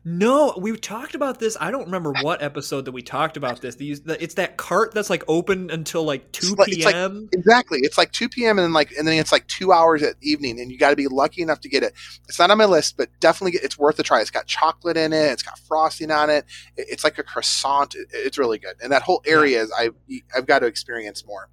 No, 0.04 0.52
we 0.58 0.76
talked 0.76 1.14
about 1.14 1.38
this. 1.38 1.56
I 1.60 1.70
don't 1.70 1.84
remember 1.84 2.12
what 2.22 2.42
episode 2.42 2.86
that 2.86 2.92
we 2.92 3.02
talked 3.02 3.36
about 3.36 3.60
this. 3.60 3.76
These, 3.76 4.00
it's 4.06 4.34
that 4.34 4.56
cart 4.56 4.92
that's 4.92 5.08
like 5.08 5.22
open 5.28 5.70
until 5.70 6.02
like 6.02 6.32
two 6.32 6.56
p.m. 6.56 7.20
Like, 7.20 7.28
exactly, 7.34 7.78
it's 7.82 7.96
like 7.96 8.10
two 8.10 8.28
p.m. 8.28 8.58
and 8.58 8.64
then 8.64 8.72
like 8.72 8.90
and 8.98 9.06
then 9.06 9.16
it's 9.20 9.30
like 9.30 9.46
two 9.46 9.70
hours 9.70 10.02
at 10.02 10.16
evening, 10.20 10.58
and 10.58 10.72
you 10.72 10.78
got 10.78 10.90
to 10.90 10.96
be 10.96 11.06
lucky 11.06 11.40
enough 11.40 11.60
to 11.60 11.68
get 11.68 11.84
it. 11.84 11.92
It's 12.28 12.40
not 12.40 12.50
on 12.50 12.58
my 12.58 12.64
list, 12.64 12.96
but 12.96 13.10
definitely 13.20 13.52
get, 13.52 13.62
it's 13.62 13.78
worth 13.78 13.96
a 14.00 14.02
try. 14.02 14.20
It's 14.20 14.30
got 14.30 14.48
chocolate 14.48 14.96
in 14.96 15.12
it. 15.12 15.30
It's 15.30 15.42
got 15.44 15.56
frosting 15.60 16.10
on 16.10 16.30
it. 16.30 16.46
It's 16.76 17.04
like 17.04 17.18
a 17.18 17.22
croissant. 17.22 17.94
It's 18.10 18.38
really 18.38 18.58
good, 18.58 18.74
and 18.82 18.90
that 18.90 19.02
whole 19.02 19.22
area 19.24 19.58
yeah. 19.58 19.62
is 19.62 19.72
I 19.78 19.90
I've 20.36 20.46
got 20.46 20.60
to 20.60 20.66
experience 20.66 21.24
more. 21.24 21.48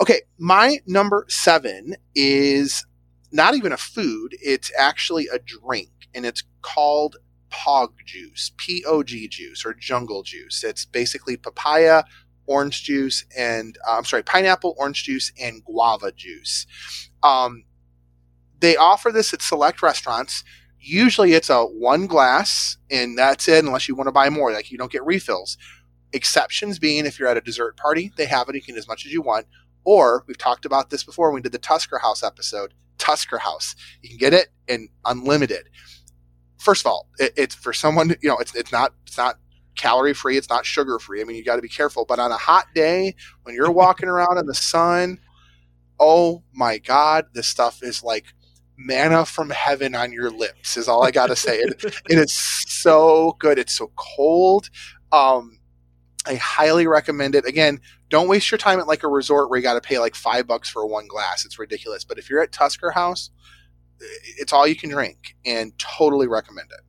Okay, 0.00 0.22
my 0.38 0.80
number 0.88 1.24
seven 1.28 1.94
is 2.16 2.84
not 3.30 3.54
even 3.54 3.70
a 3.70 3.76
food. 3.76 4.34
It's 4.42 4.72
actually 4.76 5.28
a 5.32 5.38
drink, 5.38 5.90
and 6.12 6.26
it's 6.26 6.42
called 6.62 7.14
POG 7.50 7.92
juice, 8.04 8.52
P 8.56 8.84
O 8.86 9.02
G 9.02 9.28
juice, 9.28 9.64
or 9.64 9.74
jungle 9.74 10.22
juice. 10.22 10.64
It's 10.64 10.84
basically 10.84 11.36
papaya, 11.36 12.04
orange 12.46 12.82
juice, 12.84 13.24
and 13.36 13.78
uh, 13.88 13.96
I'm 13.96 14.04
sorry, 14.04 14.22
pineapple, 14.22 14.74
orange 14.78 15.04
juice, 15.04 15.32
and 15.40 15.64
guava 15.64 16.12
juice. 16.12 16.66
Um, 17.22 17.64
they 18.60 18.76
offer 18.76 19.10
this 19.10 19.32
at 19.32 19.42
select 19.42 19.82
restaurants. 19.82 20.44
Usually 20.80 21.32
it's 21.32 21.50
a 21.50 21.62
one 21.62 22.06
glass, 22.06 22.76
and 22.90 23.16
that's 23.16 23.48
it, 23.48 23.64
unless 23.64 23.88
you 23.88 23.94
want 23.94 24.08
to 24.08 24.12
buy 24.12 24.30
more. 24.30 24.52
Like 24.52 24.70
you 24.70 24.78
don't 24.78 24.92
get 24.92 25.04
refills. 25.04 25.56
Exceptions 26.12 26.78
being 26.78 27.06
if 27.06 27.18
you're 27.18 27.28
at 27.28 27.36
a 27.36 27.40
dessert 27.40 27.76
party, 27.76 28.12
they 28.16 28.26
have 28.26 28.48
it. 28.48 28.54
You 28.54 28.62
can 28.62 28.76
as 28.76 28.86
much 28.86 29.06
as 29.06 29.12
you 29.12 29.22
want. 29.22 29.46
Or 29.84 30.24
we've 30.26 30.38
talked 30.38 30.64
about 30.64 30.90
this 30.90 31.04
before 31.04 31.32
we 31.32 31.40
did 31.40 31.52
the 31.52 31.58
Tusker 31.58 31.98
House 31.98 32.22
episode. 32.22 32.74
Tusker 32.98 33.38
House, 33.38 33.74
you 34.02 34.08
can 34.08 34.18
get 34.18 34.32
it 34.32 34.48
in 34.68 34.88
unlimited 35.04 35.68
first 36.64 36.82
of 36.82 36.86
all, 36.86 37.08
it, 37.18 37.32
it's 37.36 37.54
for 37.54 37.72
someone, 37.72 38.16
you 38.20 38.28
know, 38.28 38.38
it's, 38.38 38.54
it's 38.54 38.72
not, 38.72 38.92
it's 39.06 39.16
not 39.18 39.36
calorie 39.76 40.14
free. 40.14 40.36
It's 40.36 40.48
not 40.48 40.64
sugar 40.64 40.98
free. 40.98 41.20
I 41.20 41.24
mean, 41.24 41.36
you 41.36 41.44
got 41.44 41.56
to 41.56 41.62
be 41.62 41.68
careful, 41.68 42.04
but 42.04 42.18
on 42.18 42.32
a 42.32 42.36
hot 42.36 42.66
day 42.74 43.14
when 43.42 43.54
you're 43.54 43.70
walking 43.84 44.08
around 44.08 44.38
in 44.38 44.46
the 44.46 44.54
sun, 44.54 45.18
oh 46.00 46.42
my 46.52 46.78
God, 46.78 47.26
this 47.34 47.48
stuff 47.48 47.82
is 47.82 48.02
like 48.02 48.26
manna 48.76 49.24
from 49.24 49.50
heaven 49.50 49.94
on 49.94 50.12
your 50.12 50.30
lips 50.30 50.76
is 50.76 50.88
all 50.88 51.04
I 51.04 51.10
got 51.10 51.28
to 51.28 51.36
say. 51.36 51.58
It, 51.58 51.84
it 51.84 52.18
is 52.18 52.34
so 52.34 53.36
good. 53.38 53.58
It's 53.58 53.76
so 53.76 53.92
cold. 53.96 54.68
Um, 55.12 55.58
I 56.26 56.34
highly 56.36 56.86
recommend 56.86 57.34
it. 57.34 57.44
Again, 57.44 57.80
don't 58.08 58.28
waste 58.28 58.50
your 58.50 58.58
time 58.58 58.80
at 58.80 58.88
like 58.88 59.02
a 59.02 59.08
resort 59.08 59.50
where 59.50 59.58
you 59.58 59.62
got 59.62 59.74
to 59.74 59.80
pay 59.80 59.98
like 59.98 60.14
five 60.14 60.46
bucks 60.46 60.68
for 60.68 60.86
one 60.86 61.06
glass. 61.06 61.44
It's 61.44 61.58
ridiculous. 61.58 62.04
But 62.04 62.18
if 62.18 62.30
you're 62.30 62.42
at 62.42 62.52
Tusker 62.52 62.90
House, 62.90 63.30
it's 64.38 64.52
all 64.52 64.66
you 64.66 64.76
can 64.76 64.90
drink 64.90 65.36
and 65.44 65.72
totally 65.78 66.26
recommend 66.26 66.68
it. 66.70 66.80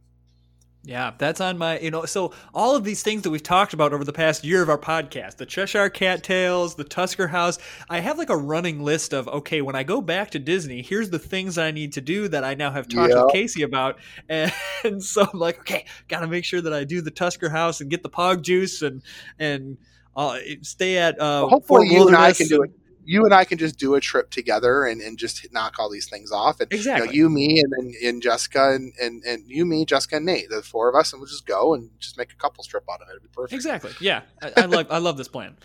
Yeah, 0.87 1.13
that's 1.17 1.41
on 1.41 1.57
my, 1.57 1.79
you 1.79 1.89
know, 1.89 2.05
so 2.05 2.31
all 2.53 2.75
of 2.75 2.83
these 2.83 3.01
things 3.01 3.23
that 3.23 3.31
we've 3.31 3.41
talked 3.41 3.73
about 3.73 3.91
over 3.91 4.03
the 4.03 4.13
past 4.13 4.43
year 4.43 4.61
of 4.61 4.69
our 4.69 4.77
podcast, 4.77 5.37
the 5.37 5.45
Cheshire 5.47 5.89
Cat 5.89 6.21
Tails, 6.21 6.75
the 6.75 6.83
Tusker 6.83 7.27
House, 7.27 7.57
I 7.89 8.01
have 8.01 8.19
like 8.19 8.29
a 8.29 8.37
running 8.37 8.83
list 8.83 9.11
of, 9.11 9.27
okay, 9.27 9.61
when 9.61 9.75
I 9.75 9.81
go 9.81 9.99
back 9.99 10.29
to 10.31 10.39
Disney, 10.39 10.83
here's 10.83 11.09
the 11.09 11.17
things 11.17 11.57
I 11.57 11.71
need 11.71 11.93
to 11.93 12.01
do 12.01 12.27
that 12.27 12.43
I 12.43 12.53
now 12.53 12.69
have 12.69 12.87
talked 12.87 13.13
yep. 13.13 13.23
with 13.23 13.33
Casey 13.33 13.63
about. 13.63 13.97
And, 14.29 14.53
and, 14.83 15.03
so 15.03 15.27
I'm 15.33 15.39
like, 15.39 15.59
okay, 15.61 15.85
got 16.07 16.19
to 16.19 16.27
make 16.27 16.45
sure 16.45 16.61
that 16.61 16.73
I 16.73 16.83
do 16.83 17.01
the 17.01 17.11
Tusker 17.11 17.49
House 17.49 17.81
and 17.81 17.89
get 17.89 18.03
the 18.03 18.09
Pog 18.09 18.43
juice 18.43 18.83
and, 18.83 19.01
and, 19.39 19.79
uh, 20.15 20.37
stay 20.61 20.99
at, 20.99 21.15
uh, 21.15 21.41
well, 21.41 21.49
hopefully 21.49 21.89
you 21.89 22.07
and 22.07 22.15
I 22.15 22.31
can 22.31 22.47
do 22.47 22.61
it 22.61 22.71
you 23.05 23.23
and 23.23 23.33
I 23.33 23.45
can 23.45 23.57
just 23.57 23.77
do 23.77 23.95
a 23.95 24.01
trip 24.01 24.31
together 24.31 24.85
and, 24.85 24.99
and 24.99 25.17
just 25.17 25.47
knock 25.53 25.75
all 25.77 25.89
these 25.89 26.09
things 26.09 26.31
off. 26.31 26.59
And 26.59 26.71
exactly. 26.73 27.15
you, 27.15 27.23
know, 27.23 27.29
you 27.29 27.35
me, 27.35 27.61
and 27.61 27.73
then 27.77 27.93
and 28.03 28.21
Jessica, 28.21 28.73
and, 28.73 28.93
and, 29.01 29.23
and 29.23 29.43
you, 29.47 29.65
me, 29.65 29.85
Jessica, 29.85 30.17
and 30.17 30.25
Nate, 30.25 30.49
the 30.49 30.61
four 30.61 30.89
of 30.89 30.95
us, 30.95 31.13
and 31.13 31.21
we'll 31.21 31.29
just 31.29 31.45
go 31.45 31.73
and 31.73 31.89
just 31.99 32.17
make 32.17 32.31
a 32.31 32.35
couple 32.35 32.63
trip 32.63 32.83
out 32.91 33.01
of 33.01 33.07
it. 33.07 33.11
It'd 33.11 33.23
be 33.23 33.29
perfect. 33.29 33.53
Exactly. 33.53 33.91
Yeah, 33.99 34.21
I, 34.41 34.53
I 34.57 34.65
love 34.65 34.87
I 34.89 34.97
love 34.97 35.17
this 35.17 35.27
plan. 35.27 35.55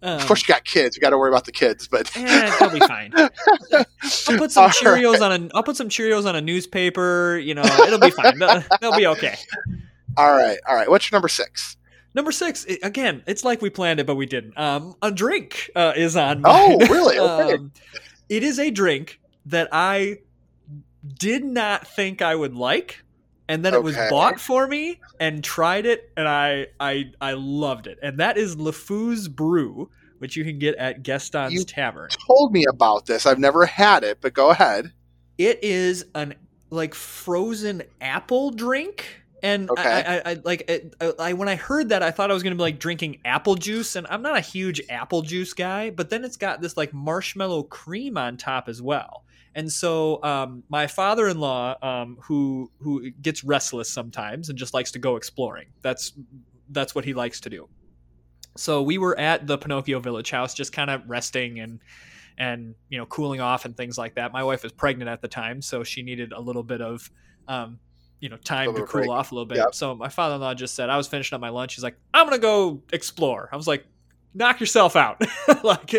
Um, 0.00 0.20
of 0.20 0.26
course, 0.26 0.46
you 0.46 0.52
got 0.52 0.64
kids. 0.64 0.96
You 0.96 1.00
got 1.00 1.10
to 1.10 1.18
worry 1.18 1.30
about 1.30 1.44
the 1.44 1.52
kids, 1.52 1.88
but 1.88 2.10
eh, 2.16 2.56
they'll 2.60 2.70
be 2.70 2.78
fine. 2.80 3.12
I'll 3.14 3.28
put 4.38 4.52
some 4.52 4.62
all 4.64 4.70
Cheerios 4.70 5.14
right. 5.14 5.22
on 5.22 5.32
a. 5.32 5.48
I'll 5.54 5.64
put 5.64 5.76
some 5.76 5.88
Cheerios 5.88 6.26
on 6.26 6.36
a 6.36 6.40
newspaper. 6.40 7.38
You 7.38 7.54
know, 7.54 7.64
it'll 7.64 7.98
be 7.98 8.10
fine. 8.10 8.38
They'll, 8.38 8.62
they'll 8.80 8.96
be 8.96 9.06
okay. 9.08 9.36
All 10.16 10.36
right, 10.36 10.58
all 10.68 10.74
right. 10.74 10.88
What's 10.88 11.10
your 11.10 11.16
number 11.16 11.28
six? 11.28 11.76
Number 12.18 12.32
six, 12.32 12.64
it, 12.64 12.80
again, 12.82 13.22
it's 13.28 13.44
like 13.44 13.62
we 13.62 13.70
planned 13.70 14.00
it, 14.00 14.06
but 14.08 14.16
we 14.16 14.26
didn't. 14.26 14.58
Um, 14.58 14.96
a 15.00 15.12
drink 15.12 15.70
uh, 15.76 15.92
is 15.94 16.16
on. 16.16 16.42
Oh, 16.44 16.76
really? 16.90 17.16
Okay. 17.16 17.54
um, 17.54 17.70
it 18.28 18.42
is 18.42 18.58
a 18.58 18.72
drink 18.72 19.20
that 19.46 19.68
I 19.70 20.16
did 21.06 21.44
not 21.44 21.86
think 21.86 22.20
I 22.20 22.34
would 22.34 22.56
like, 22.56 23.04
and 23.48 23.64
then 23.64 23.72
it 23.72 23.84
was 23.84 23.94
bought 24.10 24.40
for 24.40 24.66
me 24.66 24.98
and 25.20 25.44
tried 25.44 25.86
it, 25.86 26.10
and 26.16 26.26
I 26.26 26.66
I 26.80 27.12
I 27.20 27.34
loved 27.34 27.86
it. 27.86 28.00
And 28.02 28.18
that 28.18 28.36
is 28.36 28.56
LeFou's 28.56 29.28
Brew, 29.28 29.88
which 30.18 30.34
you 30.34 30.42
can 30.42 30.58
get 30.58 30.74
at 30.74 31.04
Gaston's 31.04 31.52
You- 31.52 31.62
Tavern. 31.62 32.08
Told 32.26 32.52
me 32.52 32.64
about 32.68 33.06
this. 33.06 33.26
I've 33.26 33.38
never 33.38 33.64
had 33.64 34.02
it, 34.02 34.18
but 34.20 34.34
go 34.34 34.50
ahead. 34.50 34.90
It 35.38 35.62
is 35.62 36.04
an 36.16 36.34
like 36.70 36.96
frozen 36.96 37.84
apple 38.00 38.50
drink. 38.50 39.22
And 39.42 39.70
Okay. 39.70 39.82
I, 39.82 40.16
I, 40.16 40.22
I 40.32 40.34
like 40.44 40.64
it, 40.68 40.94
I, 41.00 41.12
I 41.18 41.32
when 41.34 41.48
I 41.48 41.54
heard 41.54 41.90
that 41.90 42.02
I 42.02 42.10
thought 42.10 42.30
I 42.30 42.34
was 42.34 42.42
gonna 42.42 42.56
be 42.56 42.62
like 42.62 42.78
drinking 42.78 43.18
apple 43.24 43.54
juice, 43.54 43.96
and 43.96 44.06
I'm 44.08 44.22
not 44.22 44.36
a 44.36 44.40
huge 44.40 44.80
apple 44.90 45.22
juice 45.22 45.52
guy, 45.52 45.90
but 45.90 46.10
then 46.10 46.24
it's 46.24 46.36
got 46.36 46.60
this 46.60 46.76
like 46.76 46.92
marshmallow 46.92 47.64
cream 47.64 48.16
on 48.18 48.36
top 48.36 48.68
as 48.68 48.82
well. 48.82 49.24
And 49.54 49.72
so 49.72 50.22
um, 50.22 50.62
my 50.68 50.86
father-in-law, 50.86 51.76
um, 51.82 52.18
who 52.22 52.70
who 52.80 53.10
gets 53.10 53.44
restless 53.44 53.90
sometimes 53.90 54.48
and 54.48 54.58
just 54.58 54.74
likes 54.74 54.92
to 54.92 54.98
go 54.98 55.16
exploring. 55.16 55.68
That's 55.82 56.12
that's 56.70 56.94
what 56.94 57.04
he 57.04 57.14
likes 57.14 57.40
to 57.40 57.50
do. 57.50 57.68
So 58.56 58.82
we 58.82 58.98
were 58.98 59.18
at 59.18 59.46
the 59.46 59.56
Pinocchio 59.56 60.00
Village 60.00 60.30
House, 60.30 60.54
just 60.54 60.72
kind 60.72 60.90
of 60.90 61.02
resting 61.06 61.60
and 61.60 61.80
and 62.38 62.74
you 62.88 62.98
know 62.98 63.06
cooling 63.06 63.40
off 63.40 63.64
and 63.64 63.76
things 63.76 63.98
like 63.98 64.14
that. 64.16 64.32
My 64.32 64.42
wife 64.44 64.62
was 64.62 64.72
pregnant 64.72 65.08
at 65.08 65.22
the 65.22 65.28
time, 65.28 65.62
so 65.62 65.84
she 65.84 66.02
needed 66.02 66.32
a 66.32 66.40
little 66.40 66.62
bit 66.62 66.80
of 66.80 67.10
um, 67.48 67.78
you 68.20 68.28
know 68.28 68.36
time 68.36 68.74
to 68.74 68.82
cool 68.84 69.02
break. 69.02 69.10
off 69.10 69.32
a 69.32 69.34
little 69.34 69.46
bit. 69.46 69.58
Yep. 69.58 69.74
So 69.74 69.94
my 69.94 70.08
father-in-law 70.08 70.54
just 70.54 70.74
said 70.74 70.90
I 70.90 70.96
was 70.96 71.06
finishing 71.06 71.36
up 71.36 71.40
my 71.40 71.50
lunch. 71.50 71.74
He's 71.74 71.84
like, 71.84 71.96
"I'm 72.12 72.26
gonna 72.26 72.38
go 72.38 72.82
explore." 72.92 73.48
I 73.52 73.56
was 73.56 73.66
like, 73.66 73.86
"Knock 74.34 74.60
yourself 74.60 74.96
out!" 74.96 75.22
like, 75.62 75.94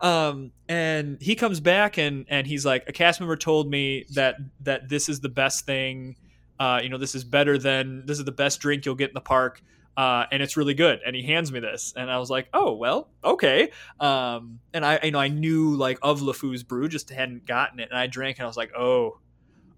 um, 0.00 0.52
and 0.68 1.18
he 1.20 1.34
comes 1.34 1.60
back 1.60 1.98
and 1.98 2.26
and 2.28 2.46
he's 2.46 2.66
like, 2.66 2.88
"A 2.88 2.92
cast 2.92 3.20
member 3.20 3.36
told 3.36 3.70
me 3.70 4.06
that 4.14 4.36
that 4.60 4.88
this 4.88 5.08
is 5.08 5.20
the 5.20 5.28
best 5.28 5.66
thing. 5.66 6.16
Uh, 6.58 6.80
you 6.82 6.88
know, 6.88 6.98
this 6.98 7.14
is 7.14 7.24
better 7.24 7.58
than 7.58 8.04
this 8.06 8.18
is 8.18 8.24
the 8.24 8.32
best 8.32 8.60
drink 8.60 8.84
you'll 8.84 8.94
get 8.94 9.10
in 9.10 9.14
the 9.14 9.20
park." 9.20 9.62
Uh, 9.96 10.26
and 10.30 10.42
it's 10.42 10.58
really 10.58 10.74
good. 10.74 11.00
And 11.06 11.16
he 11.16 11.22
hands 11.22 11.50
me 11.50 11.58
this, 11.58 11.94
and 11.96 12.10
I 12.10 12.18
was 12.18 12.28
like, 12.28 12.48
"Oh 12.52 12.74
well, 12.74 13.08
okay." 13.24 13.70
Um, 13.98 14.60
and 14.74 14.84
I, 14.84 15.00
you 15.02 15.10
know, 15.10 15.18
I 15.18 15.28
knew 15.28 15.74
like 15.74 15.98
of 16.02 16.20
LeFou's 16.20 16.62
brew, 16.62 16.86
just 16.88 17.08
hadn't 17.08 17.46
gotten 17.46 17.80
it, 17.80 17.88
and 17.90 17.98
I 17.98 18.06
drank, 18.06 18.36
and 18.38 18.44
I 18.44 18.46
was 18.46 18.58
like, 18.58 18.72
"Oh, 18.76 19.20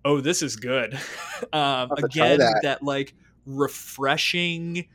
oh, 0.05 0.20
this 0.20 0.42
is 0.42 0.57
good." 0.57 0.94
um, 1.53 1.88
have 1.88 1.96
to 1.96 2.09
try 2.09 2.26
again, 2.26 2.38
that. 2.38 2.61
that. 2.62 2.82
like 2.82 3.14
refreshing, 3.46 4.86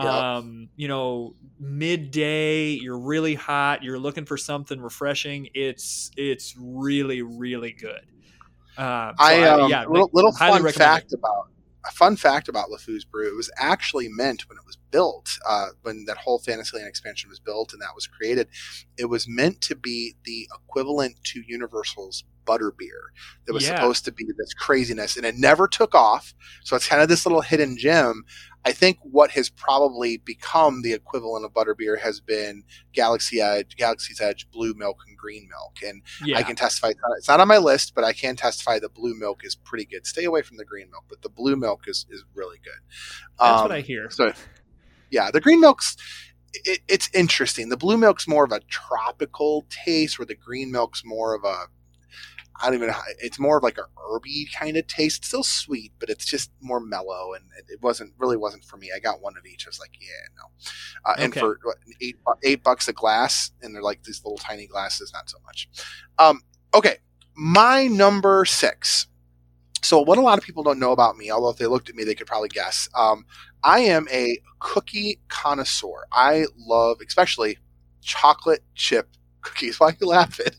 Yep. 0.00 0.08
um, 0.08 0.68
you 0.76 0.88
know, 0.88 1.34
midday. 1.60 2.70
You're 2.70 2.98
really 2.98 3.34
hot. 3.34 3.82
You're 3.82 3.98
looking 3.98 4.24
for 4.24 4.36
something 4.36 4.80
refreshing. 4.80 5.48
It's 5.54 6.10
it's 6.16 6.54
really 6.58 7.22
really 7.22 7.72
good. 7.72 8.00
Um, 8.78 9.14
so 9.18 9.24
I 9.24 9.42
um, 9.42 9.70
yeah, 9.70 9.84
little, 9.86 10.06
like, 10.06 10.14
little 10.14 10.32
fun 10.32 10.66
it. 10.66 10.74
fact 10.74 11.12
about 11.12 11.48
a 11.86 11.90
fun 11.90 12.16
fact 12.16 12.48
about 12.48 12.68
LeFou's 12.70 13.04
Brew. 13.04 13.28
It 13.28 13.36
was 13.36 13.50
actually 13.56 14.08
meant 14.08 14.48
when 14.48 14.56
it 14.56 14.64
was 14.64 14.78
built, 14.90 15.28
uh, 15.48 15.68
when 15.82 16.04
that 16.06 16.16
whole 16.16 16.38
Fantasyland 16.38 16.86
expansion 16.86 17.28
was 17.28 17.40
built 17.40 17.72
and 17.72 17.82
that 17.82 17.94
was 17.94 18.06
created, 18.06 18.48
it 18.96 19.06
was 19.06 19.26
meant 19.28 19.60
to 19.62 19.74
be 19.74 20.14
the 20.24 20.48
equivalent 20.54 21.16
to 21.24 21.42
Universal's 21.46 22.24
butterbeer. 22.46 23.10
That 23.46 23.52
was 23.52 23.64
Yeah. 23.64 23.76
supposed 23.76 24.04
to 24.06 24.12
be 24.12 24.24
this 24.36 24.54
craziness, 24.54 25.16
and 25.16 25.24
it 25.26 25.36
never 25.36 25.66
took 25.68 25.94
off. 25.94 26.34
So 26.64 26.76
it's 26.76 26.86
kind 26.86 27.02
of 27.02 27.08
this 27.08 27.24
little 27.26 27.40
hidden 27.42 27.76
gem. 27.76 28.24
I 28.64 28.70
think 28.72 28.98
what 29.02 29.32
has 29.32 29.48
probably 29.50 30.18
become 30.18 30.82
the 30.82 30.92
equivalent 30.92 31.44
of 31.44 31.52
butterbeer 31.52 31.98
has 32.00 32.20
been 32.20 32.62
Galaxy 32.92 33.40
Edge, 33.40 33.74
Galaxy's 33.76 34.20
Edge, 34.20 34.48
blue 34.52 34.72
milk 34.74 35.00
and 35.08 35.18
green 35.18 35.48
milk, 35.48 35.78
and 35.84 36.00
Yeah, 36.24 36.38
I 36.38 36.44
can 36.44 36.54
testify. 36.54 36.92
It's 37.18 37.28
not, 37.28 37.40
on 37.40 37.48
my 37.48 37.58
list, 37.58 37.92
but 37.94 38.04
I 38.04 38.12
can 38.12 38.36
testify 38.36 38.78
the 38.78 38.88
blue 38.88 39.14
milk 39.18 39.44
is 39.44 39.56
pretty 39.56 39.84
good. 39.84 40.06
Stay 40.06 40.24
away 40.24 40.42
from 40.42 40.58
the 40.58 40.64
green 40.64 40.90
milk, 40.92 41.04
but 41.08 41.22
the 41.22 41.28
blue 41.28 41.56
milk 41.56 41.88
is, 41.88 42.06
is 42.08 42.24
really 42.34 42.58
good. 42.62 42.78
that's 43.40 43.58
Um, 43.60 43.62
what 43.62 43.72
I 43.72 43.80
hear. 43.80 44.10
So, 44.10 44.32
yeah, 45.10 45.30
the 45.32 45.40
green 45.40 45.60
milk's 45.60 45.96
it, 46.54 46.80
it's 46.86 47.08
interesting. 47.14 47.70
The 47.70 47.78
blue 47.78 47.96
milk's 47.96 48.28
more 48.28 48.44
of 48.44 48.52
a 48.52 48.60
tropical 48.68 49.64
taste, 49.70 50.18
where 50.18 50.26
the 50.26 50.34
green 50.34 50.70
milk's 50.70 51.02
more 51.04 51.34
of 51.34 51.44
a 51.44 51.64
I 52.62 52.66
don't 52.66 52.76
even 52.76 52.88
know. 52.88 52.94
how- 52.94 53.02
It's 53.18 53.38
more 53.38 53.56
of 53.56 53.62
like 53.62 53.76
a 53.78 53.86
herby 53.96 54.48
kind 54.56 54.76
of 54.76 54.86
taste. 54.86 55.24
Still 55.24 55.42
sweet, 55.42 55.92
but 55.98 56.08
it's 56.08 56.24
just 56.24 56.50
more 56.60 56.80
mellow, 56.80 57.34
and 57.34 57.44
it, 57.68 57.82
wasn't 57.82 58.12
really 58.18 58.36
wasn't 58.36 58.64
for 58.64 58.76
me. 58.76 58.90
I 58.94 59.00
got 59.00 59.20
one 59.20 59.36
of 59.36 59.44
each. 59.44 59.66
I 59.66 59.70
was 59.70 59.80
like, 59.80 59.90
yeah, 60.00 60.08
no. 60.36 61.10
Uh, 61.10 61.14
And 61.18 61.32
for 61.40 61.58
what, 61.64 61.76
eight 62.00 62.16
eight 62.44 62.62
bucks 62.62 62.88
a 62.88 62.92
glass, 62.92 63.50
and 63.62 63.74
they're 63.74 63.82
like 63.82 64.04
these 64.04 64.22
little 64.24 64.38
tiny 64.38 64.66
glasses, 64.66 65.10
not 65.12 65.28
so 65.28 65.38
much. 65.44 65.68
Um, 66.18 66.42
okay, 66.74 66.98
my 67.34 67.86
number 67.88 68.44
six. 68.44 69.08
So 69.82 70.00
what 70.00 70.16
a 70.16 70.20
lot 70.20 70.38
of 70.38 70.44
people 70.44 70.62
don't 70.62 70.78
know 70.78 70.92
about 70.92 71.16
me, 71.16 71.30
although 71.32 71.50
if 71.50 71.58
they 71.58 71.66
looked 71.66 71.88
at 71.88 71.96
me, 71.96 72.04
they 72.04 72.14
could 72.14 72.28
probably 72.28 72.48
guess. 72.50 72.88
Um, 72.94 73.26
I 73.64 73.80
am 73.80 74.06
a 74.12 74.38
cookie 74.60 75.20
connoisseur. 75.28 76.06
I 76.12 76.46
love, 76.56 76.98
especially 77.04 77.58
chocolate 78.00 78.62
chip 78.76 79.08
cookies. 79.42 79.78
Why 79.78 79.88
are 79.88 79.96
you 80.00 80.06
laughing? 80.06 80.52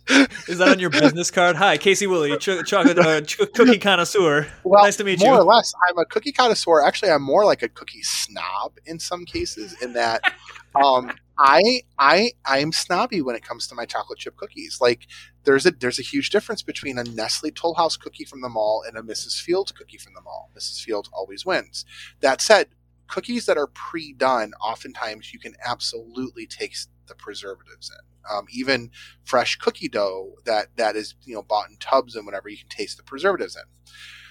Is 0.47 0.57
that 0.59 0.69
on 0.69 0.79
your 0.79 0.89
business 0.89 1.31
card? 1.31 1.55
Hi, 1.55 1.77
Casey 1.77 2.07
Woolley, 2.07 2.37
ch- 2.37 2.65
chocolate 2.65 2.99
uh, 2.99 3.21
ch- 3.21 3.37
cookie 3.37 3.77
connoisseur. 3.79 4.47
Well, 4.63 4.83
nice 4.83 4.97
to 4.97 5.03
meet 5.03 5.19
more 5.19 5.27
you. 5.27 5.31
More 5.33 5.41
or 5.41 5.45
less, 5.45 5.73
I'm 5.89 5.97
a 5.97 6.05
cookie 6.05 6.31
connoisseur. 6.31 6.81
Actually, 6.81 7.11
I'm 7.11 7.23
more 7.23 7.45
like 7.45 7.63
a 7.63 7.69
cookie 7.69 8.03
snob 8.03 8.77
in 8.85 8.99
some 8.99 9.25
cases. 9.25 9.75
In 9.81 9.93
that, 9.93 10.33
um, 10.75 11.11
I 11.37 11.81
I 11.97 12.31
I'm 12.45 12.71
snobby 12.71 13.21
when 13.21 13.35
it 13.35 13.43
comes 13.43 13.67
to 13.67 13.75
my 13.75 13.85
chocolate 13.85 14.19
chip 14.19 14.35
cookies. 14.35 14.79
Like 14.79 15.07
there's 15.45 15.65
a 15.65 15.71
there's 15.71 15.99
a 15.99 16.03
huge 16.03 16.29
difference 16.29 16.61
between 16.61 16.97
a 16.97 17.03
Nestle 17.03 17.51
Toll 17.51 17.73
House 17.75 17.97
cookie 17.97 18.25
from 18.25 18.41
the 18.41 18.49
mall 18.49 18.83
and 18.87 18.97
a 18.97 19.01
Mrs. 19.01 19.41
Fields 19.41 19.71
cookie 19.71 19.97
from 19.97 20.13
the 20.13 20.21
mall. 20.21 20.51
Mrs. 20.57 20.81
Fields 20.81 21.09
always 21.13 21.45
wins. 21.45 21.85
That 22.21 22.41
said, 22.41 22.67
cookies 23.07 23.45
that 23.45 23.57
are 23.57 23.67
pre-done, 23.67 24.53
oftentimes 24.61 25.33
you 25.33 25.39
can 25.39 25.55
absolutely 25.63 26.45
taste 26.45 26.89
the 27.07 27.15
preservatives 27.15 27.89
in. 27.89 28.12
Um, 28.31 28.45
even 28.51 28.91
fresh 29.23 29.55
cookie 29.57 29.89
dough 29.89 30.33
that 30.45 30.75
that 30.77 30.95
is 30.95 31.15
you 31.23 31.35
know 31.35 31.43
bought 31.43 31.69
in 31.69 31.77
tubs 31.77 32.15
and 32.15 32.25
whatever, 32.25 32.49
you 32.49 32.57
can 32.57 32.69
taste 32.69 32.97
the 32.97 33.03
preservatives 33.03 33.55
in. 33.55 33.63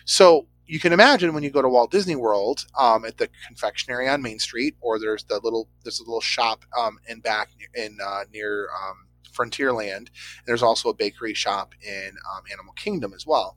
So 0.05 0.49
you 0.67 0.81
can 0.81 0.93
imagine 0.93 1.35
when 1.35 1.43
you 1.43 1.51
go 1.51 1.63
to 1.63 1.69
Walt 1.69 1.91
Disney 1.91 2.17
World 2.17 2.65
um, 2.79 3.05
at 3.05 3.19
the 3.19 3.29
confectionery 3.47 4.09
on 4.09 4.23
Main 4.23 4.39
Street, 4.39 4.77
or 4.81 4.99
there's 4.99 5.25
the 5.25 5.41
little 5.43 5.69
there's 5.83 6.01
a 6.01 6.05
little 6.05 6.21
shop 6.21 6.65
um, 6.79 6.99
in 7.09 7.21
back 7.21 7.51
in 7.75 7.99
uh, 8.05 8.23
near 8.33 8.69
um, 8.71 9.09
Frontierland. 9.33 10.09
There's 10.47 10.63
also 10.63 10.89
a 10.89 10.95
bakery 10.95 11.35
shop 11.35 11.75
in 11.83 12.11
um, 12.35 12.43
Animal 12.53 12.73
Kingdom 12.75 13.13
as 13.15 13.27
well. 13.27 13.57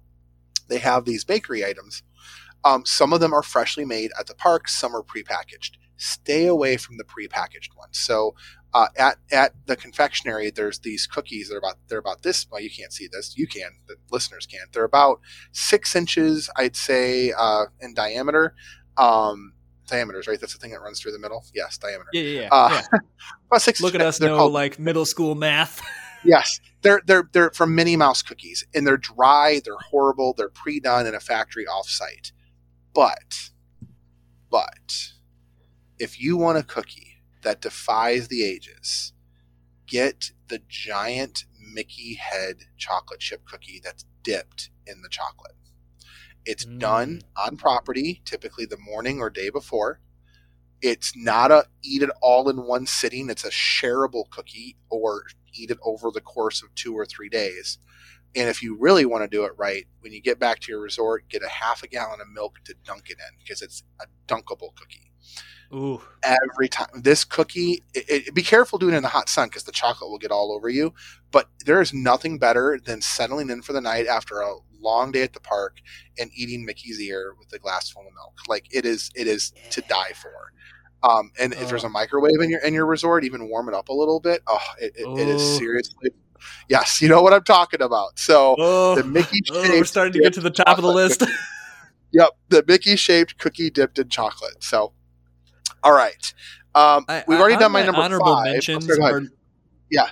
They 0.67 0.79
have 0.79 1.05
these 1.05 1.23
bakery 1.23 1.63
items. 1.63 2.03
Um, 2.63 2.85
some 2.85 3.13
of 3.13 3.19
them 3.19 3.33
are 3.33 3.43
freshly 3.43 3.85
made 3.85 4.11
at 4.19 4.27
the 4.27 4.33
park. 4.33 4.67
Some 4.67 4.95
are 4.95 5.03
prepackaged. 5.03 5.71
Stay 5.97 6.47
away 6.47 6.77
from 6.77 6.97
the 6.97 7.03
prepackaged 7.03 7.77
ones. 7.77 7.99
So 7.99 8.35
uh, 8.75 8.87
at 8.97 9.17
at 9.31 9.53
the 9.67 9.77
confectionery, 9.77 10.51
there's 10.51 10.79
these 10.79 11.07
cookies. 11.07 11.47
They're 11.47 11.59
about 11.59 11.75
they're 11.87 11.97
about 11.97 12.23
this. 12.23 12.45
Well, 12.51 12.59
you 12.59 12.69
can't 12.69 12.91
see 12.91 13.07
this. 13.09 13.37
You 13.37 13.47
can. 13.47 13.69
The 13.87 13.95
listeners 14.11 14.45
can. 14.45 14.67
They're 14.73 14.83
about 14.83 15.21
six 15.53 15.95
inches, 15.95 16.49
I'd 16.57 16.75
say, 16.75 17.31
uh, 17.37 17.67
in 17.79 17.93
diameter. 17.93 18.53
Um, 18.97 19.53
diameters, 19.87 20.27
right? 20.27 20.39
That's 20.41 20.51
the 20.51 20.59
thing 20.59 20.71
that 20.71 20.81
runs 20.81 20.99
through 20.99 21.13
the 21.13 21.19
middle. 21.19 21.45
Yes, 21.53 21.77
diameter. 21.77 22.09
Yeah, 22.11 22.21
yeah, 22.21 22.41
yeah. 22.41 22.49
Uh, 22.51 22.69
yeah. 22.69 22.99
About 23.47 23.61
six. 23.61 23.79
Look 23.79 23.95
at 23.95 24.01
us 24.01 24.19
know 24.19 24.35
called- 24.35 24.51
like 24.53 24.77
middle 24.77 25.05
school 25.05 25.35
math. 25.35 25.81
Yes, 26.27 26.59
they're 26.81 27.03
they're 27.05 27.29
they're 27.33 27.51
from 27.51 27.75
Minnie 27.75 27.95
Mouse 27.95 28.23
cookies, 28.23 28.65
and 28.73 28.87
they're 28.87 28.97
dry. 28.97 29.61
They're 29.63 29.77
horrible. 29.77 30.33
They're 30.35 30.49
pre-done 30.49 31.05
in 31.05 31.13
a 31.13 31.19
factory 31.19 31.67
off-site. 31.67 32.31
But, 32.95 33.51
but, 34.49 35.11
if 35.99 36.19
you 36.19 36.35
want 36.35 36.57
a 36.57 36.63
cookie 36.63 37.14
that 37.45 37.61
defies 37.61 38.27
the 38.27 38.43
ages, 38.43 39.13
get 39.87 40.31
the 40.49 40.61
giant 40.67 41.45
Mickey 41.73 42.15
head 42.15 42.57
chocolate 42.77 43.21
chip 43.21 43.45
cookie 43.45 43.81
that's 43.83 44.05
dipped 44.23 44.71
in 44.87 45.01
the 45.03 45.09
chocolate. 45.09 45.55
It's 46.45 46.65
Mm. 46.65 46.79
done 46.79 47.21
on 47.37 47.57
property, 47.57 48.21
typically 48.25 48.65
the 48.65 48.77
morning 48.77 49.21
or 49.21 49.29
day 49.29 49.49
before. 49.49 50.01
It's 50.81 51.15
not 51.15 51.51
a 51.51 51.69
eat 51.83 52.03
it 52.03 52.11
all 52.21 52.49
in 52.49 52.63
one 52.65 52.87
sitting. 52.87 53.29
It's 53.29 53.45
a 53.45 53.51
shareable 53.51 54.29
cookie 54.29 54.77
or 54.89 55.25
eat 55.53 55.71
it 55.71 55.79
over 55.83 56.11
the 56.11 56.21
course 56.21 56.63
of 56.63 56.75
two 56.75 56.93
or 56.95 57.05
three 57.05 57.29
days. 57.29 57.79
And 58.35 58.49
if 58.49 58.63
you 58.63 58.77
really 58.79 59.05
want 59.05 59.23
to 59.23 59.29
do 59.29 59.45
it 59.45 59.53
right, 59.57 59.87
when 60.01 60.13
you 60.13 60.21
get 60.21 60.39
back 60.39 60.59
to 60.61 60.71
your 60.71 60.81
resort, 60.81 61.29
get 61.29 61.43
a 61.43 61.49
half 61.49 61.83
a 61.83 61.87
gallon 61.87 62.21
of 62.21 62.29
milk 62.29 62.59
to 62.65 62.75
dunk 62.85 63.09
it 63.09 63.19
in 63.19 63.37
because 63.39 63.61
it's 63.61 63.83
a 64.01 64.07
dunkable 64.27 64.75
cookie 64.75 65.11
Ooh, 65.73 66.01
every 66.23 66.67
time. 66.69 66.87
This 67.01 67.23
cookie, 67.25 67.83
it, 67.93 68.27
it- 68.27 68.35
be 68.35 68.43
careful 68.43 68.77
doing 68.79 68.93
it 68.93 68.97
in 68.97 69.03
the 69.03 69.09
hot 69.09 69.29
sun 69.29 69.47
because 69.49 69.63
the 69.63 69.71
chocolate 69.71 70.09
will 70.09 70.19
get 70.19 70.31
all 70.31 70.53
over 70.53 70.69
you. 70.69 70.93
But 71.31 71.49
there 71.65 71.81
is 71.81 71.93
nothing 71.93 72.37
better 72.39 72.79
than 72.83 73.01
settling 73.01 73.49
in 73.49 73.61
for 73.61 73.73
the 73.73 73.81
night 73.81 74.07
after 74.07 74.39
a 74.39 74.55
long 74.79 75.11
day 75.11 75.23
at 75.23 75.33
the 75.33 75.39
park 75.39 75.79
and 76.19 76.29
eating 76.35 76.63
Mickey's 76.65 76.99
ear 77.01 77.33
with 77.39 77.51
a 77.53 77.59
glass 77.59 77.89
full 77.89 78.05
of 78.07 78.13
milk. 78.13 78.33
Like 78.47 78.67
it 78.71 78.85
is, 78.85 79.09
it 79.15 79.27
is 79.27 79.51
to 79.71 79.81
die 79.81 80.13
for. 80.13 80.31
Um, 81.03 81.31
and 81.39 81.53
if 81.53 81.67
there's 81.69 81.83
a 81.83 81.89
microwave 81.89 82.39
in 82.41 82.49
your 82.49 82.59
in 82.61 82.73
your 82.73 82.85
resort, 82.85 83.23
even 83.25 83.47
warm 83.49 83.67
it 83.67 83.75
up 83.75 83.89
a 83.89 83.93
little 83.93 84.19
bit. 84.19 84.41
Oh, 84.47 84.63
it, 84.79 84.93
it, 84.95 85.07
it 85.19 85.27
is 85.27 85.41
Oh. 85.41 85.57
seriously. 85.57 86.09
Yes, 86.69 87.01
you 87.01 87.09
know 87.09 87.21
what 87.21 87.33
I'm 87.33 87.43
talking 87.43 87.81
about. 87.81 88.17
So 88.17 88.55
Oh, 88.57 88.95
the 88.95 89.03
Mickey 89.03 89.39
oh, 89.51 89.61
we're 89.71 89.83
starting 89.83 90.13
to 90.13 90.19
get 90.19 90.33
to 90.35 90.41
the 90.41 90.49
top 90.51 90.77
of 90.77 90.83
the 90.83 90.91
list. 90.91 91.23
Yep, 92.11 92.29
the 92.49 92.63
Mickey 92.67 92.95
shaped 92.95 93.37
cookie 93.39 93.69
dipped 93.69 93.99
in 93.99 94.07
chocolate. 94.09 94.63
So, 94.63 94.93
all 95.85 95.93
right, 95.93 96.33
um, 96.73 97.05
I- 97.07 97.23
we've 97.27 97.39
already 97.39 97.55
on 97.55 97.61
done 97.61 97.71
my, 97.71 97.83
number 97.85 98.01
honorable 98.01 98.35
five. 98.35 98.51
mentions. 98.51 98.89
Oh, 98.89 98.95
sorry, 98.95 99.13
are- 99.13 99.21
Yeah. 99.89 100.09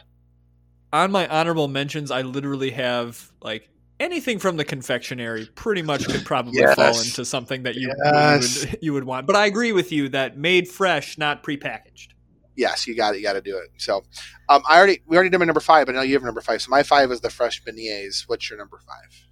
On 0.94 1.12
my 1.12 1.28
honorable 1.28 1.68
mentions, 1.68 2.12
I 2.12 2.22
literally 2.22 2.70
have 2.72 3.32
like 3.42 3.68
anything 4.00 4.38
from 4.40 4.58
the 4.58 4.64
confectionery. 4.66 5.48
Pretty 5.56 5.82
much 5.82 6.06
could 6.08 6.24
probably 6.24 6.64
fall 6.76 6.98
into 7.00 7.26
something 7.26 7.64
that 7.64 7.76
you, 7.76 7.92
Yes. 8.06 8.64
you 8.64 8.70
would 8.70 8.80
you 8.84 8.94
would 8.94 9.04
want. 9.04 9.26
But 9.28 9.36
I 9.36 9.48
agree 9.48 9.72
with 9.72 9.92
you 9.92 10.10
that 10.10 10.38
made 10.38 10.68
fresh, 10.68 11.18
not 11.18 11.44
prepackaged. 11.44 12.10
yes, 12.56 12.86
you 12.86 12.96
got 12.96 13.16
it. 13.16 13.18
You 13.18 13.24
got 13.24 13.34
to 13.34 13.42
do 13.42 13.58
it. 13.58 13.72
So, 13.78 14.04
um, 14.50 14.62
I 14.70 14.78
already 14.78 15.02
we 15.08 15.18
already 15.18 15.32
did 15.32 15.40
my 15.40 15.46
number 15.46 15.60
five, 15.62 15.88
but 15.88 15.96
now 15.96 16.02
you 16.04 16.14
have 16.14 16.22
number 16.24 16.42
five. 16.42 16.62
So 16.62 16.70
my 16.70 16.84
five 16.84 17.12
is 17.12 17.22
the 17.22 17.32
fresh 17.32 17.64
beignets. 17.64 18.26
What's 18.28 18.48
your 18.50 18.60
number 18.60 18.80
five? 18.86 19.26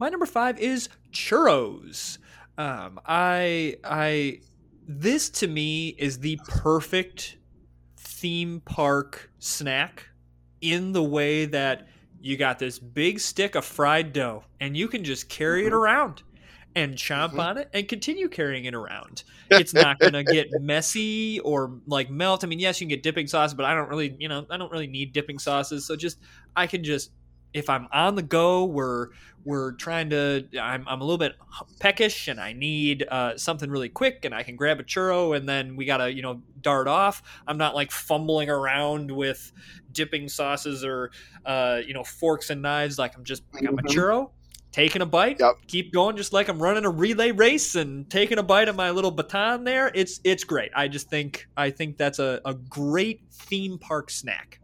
My 0.00 0.08
number 0.08 0.26
five 0.26 0.58
is 0.58 0.88
churros. 1.12 2.18
Um, 2.58 2.98
I 3.06 3.76
I 3.84 4.40
this 4.86 5.30
to 5.30 5.48
me 5.48 5.88
is 5.98 6.18
the 6.20 6.36
perfect 6.46 7.38
theme 7.96 8.60
park 8.60 9.30
snack 9.38 10.08
in 10.60 10.92
the 10.92 11.02
way 11.02 11.44
that 11.46 11.88
you 12.20 12.36
got 12.36 12.58
this 12.58 12.78
big 12.78 13.20
stick 13.20 13.54
of 13.54 13.64
fried 13.64 14.12
dough 14.12 14.44
and 14.60 14.76
you 14.76 14.88
can 14.88 15.04
just 15.04 15.28
carry 15.28 15.66
it 15.66 15.72
Mhm. 15.72 15.72
around 15.72 16.22
and 16.74 16.94
chomp 16.96 17.34
Mhm. 17.34 17.38
on 17.38 17.58
it 17.58 17.68
and 17.72 17.88
continue 17.88 18.28
carrying 18.28 18.64
it 18.64 18.74
around. 18.74 19.24
It's 19.56 19.74
not 19.74 20.00
gonna 20.02 20.24
get 20.24 20.52
messy 20.52 21.40
or 21.40 21.80
like 21.86 22.10
melt. 22.10 22.44
I 22.44 22.46
mean, 22.46 22.58
yes, 22.58 22.80
you 22.80 22.86
can 22.86 22.90
get 22.90 23.02
dipping 23.02 23.26
sauce, 23.26 23.54
but 23.54 23.64
I 23.64 23.74
don't 23.74 23.88
really, 23.88 24.16
you 24.18 24.28
know, 24.28 24.46
I 24.50 24.56
don't 24.56 24.70
really 24.72 24.86
need 24.86 25.12
dipping 25.12 25.38
sauces. 25.38 25.86
So 25.86 25.96
just 25.96 26.18
I 26.56 26.66
can 26.66 26.84
just 26.84 27.12
if 27.56 27.70
I'm 27.70 27.88
on 27.92 28.14
the 28.14 28.22
go, 28.22 28.64
we're 28.64 29.08
we're 29.44 29.72
trying 29.72 30.10
to. 30.10 30.46
I'm 30.60 30.86
I'm 30.88 31.00
a 31.00 31.04
little 31.04 31.18
bit 31.18 31.34
peckish, 31.80 32.28
and 32.28 32.40
I 32.40 32.52
need 32.52 33.06
uh, 33.10 33.36
something 33.36 33.70
really 33.70 33.88
quick, 33.88 34.24
and 34.24 34.34
I 34.34 34.42
can 34.42 34.56
grab 34.56 34.80
a 34.80 34.82
churro, 34.84 35.36
and 35.36 35.48
then 35.48 35.76
we 35.76 35.84
gotta 35.84 36.12
you 36.12 36.22
know 36.22 36.42
dart 36.60 36.88
off. 36.88 37.22
I'm 37.46 37.58
not 37.58 37.74
like 37.74 37.90
fumbling 37.90 38.50
around 38.50 39.10
with 39.10 39.52
dipping 39.92 40.28
sauces 40.28 40.84
or 40.84 41.10
uh, 41.44 41.80
you 41.86 41.94
know 41.94 42.04
forks 42.04 42.50
and 42.50 42.60
knives. 42.62 42.98
Like 42.98 43.16
I'm 43.16 43.24
just 43.24 43.42
I 43.54 43.60
got 43.62 43.74
my 43.74 43.82
Mhm. 43.82 43.94
churro. 43.94 44.30
Taking 44.72 45.00
a 45.00 45.06
bite, 45.06 45.38
Yep. 45.40 45.54
keep 45.68 45.90
going, 45.94 46.18
just 46.18 46.34
like 46.34 46.48
I'm 46.48 46.62
running 46.62 46.84
a 46.84 46.90
relay 46.90 47.30
race 47.30 47.76
and 47.76 48.10
taking 48.10 48.36
a 48.36 48.42
bite 48.42 48.68
of 48.68 48.76
my 48.76 48.90
little 48.90 49.10
baton 49.10 49.64
there. 49.64 49.90
It's 49.94 50.20
it's 50.22 50.44
great. 50.44 50.70
I 50.76 50.86
just 50.88 51.08
think 51.08 51.46
I 51.56 51.70
think 51.70 51.96
that's 51.96 52.18
a, 52.18 52.42
a 52.44 52.52
great 52.52 53.22
theme 53.32 53.78
park 53.78 54.10
snack. 54.10 54.60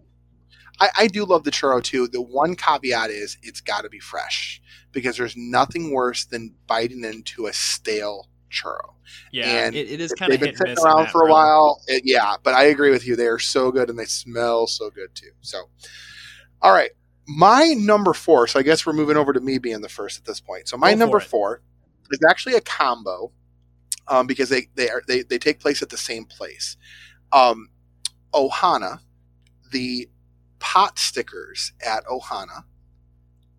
I, 0.82 0.90
I 0.98 1.06
do 1.06 1.24
love 1.24 1.44
the 1.44 1.52
churro 1.52 1.80
too. 1.80 2.08
The 2.08 2.20
one 2.20 2.56
caveat 2.56 3.10
is 3.10 3.38
it's 3.42 3.60
got 3.60 3.82
to 3.82 3.88
be 3.88 4.00
fresh 4.00 4.60
because 4.90 5.16
there's 5.16 5.36
nothing 5.36 5.92
worse 5.92 6.24
than 6.24 6.54
biting 6.66 7.04
into 7.04 7.46
a 7.46 7.52
stale 7.52 8.28
churro. 8.50 8.94
Yeah, 9.30 9.66
And 9.66 9.76
it, 9.76 9.88
it 9.90 10.00
is 10.00 10.12
kind 10.12 10.32
of 10.32 10.40
they've 10.40 10.48
been 10.48 10.56
sitting 10.56 10.84
around 10.84 11.10
for 11.10 11.22
a 11.22 11.26
realm. 11.26 11.30
while. 11.30 11.82
It, 11.86 12.02
yeah, 12.04 12.34
but 12.42 12.54
I 12.54 12.64
agree 12.64 12.90
with 12.90 13.06
you. 13.06 13.14
They 13.14 13.28
are 13.28 13.38
so 13.38 13.70
good 13.70 13.90
and 13.90 13.98
they 13.98 14.06
smell 14.06 14.66
so 14.66 14.90
good 14.90 15.14
too. 15.14 15.30
So, 15.40 15.68
all 16.60 16.72
right, 16.72 16.90
my 17.28 17.74
number 17.78 18.12
four. 18.12 18.48
So 18.48 18.58
I 18.58 18.64
guess 18.64 18.84
we're 18.84 18.92
moving 18.92 19.16
over 19.16 19.32
to 19.32 19.40
me 19.40 19.58
being 19.58 19.82
the 19.82 19.88
first 19.88 20.18
at 20.18 20.24
this 20.24 20.40
point. 20.40 20.68
So 20.68 20.76
my 20.76 20.94
number 20.94 21.18
it. 21.18 21.24
four 21.24 21.62
is 22.10 22.20
actually 22.28 22.54
a 22.54 22.60
combo 22.60 23.30
um, 24.08 24.26
because 24.26 24.48
they 24.48 24.68
they 24.74 24.90
are 24.90 25.02
they 25.06 25.22
they 25.22 25.38
take 25.38 25.60
place 25.60 25.80
at 25.80 25.90
the 25.90 25.96
same 25.96 26.24
place. 26.24 26.76
Um, 27.30 27.68
Ohana, 28.34 28.98
the 29.70 30.08
pot 30.62 30.96
stickers 30.98 31.72
at 31.84 32.06
Ohana, 32.06 32.62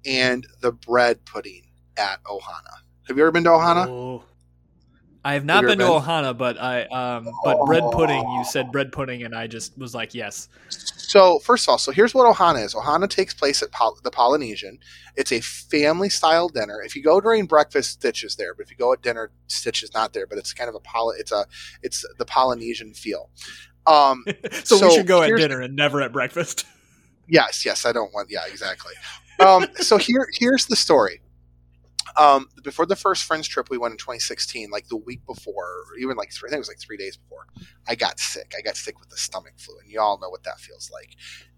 and 0.06 0.48
the 0.62 0.72
bread 0.72 1.26
pudding 1.26 1.68
at 1.98 2.24
Ohana. 2.24 2.80
Have 3.08 3.18
you 3.18 3.24
ever 3.24 3.32
been 3.32 3.44
to 3.44 3.50
Ohana? 3.50 3.88
Oh. 3.88 4.24
I 5.26 5.34
have 5.36 5.46
not 5.46 5.62
you 5.62 5.70
been 5.70 5.80
to 5.80 5.86
Ohana, 5.86 6.38
but 6.38 6.62
I 6.62 6.84
um 6.86 7.30
but 7.44 7.66
bread 7.66 7.84
pudding. 7.92 8.22
You 8.38 8.44
said 8.44 8.72
bread 8.72 8.92
pudding, 8.92 9.24
and 9.24 9.34
I 9.36 9.48
just 9.48 9.78
was 9.78 9.94
like, 9.94 10.14
yes. 10.14 10.50
So 10.70 11.40
first 11.40 11.66
of 11.66 11.72
all, 11.72 11.78
so 11.78 11.92
here's 11.92 12.14
what 12.14 12.34
Ohana 12.34 12.64
is. 12.64 12.74
Ohana 12.74 13.10
takes 13.10 13.34
place 13.34 13.62
at 13.62 13.72
Pol- 13.72 13.98
the 14.04 14.12
Polynesian. 14.12 14.80
It's 15.16 15.32
a 15.32 15.40
family 15.40 16.10
style 16.10 16.50
dinner. 16.50 16.82
If 16.82 16.96
you 16.96 17.04
go 17.04 17.22
during 17.22 17.46
breakfast, 17.46 17.92
Stitch 17.92 18.24
is 18.24 18.36
there, 18.36 18.54
but 18.54 18.66
if 18.66 18.72
you 18.72 18.76
go 18.76 18.92
at 18.92 19.02
dinner, 19.02 19.32
Stitch 19.48 19.82
is 19.82 19.94
not 19.94 20.12
there. 20.12 20.28
But 20.28 20.40
it's 20.40 20.54
kind 20.54 20.70
of 20.70 20.76
a 20.76 20.82
poly. 20.82 21.18
It's 21.20 21.32
a 21.32 21.46
it's 21.82 22.06
the 22.18 22.26
Polynesian 22.26 22.94
feel. 22.94 23.30
Um, 23.86 24.26
so, 24.64 24.78
So 24.78 24.88
we 24.88 24.96
should 24.96 25.08
go 25.08 25.22
at 25.22 25.38
dinner 25.38 25.62
and 25.62 25.76
never 25.76 26.02
at 26.02 26.12
breakfast. 26.12 26.66
Yes, 27.28 27.66
yes, 27.66 27.86
I 27.86 27.92
don't 27.92 28.14
want. 28.14 28.30
Yeah, 28.30 28.46
exactly. 28.50 28.94
Um, 29.40 29.68
so 29.76 29.98
here 29.98 30.28
here's 30.40 30.66
the 30.66 30.76
story. 30.76 31.22
Um, 32.16 32.48
before 32.64 32.86
the 32.86 32.96
first 32.96 33.24
friends 33.24 33.48
trip 33.48 33.70
we 33.70 33.78
went 33.78 33.94
in 33.94 33.98
2016, 33.98 34.70
like 34.70 34.88
the 34.88 34.98
week 34.98 35.26
before, 35.26 35.84
or 35.90 35.98
even 36.00 36.16
like 36.16 36.32
three, 36.32 36.48
I 36.48 36.52
think 36.52 36.58
it 36.58 36.60
was 36.60 36.68
like 36.68 36.80
three 36.80 36.98
days 36.98 37.18
before, 37.18 37.48
I 37.88 37.96
got 37.96 38.20
sick. 38.20 38.54
I 38.58 38.62
got 38.62 38.78
sick 38.78 39.00
with 39.00 39.10
the 39.10 39.18
stomach 39.18 39.54
flu, 39.58 39.80
and 39.80 39.92
you 39.92 40.00
all 40.00 40.20
know 40.20 40.30
what 40.30 40.44
that 40.44 40.60
feels 40.60 40.92
like. 40.92 41.16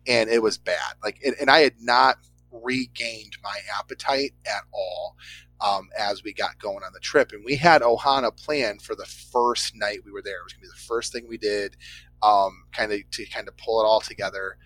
And 0.07 0.29
it 0.29 0.41
was 0.41 0.57
bad. 0.57 0.95
Like, 1.03 1.19
and, 1.25 1.35
and 1.41 1.49
I 1.49 1.59
had 1.59 1.81
not 1.81 2.17
regained 2.51 3.37
my 3.43 3.57
appetite 3.77 4.33
at 4.45 4.63
all 4.71 5.17
um, 5.61 5.89
as 5.97 6.23
we 6.23 6.33
got 6.33 6.59
going 6.59 6.83
on 6.83 6.93
the 6.93 6.99
trip. 6.99 7.31
And 7.33 7.43
we 7.43 7.55
had 7.55 7.81
Ohana 7.81 8.35
planned 8.35 8.81
for 8.81 8.95
the 8.95 9.05
first 9.05 9.75
night 9.75 9.99
we 10.05 10.11
were 10.11 10.21
there. 10.21 10.37
It 10.37 10.43
was 10.45 10.53
gonna 10.53 10.61
be 10.61 10.67
the 10.67 10.87
first 10.87 11.11
thing 11.11 11.27
we 11.27 11.37
did, 11.37 11.75
um, 12.21 12.65
kind 12.71 12.91
of 12.93 12.99
to 13.11 13.25
kind 13.25 13.47
of 13.47 13.57
pull 13.57 13.81
it 13.81 13.85
all 13.85 13.99
together 13.99 14.57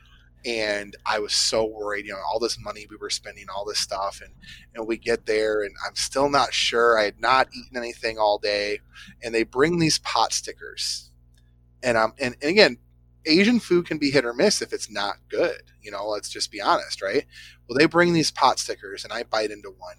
and 0.46 0.96
I 1.06 1.20
was 1.20 1.34
so 1.34 1.66
worried, 1.66 2.06
you 2.06 2.14
know, 2.14 2.20
all 2.20 2.40
this 2.40 2.60
money 2.60 2.88
we 2.90 2.96
were 2.96 3.10
spending, 3.10 3.46
all 3.54 3.66
this 3.66 3.80
stuff, 3.80 4.22
and 4.24 4.34
and 4.76 4.88
we 4.88 4.98
get 4.98 5.26
there, 5.26 5.64
and 5.64 5.76
I'm 5.86 5.96
still 5.96 6.30
not 6.30 6.54
sure. 6.54 6.98
I 6.98 7.04
had 7.04 7.20
not 7.20 7.50
eaten 7.54 7.78
anything 7.78 8.18
all 8.18 8.38
day, 8.38 8.80
and 9.22 9.34
they 9.34 9.44
bring 9.44 9.80
these 9.80 10.00
pot 10.00 10.34
stickers, 10.34 11.12
and 11.84 11.98
um, 11.98 12.14
and, 12.20 12.36
and 12.42 12.52
again, 12.52 12.78
Asian 13.26 13.60
food 13.60 13.86
can 13.86 13.98
be 13.98 14.12
hit 14.12 14.26
or 14.26 14.34
miss 14.34 14.62
if 14.62 14.74
it's 14.74 14.90
not 14.90 15.18
good. 15.30 15.62
You 15.82 15.92
know, 15.92 16.08
let's 16.08 16.30
just 16.30 16.52
be 16.52 16.62
honest, 16.62 17.02
right? 17.02 17.26
Well, 17.68 17.78
they 17.78 17.86
bring 17.86 18.14
these 18.14 18.32
pot 18.32 18.60
stickers, 18.60 19.04
and 19.04 19.12
I 19.14 19.24
bite 19.24 19.52
into 19.52 19.74
one. 19.78 19.96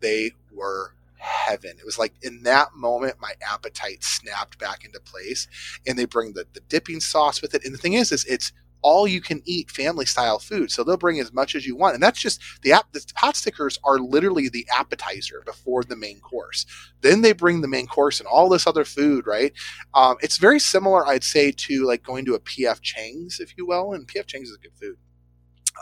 They 0.00 0.32
were 0.52 0.94
heaven. 1.16 1.76
It 1.78 1.84
was 1.84 1.98
like 1.98 2.12
in 2.22 2.42
that 2.42 2.74
moment, 2.74 3.16
my 3.20 3.32
appetite 3.48 4.02
snapped 4.02 4.58
back 4.58 4.84
into 4.84 5.00
place, 5.00 5.48
and 5.86 5.98
they 5.98 6.04
bring 6.04 6.34
the 6.34 6.46
the 6.52 6.60
dipping 6.60 7.00
sauce 7.00 7.40
with 7.40 7.54
it. 7.54 7.64
And 7.64 7.72
the 7.72 7.78
thing 7.78 7.94
is, 7.94 8.12
is 8.12 8.24
it's 8.26 8.52
all 8.82 9.06
you 9.06 9.20
can 9.20 9.40
eat 9.44 9.70
family 9.70 10.04
style 10.04 10.38
food. 10.38 10.70
So 10.70 10.84
they'll 10.84 10.96
bring 10.96 11.20
as 11.20 11.32
much 11.32 11.54
as 11.54 11.66
you 11.66 11.76
want. 11.76 11.94
And 11.94 12.02
that's 12.02 12.20
just 12.20 12.40
the 12.62 12.72
app 12.72 12.92
the 12.92 13.04
pot 13.14 13.36
stickers 13.36 13.78
are 13.84 13.98
literally 13.98 14.48
the 14.48 14.66
appetizer 14.76 15.42
before 15.46 15.84
the 15.84 15.96
main 15.96 16.20
course. 16.20 16.66
Then 17.00 17.22
they 17.22 17.32
bring 17.32 17.60
the 17.60 17.68
main 17.68 17.86
course 17.86 18.20
and 18.20 18.26
all 18.26 18.48
this 18.48 18.66
other 18.66 18.84
food, 18.84 19.26
right? 19.26 19.52
Um, 19.94 20.16
it's 20.20 20.36
very 20.36 20.58
similar, 20.58 21.06
I'd 21.06 21.24
say, 21.24 21.52
to 21.52 21.86
like 21.86 22.02
going 22.02 22.24
to 22.26 22.34
a 22.34 22.40
PF 22.40 22.80
Chang's, 22.82 23.40
if 23.40 23.56
you 23.56 23.66
will. 23.66 23.92
And 23.92 24.06
PF 24.06 24.26
Chang's 24.26 24.50
is 24.50 24.58
good 24.58 24.76
food. 24.78 24.96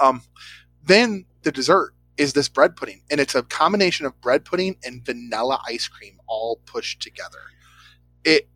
Um, 0.00 0.22
then 0.84 1.24
the 1.42 1.52
dessert 1.52 1.94
is 2.20 2.34
this 2.34 2.50
bread 2.50 2.76
pudding. 2.76 3.02
And 3.10 3.18
it's 3.18 3.34
a 3.34 3.42
combination 3.42 4.04
of 4.04 4.20
bread 4.20 4.44
pudding 4.44 4.76
and 4.84 5.04
vanilla 5.04 5.60
ice 5.66 5.88
cream 5.88 6.18
all 6.26 6.60
pushed 6.66 7.00
together. 7.00 7.38
It 8.24 8.49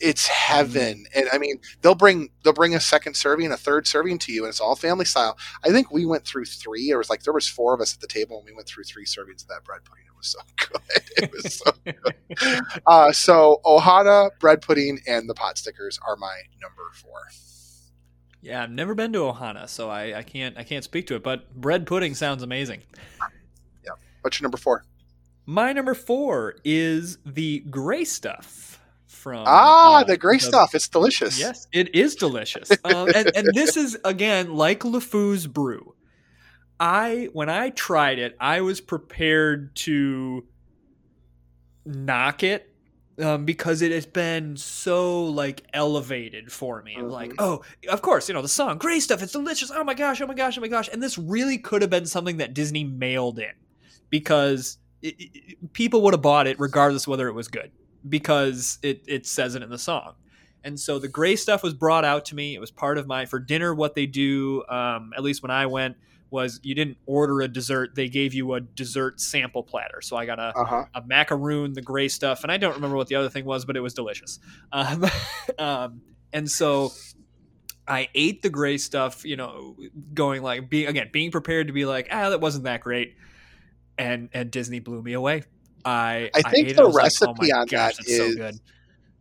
it's 0.00 0.26
heaven. 0.26 1.06
And 1.14 1.26
i 1.32 1.38
mean 1.38 1.60
they'll 1.82 1.94
bring 1.94 2.30
they'll 2.42 2.52
bring 2.52 2.74
a 2.74 2.80
second 2.80 3.14
serving 3.14 3.52
a 3.52 3.56
third 3.56 3.86
serving 3.86 4.18
to 4.20 4.32
you 4.32 4.44
and 4.44 4.50
it's 4.50 4.60
all 4.60 4.76
family 4.76 5.04
style. 5.04 5.38
I 5.64 5.70
think 5.70 5.90
we 5.90 6.06
went 6.06 6.24
through 6.24 6.46
three 6.46 6.90
it 6.90 6.96
was 6.96 7.10
like 7.10 7.22
there 7.22 7.32
was 7.34 7.48
four 7.48 7.74
of 7.74 7.80
us 7.80 7.94
at 7.94 8.00
the 8.00 8.06
table 8.06 8.38
and 8.38 8.46
we 8.46 8.54
went 8.54 8.66
through 8.66 8.84
three 8.84 9.04
servings 9.04 9.42
of 9.42 9.48
that 9.48 9.64
bread 9.64 9.84
pudding. 9.84 10.04
It 10.06 10.16
was 10.16 10.26
so 10.26 10.38
good. 10.56 11.02
It 11.16 11.32
was 11.32 11.54
so 11.54 11.72
good. 11.84 12.14
Uh, 12.86 13.12
so 13.12 13.60
ohana 13.64 14.30
bread 14.38 14.62
pudding 14.62 15.00
and 15.06 15.28
the 15.28 15.34
pot 15.34 15.58
stickers 15.58 15.98
are 16.06 16.16
my 16.16 16.40
number 16.60 16.82
four. 16.94 17.20
Yeah, 18.42 18.62
I've 18.62 18.70
never 18.70 18.94
been 18.94 19.12
to 19.12 19.18
Ohana, 19.18 19.68
so 19.68 19.90
I, 19.90 20.18
I 20.18 20.22
can't 20.22 20.56
I 20.56 20.64
can't 20.64 20.82
speak 20.84 21.06
to 21.08 21.14
it. 21.14 21.22
But 21.22 21.54
bread 21.54 21.86
pudding 21.86 22.14
sounds 22.14 22.42
amazing. 22.42 22.82
Yeah. 23.84 23.92
What's 24.22 24.40
your 24.40 24.44
number 24.44 24.56
four? 24.56 24.84
My 25.46 25.72
number 25.72 25.94
four 25.94 26.56
is 26.64 27.18
the 27.26 27.60
gray 27.70 28.04
stuff 28.04 28.69
from 29.20 29.44
ah 29.46 29.98
uh, 30.00 30.04
the 30.04 30.16
gray 30.16 30.38
stuff 30.38 30.74
it's 30.74 30.88
delicious 30.88 31.38
Yes, 31.38 31.66
it 31.72 31.94
is 31.94 32.14
delicious. 32.16 32.70
um, 32.84 33.08
and, 33.14 33.30
and 33.36 33.48
this 33.54 33.76
is 33.76 33.96
again 34.04 34.54
like 34.54 34.80
LeFou's 34.80 35.46
brew. 35.46 35.94
I 36.80 37.28
when 37.34 37.50
I 37.50 37.70
tried 37.70 38.18
it, 38.18 38.34
I 38.40 38.62
was 38.62 38.80
prepared 38.80 39.76
to 39.84 40.44
knock 41.84 42.42
it 42.42 42.74
um, 43.22 43.44
because 43.44 43.82
it 43.82 43.92
has 43.92 44.06
been 44.06 44.56
so 44.56 45.24
like 45.24 45.62
elevated 45.74 46.50
for 46.50 46.82
me. 46.82 46.96
Mhm. 46.96 47.10
Like, 47.10 47.32
oh, 47.38 47.62
of 47.88 48.00
course, 48.02 48.28
you 48.28 48.34
know 48.34 48.42
the 48.42 48.48
song 48.48 48.78
"Gray 48.78 49.00
Stuff." 49.00 49.22
It's 49.22 49.32
delicious. 49.32 49.70
Oh 49.70 49.84
my 49.84 49.94
gosh! 49.94 50.20
Oh 50.22 50.26
my 50.26 50.34
gosh! 50.34 50.56
Oh 50.56 50.60
my 50.62 50.68
gosh! 50.68 50.88
And 50.92 51.02
this 51.02 51.18
really 51.18 51.58
could 51.58 51.82
have 51.82 51.90
been 51.90 52.06
something 52.06 52.38
that 52.38 52.54
Disney 52.54 52.84
mailed 52.84 53.38
in 53.38 53.52
because 54.08 54.78
it, 55.02 55.16
it- 55.18 55.72
people 55.74 56.00
would 56.02 56.14
have 56.14 56.22
bought 56.22 56.46
it 56.46 56.58
regardless 56.58 57.06
whether 57.06 57.28
it 57.28 57.32
was 57.34 57.48
good 57.48 57.70
because 58.08 58.78
it 58.82 59.04
it 59.06 59.26
says 59.26 59.54
it 59.54 59.62
in 59.62 59.70
the 59.70 59.78
song. 59.78 60.14
And 60.62 60.78
so 60.78 60.98
the 60.98 61.08
gray 61.08 61.36
stuff 61.36 61.62
was 61.62 61.72
brought 61.72 62.04
out 62.04 62.26
to 62.26 62.34
me. 62.34 62.54
It 62.54 62.60
was 62.60 62.70
part 62.70 62.98
of 62.98 63.06
my 63.06 63.24
for 63.24 63.38
dinner. 63.38 63.74
What 63.74 63.94
they 63.94 64.06
do, 64.06 64.62
um, 64.68 65.12
at 65.16 65.22
least 65.22 65.42
when 65.42 65.50
I 65.50 65.64
went, 65.66 65.96
was 66.28 66.60
you 66.62 66.74
didn't 66.74 66.98
order 67.06 67.40
a 67.40 67.48
dessert; 67.48 67.94
they 67.94 68.08
gave 68.08 68.34
you 68.34 68.52
a 68.54 68.60
dessert 68.60 69.20
sample 69.20 69.62
platter. 69.62 70.00
So 70.02 70.16
I 70.16 70.26
got 70.26 70.38
a, 70.38 70.52
Uh-huh. 70.56 70.84
a 70.94 71.02
macaroon, 71.06 71.72
the 71.72 71.82
gray 71.82 72.08
stuff, 72.08 72.42
and 72.42 72.52
I 72.52 72.58
don't 72.58 72.74
remember 72.74 72.96
what 72.96 73.08
the 73.08 73.14
other 73.14 73.30
thing 73.30 73.44
was, 73.46 73.64
but 73.64 73.76
it 73.76 73.80
was 73.80 73.94
delicious. 73.94 74.38
Um, 74.70 75.06
um, 75.58 76.02
and 76.32 76.48
so 76.50 76.92
I 77.88 78.08
ate 78.14 78.42
the 78.42 78.50
gray 78.50 78.76
stuff, 78.76 79.24
you 79.24 79.36
know, 79.36 79.76
going 80.14 80.42
like 80.42 80.68
being 80.68 80.88
again 80.88 81.08
being 81.10 81.30
prepared 81.30 81.68
to 81.68 81.72
be 81.72 81.86
like, 81.86 82.08
ah, 82.12 82.30
that 82.30 82.40
wasn't 82.40 82.64
that 82.64 82.82
great, 82.82 83.16
and 83.98 84.28
and 84.34 84.50
Disney 84.50 84.78
blew 84.78 85.02
me 85.02 85.14
away. 85.14 85.42
I 85.84 86.30
I 86.34 86.42
think 86.42 86.68
it, 86.68 86.76
the 86.76 86.82
I 86.82 86.84
was 86.86 86.94
like, 86.94 87.04
recipe 87.04 87.52
oh 87.52 87.58
on 87.58 87.66
gosh, 87.66 87.96
that 87.96 88.00
it's 88.06 88.16
so 88.16 88.34
good. 88.34 88.60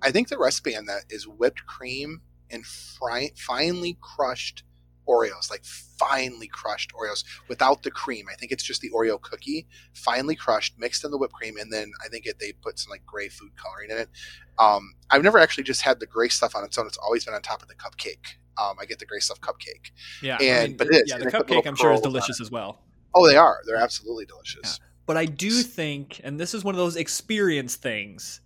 I 0.01 0.11
think 0.11 0.29
the 0.29 0.37
recipe 0.37 0.75
on 0.75 0.85
that 0.85 1.03
is 1.09 1.27
whipped 1.27 1.65
cream 1.65 2.21
and 2.49 2.65
fri- 2.65 3.33
finely 3.35 3.97
crushed 4.01 4.63
Oreos, 5.07 5.49
like 5.49 5.63
finely 5.65 6.47
crushed 6.47 6.91
Oreos 6.93 7.23
without 7.47 7.83
the 7.83 7.91
cream. 7.91 8.25
I 8.31 8.35
think 8.35 8.51
it's 8.51 8.63
just 8.63 8.81
the 8.81 8.91
Oreo 8.91 9.19
cookie, 9.19 9.67
finely 9.93 10.35
crushed, 10.35 10.75
mixed 10.77 11.03
in 11.03 11.11
the 11.11 11.17
whipped 11.17 11.33
cream, 11.33 11.57
and 11.57 11.73
then 11.73 11.91
I 12.05 12.09
think 12.09 12.25
it, 12.25 12.37
they 12.39 12.53
put 12.53 12.79
some 12.79 12.91
like 12.91 13.05
gray 13.05 13.27
food 13.29 13.51
coloring 13.55 13.89
in 13.89 13.97
it. 13.97 14.09
Um, 14.59 14.93
I've 15.09 15.23
never 15.23 15.39
actually 15.39 15.63
just 15.63 15.81
had 15.81 15.99
the 15.99 16.05
gray 16.05 16.29
stuff 16.29 16.55
on 16.55 16.63
its 16.63 16.77
own. 16.77 16.85
It's 16.87 16.97
always 16.97 17.25
been 17.25 17.33
on 17.33 17.41
top 17.41 17.61
of 17.61 17.67
the 17.67 17.75
cupcake. 17.75 18.37
Um, 18.61 18.75
I 18.79 18.85
get 18.85 18.99
the 18.99 19.05
gray 19.05 19.19
stuff 19.19 19.39
cupcake. 19.41 19.91
Yeah, 20.21 20.37
and- 20.41 20.77
but 20.77 20.87
it 20.87 20.95
is, 20.95 21.03
yeah, 21.07 21.17
the 21.17 21.25
cupcake 21.31 21.65
I'm 21.65 21.75
sure 21.75 21.93
is 21.93 22.01
delicious 22.01 22.39
as 22.39 22.51
well. 22.51 22.83
Oh, 23.15 23.27
they 23.27 23.37
are. 23.37 23.61
They're 23.65 23.77
absolutely 23.77 24.25
delicious. 24.25 24.79
But 25.09 25.17
I 25.17 25.25
do 25.25 25.63
think, 25.63 26.21
and 26.23 26.39
this 26.39 26.53
is 26.53 26.63
one 26.63 26.75
of 26.75 26.77
those 26.77 26.95
experience 26.95 27.75
things, 27.77 28.41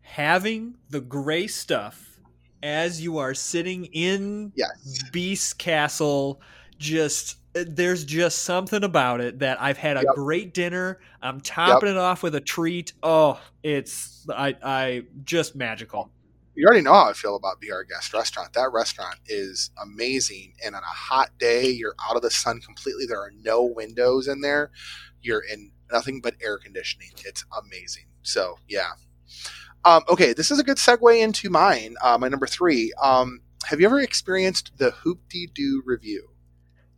having 0.00 0.76
the 0.88 1.02
gray 1.02 1.46
stuff 1.46 2.18
as 2.62 3.02
you 3.02 3.18
are 3.18 3.34
sitting 3.34 3.84
in 3.92 4.50
Yes. 4.56 5.02
Beast 5.12 5.58
Castle, 5.58 6.40
just 6.78 7.36
uh, 7.54 7.64
there's 7.68 8.04
just 8.06 8.38
something 8.44 8.84
about 8.84 9.20
it 9.20 9.40
that 9.40 9.60
I've 9.60 9.76
had 9.76 9.98
a 9.98 10.04
Yep. 10.06 10.14
great 10.14 10.54
dinner. 10.54 10.98
I'm 11.20 11.42
topping 11.42 11.90
it 11.90 11.98
off 11.98 12.22
with 12.22 12.34
a 12.34 12.40
treat. 12.40 12.94
Oh, 13.02 13.38
it's 13.62 14.24
I 14.34 14.56
I 14.62 15.02
just 15.24 15.56
magical. 15.56 16.10
you 16.54 16.64
already 16.66 16.80
know 16.80 16.94
how 16.94 17.10
I 17.10 17.12
feel 17.12 17.36
about 17.36 17.60
Be 17.60 17.70
Our 17.70 17.84
Guest 17.84 18.14
Restaurant. 18.14 18.54
That 18.54 18.72
restaurant 18.72 19.16
is 19.26 19.72
amazing. 19.82 20.54
And 20.64 20.74
on 20.74 20.82
a 20.82 20.86
hot 20.86 21.36
day, 21.38 21.68
you're 21.68 21.96
out 22.08 22.16
of 22.16 22.22
the 22.22 22.30
sun 22.30 22.60
completely. 22.62 23.04
There 23.04 23.20
are 23.20 23.32
no 23.42 23.62
windows 23.64 24.26
in 24.26 24.40
there. 24.40 24.70
You're 25.20 25.42
in 25.52 25.70
nothing 25.92 26.20
but 26.20 26.34
air 26.42 26.58
conditioning. 26.58 27.10
It's 27.24 27.44
amazing. 27.64 28.06
So, 28.22 28.58
yeah. 28.68 28.90
Um, 29.84 30.02
okay, 30.08 30.32
this 30.32 30.50
is 30.50 30.58
a 30.58 30.64
good 30.64 30.76
segue 30.76 31.22
into 31.22 31.50
mine. 31.50 31.96
Uh, 32.02 32.18
my 32.18 32.28
number 32.28 32.46
three. 32.46 32.92
Um, 33.02 33.40
have 33.66 33.80
you 33.80 33.86
ever 33.86 34.00
experienced 34.00 34.72
the 34.78 34.90
Hoop-Dee-Doo 34.90 35.82
Revue? 35.84 36.28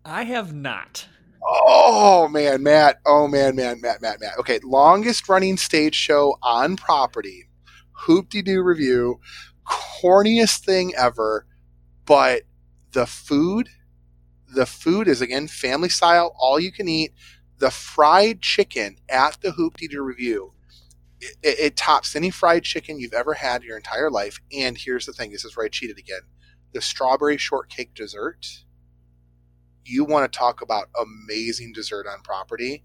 I 0.05 0.25
have 0.25 0.53
not. 0.55 1.07
Oh 1.43 2.29
man, 2.29 2.63
Matt. 2.63 3.01
Oh 3.07 3.27
man, 3.27 3.57
man, 3.57 3.81
Matt, 3.81 4.03
Matt, 4.03 4.21
Matt. 4.21 4.39
Okay, 4.39 4.61
longest 4.63 5.29
running 5.29 5.57
stage 5.57 5.95
show 5.95 6.37
on 6.43 6.77
property. 6.77 7.49
Hoop-Dee-Doo 7.93 8.63
Revue. 8.63 9.19
Corniest 9.67 10.65
thing 10.65 10.95
ever. 10.97 11.47
But 12.07 12.43
the 12.93 13.07
food, 13.07 13.69
the 14.55 14.67
food 14.67 15.09
is 15.09 15.21
again 15.21 15.49
family 15.49 15.89
style, 15.89 16.35
all 16.39 16.59
you 16.59 16.73
can 16.73 16.89
eat. 16.89 17.13
The 17.61 17.71
fried 17.71 18.43
chicken 18.43 18.97
at 19.09 19.39
the 19.41 19.53
Hoop-Dee-Doo 19.53 20.03
Revue. 20.03 20.53
It, 21.21 21.37
it, 21.43 21.59
it 21.61 21.77
tops 21.77 22.17
any 22.17 22.31
fried 22.31 22.65
chicken 22.65 22.99
you've 22.99 23.15
ever 23.15 23.35
had 23.35 23.63
in 23.63 23.69
your 23.69 23.77
entire 23.77 24.11
life. 24.11 24.41
And 24.53 24.77
here's 24.77 25.07
the 25.07 25.13
thing: 25.13 25.31
this 25.31 25.45
is 25.45 25.57
where 25.57 25.67
I 25.67 25.69
cheated 25.71 25.99
again. 25.99 26.23
The 26.75 26.81
strawberry 26.81 27.39
shortcake 27.39 27.95
dessert 27.95 28.65
you 29.85 30.05
want 30.05 30.31
to 30.31 30.39
talk 30.39 30.63
about 30.63 30.89
amazing 31.01 31.73
dessert 31.73 32.07
on 32.07 32.23
property 32.23 32.85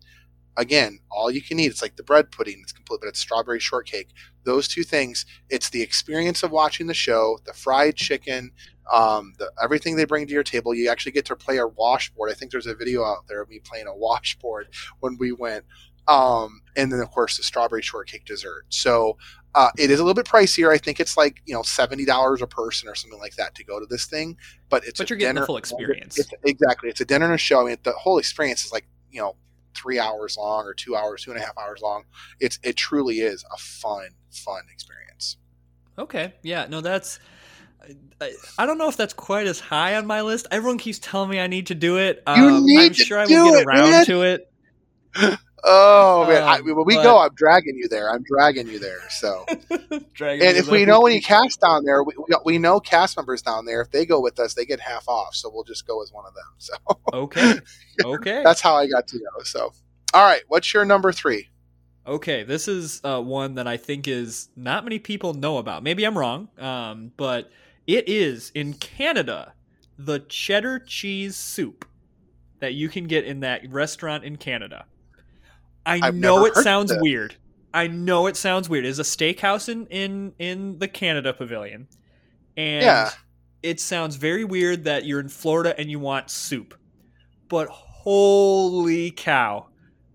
again 0.57 0.99
all 1.11 1.29
you 1.29 1.41
can 1.41 1.59
eat 1.59 1.67
it's 1.67 1.81
like 1.81 1.95
the 1.95 2.03
bread 2.03 2.31
pudding 2.31 2.59
it's 2.61 2.71
complete 2.71 2.99
but 3.01 3.07
it's 3.07 3.19
strawberry 3.19 3.59
shortcake 3.59 4.09
those 4.43 4.67
two 4.67 4.83
things 4.83 5.25
it's 5.49 5.69
the 5.69 5.81
experience 5.81 6.43
of 6.43 6.51
watching 6.51 6.87
the 6.87 6.93
show 6.93 7.37
the 7.45 7.53
fried 7.53 7.95
chicken 7.95 8.51
um, 8.93 9.33
the, 9.39 9.51
everything 9.63 9.95
they 9.95 10.05
bring 10.05 10.27
to 10.27 10.33
your 10.33 10.43
table 10.43 10.73
you 10.73 10.89
actually 10.89 11.11
get 11.11 11.25
to 11.25 11.35
play 11.35 11.57
a 11.57 11.67
washboard 11.67 12.29
i 12.31 12.33
think 12.33 12.51
there's 12.51 12.67
a 12.67 12.75
video 12.75 13.03
out 13.03 13.27
there 13.27 13.41
of 13.41 13.49
me 13.49 13.59
playing 13.59 13.87
a 13.87 13.95
washboard 13.95 14.67
when 14.99 15.17
we 15.17 15.31
went 15.31 15.65
um, 16.07 16.61
and 16.75 16.91
then 16.91 16.99
of 16.99 17.09
course 17.09 17.37
the 17.37 17.43
strawberry 17.43 17.81
shortcake 17.81 18.25
dessert 18.25 18.65
so 18.69 19.17
uh, 19.55 19.69
it 19.77 19.89
is 19.89 19.99
a 19.99 20.03
little 20.03 20.13
bit 20.13 20.25
pricier 20.25 20.71
i 20.71 20.77
think 20.77 20.99
it's 20.99 21.17
like 21.17 21.41
you 21.45 21.53
know 21.53 21.61
$70 21.61 22.41
a 22.41 22.47
person 22.47 22.87
or 22.87 22.93
something 22.93 23.19
like 23.19 23.35
that 23.37 23.55
to 23.55 23.63
go 23.63 23.79
to 23.79 23.87
this 23.87 24.05
thing 24.05 24.37
but 24.69 24.85
it's 24.85 24.99
But 24.99 25.09
a 25.09 25.09
you're 25.09 25.17
getting 25.17 25.39
the 25.41 25.45
full 25.47 25.57
experience. 25.57 26.19
it's, 26.19 26.31
exactly. 26.43 26.89
It's 26.89 27.01
a 27.01 27.05
dinner 27.05 27.25
and 27.25 27.35
a 27.35 27.37
show. 27.37 27.61
I 27.61 27.69
mean, 27.69 27.77
the 27.83 27.93
whole 27.93 28.17
experience 28.17 28.65
is 28.65 28.71
like 28.71 28.85
you 29.11 29.21
know 29.21 29.35
three 29.75 29.99
hours 29.99 30.37
long 30.37 30.65
or 30.65 30.73
two 30.73 30.95
hours, 30.95 31.23
two 31.23 31.31
and 31.31 31.39
a 31.39 31.43
half 31.43 31.57
hours 31.57 31.81
long. 31.81 32.03
It's 32.39 32.59
it 32.63 32.75
truly 32.75 33.19
is 33.19 33.43
a 33.53 33.57
fun, 33.57 34.09
fun 34.31 34.63
experience. 34.71 35.37
Okay. 35.97 36.33
Yeah. 36.43 36.67
No, 36.69 36.81
that's. 36.81 37.19
I, 38.19 38.33
I 38.57 38.65
don't 38.65 38.77
know 38.77 38.89
if 38.89 38.97
that's 38.97 39.13
quite 39.13 39.45
as 39.45 39.59
high 39.59 39.95
on 39.95 40.07
my 40.07 40.21
list. 40.21 40.47
Everyone 40.49 40.77
keeps 40.77 40.97
telling 40.99 41.29
me 41.29 41.39
I 41.39 41.47
need 41.47 41.67
to 41.67 41.75
do 41.75 41.97
it. 41.97 42.23
You 42.27 42.49
Um, 42.49 42.65
need 42.65 42.79
I'm 42.79 42.93
to 42.93 43.03
sure 43.03 43.19
I 43.19 43.25
will 43.27 43.51
get 43.53 43.67
around 43.67 44.05
to 44.05 44.21
it. 44.23 44.51
Oh 45.67 46.25
man, 46.27 46.43
I, 46.43 46.57
Um, 46.59 46.65
when 46.75 46.85
we 46.85 46.95
but- 46.95 47.03
go, 47.03 47.17
I'm 47.19 47.33
dragging 47.35 47.75
you 47.75 47.87
there. 47.87 48.11
I'm 48.11 48.23
dragging 48.23 48.67
you 48.67 48.77
there. 48.79 48.99
So, 49.09 49.45
Dragging 50.13 50.47
and 50.47 50.57
if 50.57 50.69
we 50.69 50.85
know 50.85 51.05
any 51.07 51.19
cast 51.19 51.59
down 51.59 51.83
there, 51.85 52.03
we, 52.03 52.13
we, 52.17 52.35
we 52.45 52.57
know 52.59 52.79
cast 52.79 53.17
members 53.17 53.41
down 53.41 53.65
there. 53.65 53.81
If 53.81 53.89
they 53.91 54.05
go 54.05 54.19
with 54.21 54.39
us, 54.39 54.53
they 54.53 54.65
get 54.65 54.79
half 54.79 55.07
off. 55.07 55.33
So 55.35 55.49
we'll 55.51 55.63
just 55.63 55.87
go 55.87 56.03
as 56.03 56.11
one 56.11 56.25
of 56.27 56.33
them. 56.35 56.43
So 56.59 56.73
Okay. 57.13 57.59
Okay. 58.03 58.43
that's 58.43 58.61
how 58.61 58.75
I 58.75 58.87
got 58.87 59.07
to 59.07 59.17
know. 59.17 59.43
So, 59.43 59.71
all 60.13 60.23
right, 60.25 60.43
what's 60.47 60.71
your 60.73 60.85
number 60.85 61.11
three? 61.11 61.49
Okay, 62.07 62.43
this 62.43 62.67
is 62.67 63.01
uh, 63.03 63.19
one 63.19 63.55
that 63.55 63.67
I 63.67 63.77
think 63.77 64.07
is 64.07 64.49
not 64.55 64.83
many 64.83 64.99
people 64.99 65.33
know 65.33 65.57
about. 65.57 65.81
Maybe 65.81 66.03
I'm 66.05 66.15
wrong, 66.15 66.49
um, 66.59 67.11
but 67.17 67.49
it 67.87 68.07
is 68.07 68.51
in 68.53 68.73
Canada 68.75 69.53
the 69.97 70.19
cheddar 70.19 70.77
cheese 70.77 71.35
soup 71.35 71.85
that 72.59 72.75
you 72.75 72.89
can 72.89 73.07
get 73.07 73.25
in 73.25 73.39
that 73.39 73.67
restaurant 73.71 74.23
in 74.23 74.35
Canada. 74.37 74.85
I 75.85 75.99
I've 76.03 76.15
know 76.15 76.45
it 76.45 76.55
sounds 76.55 76.91
weird. 76.99 77.35
I 77.73 77.87
know 77.87 78.27
it 78.27 78.37
sounds 78.37 78.69
weird. 78.69 78.85
It's 78.85 78.99
a 78.99 79.03
steakhouse 79.03 79.69
in 79.69 79.85
in 79.87 80.33
in 80.39 80.79
the 80.79 80.87
Canada 80.87 81.33
Pavilion, 81.33 81.87
and 82.57 82.83
Yeah. 82.83 83.11
it 83.61 83.79
sounds 83.79 84.15
very 84.15 84.43
weird 84.45 84.85
that 84.85 85.05
you're 85.05 85.19
in 85.19 85.29
Florida 85.29 85.75
and 85.77 85.89
you 85.91 85.99
want 85.99 86.29
soup, 86.29 86.73
but 87.49 87.67
holy 87.69 89.11
cow! 89.11 89.67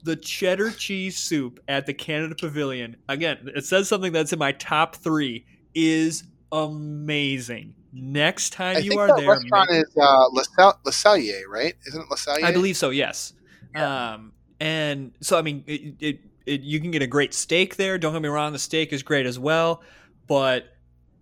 the 0.03 0.16
cheddar 0.16 0.71
cheese 0.71 1.18
soup 1.18 1.61
at 1.68 1.85
the 1.85 1.93
Canada 1.93 2.35
Pavilion. 2.35 2.97
Again, 3.11 3.51
it 3.55 3.66
says 3.66 3.87
something 3.87 4.12
that's 4.12 4.33
in 4.33 4.39
my 4.39 4.53
top 4.53 4.97
three 4.97 5.45
is 5.75 6.25
amazing. 6.53 7.75
Next 7.93 8.55
time 8.55 8.77
I 8.77 8.81
you 8.81 8.99
are 8.99 9.14
there, 9.21 9.29
restaurant 9.29 9.68
make- 9.71 9.83
is 9.85 9.95
uh, 10.01 10.27
Le, 10.33 10.43
Le 10.87 10.91
Cellier, 10.93 11.43
right? 11.51 11.75
Isn't 11.87 12.01
it 12.01 12.07
Le 12.11 12.16
Cellier? 12.16 12.45
I 12.45 12.51
believe 12.53 12.79
so. 12.79 12.89
Yes. 12.89 13.35
Um, 13.75 14.33
and 14.61 15.12
so 15.20 15.38
I 15.38 15.42
mean, 15.42 15.64
it, 15.66 15.94
it, 16.00 16.20
it 16.46 16.61
you 16.61 16.80
can 16.80 16.90
get 16.90 17.02
a 17.02 17.06
great 17.06 17.34
steak 17.34 17.76
there. 17.76 17.98
Don't 17.98 18.12
get 18.12 18.22
me 18.22 18.28
wrong, 18.28 18.52
the 18.52 18.58
steak 18.58 18.92
is 18.92 19.02
great 19.02 19.26
as 19.26 19.38
well. 19.38 19.82
But 20.26 20.66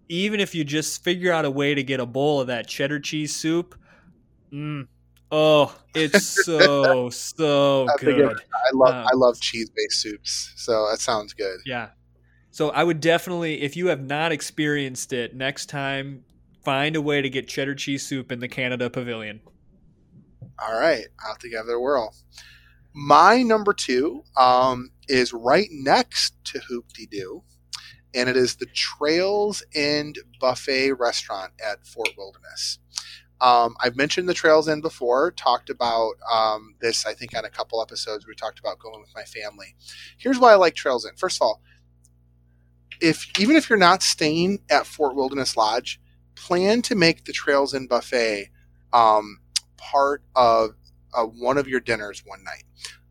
even 0.09 0.41
if 0.41 0.55
you 0.55 0.64
just 0.64 1.03
figure 1.05 1.32
out 1.32 1.45
a 1.45 1.51
way 1.51 1.74
to 1.74 1.82
get 1.82 2.01
a 2.01 2.07
bowl 2.07 2.41
of 2.41 2.49
that 2.49 2.66
cheddar 2.66 3.01
cheese 3.01 3.34
soup, 3.34 3.74
mm, 4.53 4.86
oh, 5.30 5.74
it's 5.95 6.22
so 6.45 7.11
so 7.11 7.86
good. 8.01 8.36
I 8.36 8.70
love 8.74 8.95
Um, 8.95 9.07
I 9.07 9.14
love 9.14 9.41
cheese 9.41 9.70
based 9.74 10.01
soups, 10.01 10.53
so 10.57 10.89
that 10.91 11.01
sounds 11.01 11.32
good. 11.32 11.61
Yeah. 11.64 11.91
So 12.51 12.70
I 12.70 12.82
would 12.82 13.01
definitely, 13.01 13.62
if 13.62 13.76
you 13.76 13.86
have 13.86 14.03
not 14.03 14.32
experienced 14.32 15.12
it, 15.12 15.36
next 15.36 15.66
time 15.66 16.24
find 16.64 16.97
a 16.97 17.01
way 17.01 17.22
to 17.22 17.30
get 17.30 17.47
cheddar 17.47 17.74
cheese 17.74 18.05
soup 18.05 18.32
in 18.32 18.41
the 18.41 18.49
Canada 18.49 18.91
Pavilion. 18.91 19.41
All 20.59 20.76
right, 20.76 21.05
I'll 21.20 21.28
have 21.28 21.39
to 21.39 21.49
give 21.49 21.68
it 21.68 21.72
a 21.72 21.78
whirl. 21.78 22.12
My 23.01 23.45
number 23.45 23.73
two 23.73 24.25
um, 24.37 24.91
is 25.07 25.33
right 25.33 25.69
next 25.71 26.35
to 26.47 26.59
Hoop-Dee-Doo, 26.59 27.45
and 28.13 28.29
it 28.29 28.37
is 28.37 28.57
the 28.57 28.67
Trails 28.67 29.63
End 29.73 30.19
Buffet 30.41 30.91
Restaurant 30.95 31.53
at 31.65 31.87
Fort 31.87 32.09
Wilderness. 32.19 32.81
Um, 33.41 33.77
I've 33.81 33.95
mentioned 33.95 34.29
the 34.29 34.35
Trails 34.35 34.69
End 34.69 34.83
before, 34.83 35.31
talked 35.31 35.71
about 35.71 36.15
um, 36.29 36.75
this, 36.81 37.07
I 37.07 37.15
think, 37.15 37.37
on 37.37 37.45
a 37.45 37.51
couple 37.51 37.81
episodes. 37.81 38.27
We 38.27 38.35
talked 38.35 38.59
about 38.59 38.81
going 38.81 39.01
with 39.01 39.15
my 39.15 39.23
family. 39.23 39.77
Here's 40.17 40.41
why 40.41 40.51
I 40.51 40.57
like 40.57 40.75
Trails 40.75 41.07
End. 41.07 41.21
First 41.21 41.37
of 41.37 41.43
all, 41.43 41.63
if 43.01 43.29
even 43.39 43.55
if 43.55 43.71
you're 43.71 43.79
not 43.79 44.03
staying 44.03 44.59
at 44.69 44.89
Fort 44.89 45.15
Wilderness 45.15 45.57
Lodge, 45.57 46.01
plan 46.35 46.83
to 46.83 46.97
make 46.97 47.27
the 47.27 47.33
Trails 47.33 47.75
End 47.75 47.89
Buffet 47.89 48.51
um, 48.93 49.39
part 49.77 50.25
of 50.35 50.75
uh, 51.15 51.25
one 51.25 51.59
of 51.59 51.69
your 51.69 51.81
dinners 51.81 52.23
one 52.27 52.43
night. 52.45 52.65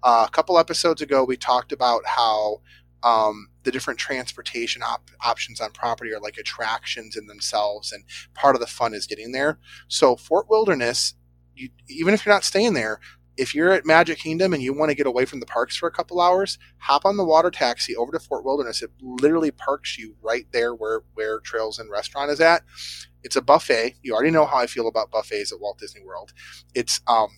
Uh, 0.03 0.25
a 0.27 0.31
couple 0.31 0.57
episodes 0.57 1.01
ago, 1.01 1.23
we 1.23 1.37
talked 1.37 1.71
about 1.71 2.05
how 2.05 2.61
um, 3.03 3.47
the 3.63 3.71
different 3.71 3.99
transportation 3.99 4.81
op- 4.81 5.09
options 5.21 5.61
on 5.61 5.71
property 5.71 6.13
are 6.13 6.19
like 6.19 6.37
attractions 6.37 7.15
in 7.15 7.27
themselves, 7.27 7.91
and 7.91 8.03
part 8.33 8.55
of 8.55 8.61
the 8.61 8.67
fun 8.67 8.93
is 8.93 9.07
getting 9.07 9.31
there. 9.31 9.59
So 9.87 10.15
Fort 10.15 10.49
Wilderness, 10.49 11.15
you, 11.55 11.69
even 11.87 12.13
if 12.13 12.25
you're 12.25 12.33
not 12.35 12.43
staying 12.43 12.73
there, 12.73 12.99
if 13.37 13.53
you're 13.53 13.71
at 13.71 13.85
Magic 13.85 14.17
Kingdom 14.17 14.51
and 14.53 14.63
you 14.63 14.73
want 14.73 14.89
to 14.89 14.95
get 14.95 15.05
away 15.05 15.25
from 15.25 15.39
the 15.39 15.45
parks 15.45 15.77
for 15.77 15.87
a 15.87 15.91
couple 15.91 16.19
hours, 16.19 16.57
hop 16.79 17.05
on 17.05 17.17
the 17.17 17.23
water 17.23 17.51
taxi 17.51 17.95
over 17.95 18.11
to 18.11 18.19
Fort 18.19 18.43
Wilderness. 18.43 18.81
It 18.81 18.91
literally 18.99 19.51
parks 19.51 19.97
you 19.97 20.15
right 20.21 20.47
there 20.51 20.73
where 20.73 21.01
where 21.13 21.39
Trails 21.39 21.79
End 21.79 21.89
Restaurant 21.91 22.31
is 22.31 22.41
at. 22.41 22.63
It's 23.23 23.35
a 23.35 23.41
buffet. 23.41 23.95
You 24.01 24.13
already 24.13 24.31
know 24.31 24.45
how 24.45 24.57
I 24.57 24.67
feel 24.67 24.87
about 24.87 25.11
buffets 25.11 25.51
at 25.51 25.59
Walt 25.59 25.77
Disney 25.77 26.01
World. 26.03 26.33
It's 26.73 26.99
um, 27.07 27.29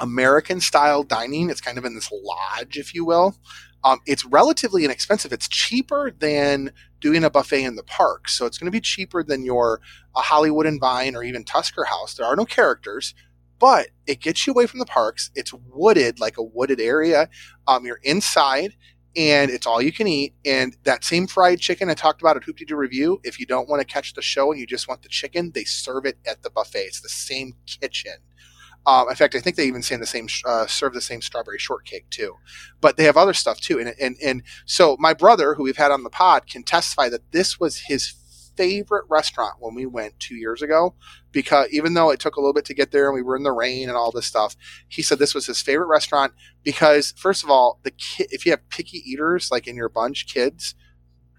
American 0.00 0.60
style 0.60 1.02
dining. 1.02 1.50
It's 1.50 1.60
kind 1.60 1.78
of 1.78 1.84
in 1.84 1.94
this 1.94 2.10
lodge, 2.12 2.76
if 2.76 2.94
you 2.94 3.04
will. 3.04 3.36
Um, 3.84 4.00
it's 4.06 4.24
relatively 4.24 4.84
inexpensive. 4.84 5.32
It's 5.32 5.48
cheaper 5.48 6.10
than 6.10 6.72
doing 7.00 7.22
a 7.22 7.30
buffet 7.30 7.62
in 7.62 7.76
the 7.76 7.84
park. 7.84 8.28
So 8.28 8.44
it's 8.44 8.58
going 8.58 8.66
to 8.66 8.76
be 8.76 8.80
cheaper 8.80 9.22
than 9.22 9.44
your 9.44 9.80
a 10.16 10.20
Hollywood 10.20 10.66
and 10.66 10.80
Vine 10.80 11.14
or 11.14 11.22
even 11.22 11.44
Tusker 11.44 11.84
House. 11.84 12.14
There 12.14 12.26
are 12.26 12.34
no 12.34 12.44
characters, 12.44 13.14
but 13.58 13.88
it 14.06 14.20
gets 14.20 14.46
you 14.46 14.52
away 14.52 14.66
from 14.66 14.80
the 14.80 14.86
parks. 14.86 15.30
It's 15.34 15.52
wooded, 15.52 16.18
like 16.18 16.38
a 16.38 16.42
wooded 16.42 16.80
area. 16.80 17.28
Um, 17.68 17.86
you're 17.86 18.00
inside 18.02 18.74
and 19.16 19.50
it's 19.50 19.66
all 19.66 19.80
you 19.80 19.92
can 19.92 20.06
eat. 20.06 20.34
And 20.44 20.76
that 20.84 21.04
same 21.04 21.26
fried 21.26 21.60
chicken 21.60 21.88
I 21.88 21.94
talked 21.94 22.20
about 22.20 22.36
at 22.36 22.44
Hoop-Dee-Doo 22.44 22.76
Revue, 22.76 23.18
if 23.24 23.38
you 23.40 23.46
don't 23.46 23.68
want 23.68 23.80
to 23.80 23.86
catch 23.86 24.14
the 24.14 24.22
show 24.22 24.50
and 24.50 24.60
you 24.60 24.66
just 24.66 24.88
want 24.88 25.02
the 25.02 25.08
chicken, 25.08 25.52
they 25.54 25.64
serve 25.64 26.04
it 26.04 26.18
at 26.26 26.42
the 26.42 26.50
buffet. 26.50 26.80
It's 26.80 27.00
the 27.00 27.08
same 27.08 27.54
kitchen. 27.66 28.12
Um, 28.86 29.08
in 29.10 29.16
fact, 29.16 29.34
I 29.34 29.40
think 29.40 29.56
they 29.56 29.66
even 29.66 29.82
the 29.82 30.06
same 30.06 30.28
uh, 30.46 30.66
serve 30.66 30.94
the 30.94 31.00
same 31.00 31.20
strawberry 31.20 31.58
shortcake 31.58 32.08
too, 32.10 32.36
but 32.80 32.96
they 32.96 33.04
have 33.04 33.16
other 33.18 33.34
stuff 33.34 33.60
too. 33.60 33.78
And 33.78 33.94
and 34.00 34.16
and 34.22 34.42
so 34.64 34.96
my 34.98 35.12
brother, 35.12 35.54
who 35.54 35.64
we've 35.64 35.76
had 35.76 35.90
on 35.90 36.04
the 36.04 36.10
pod, 36.10 36.46
can 36.46 36.62
testify 36.62 37.08
that 37.10 37.32
this 37.32 37.60
was 37.60 37.80
his 37.88 38.14
favorite 38.58 39.04
restaurant 39.08 39.54
when 39.60 39.74
we 39.74 39.86
went 39.86 40.18
two 40.18 40.34
years 40.34 40.62
ago. 40.62 40.94
Because 41.30 41.68
even 41.70 41.94
though 41.94 42.10
it 42.10 42.18
took 42.18 42.36
a 42.36 42.40
little 42.40 42.52
bit 42.52 42.64
to 42.64 42.74
get 42.74 42.90
there 42.90 43.06
and 43.06 43.14
we 43.14 43.22
were 43.22 43.36
in 43.36 43.44
the 43.44 43.52
rain 43.52 43.88
and 43.88 43.96
all 43.96 44.10
this 44.10 44.26
stuff, 44.26 44.56
he 44.88 45.00
said 45.00 45.18
this 45.18 45.34
was 45.34 45.46
his 45.46 45.62
favorite 45.62 45.86
restaurant 45.86 46.32
because 46.64 47.14
first 47.16 47.44
of 47.44 47.50
all, 47.50 47.78
the 47.84 47.92
kid, 47.92 48.26
if 48.30 48.44
you 48.44 48.52
have 48.52 48.68
picky 48.68 48.98
eaters 48.98 49.50
like 49.52 49.68
in 49.68 49.76
your 49.76 49.88
bunch, 49.88 50.26
kids, 50.26 50.74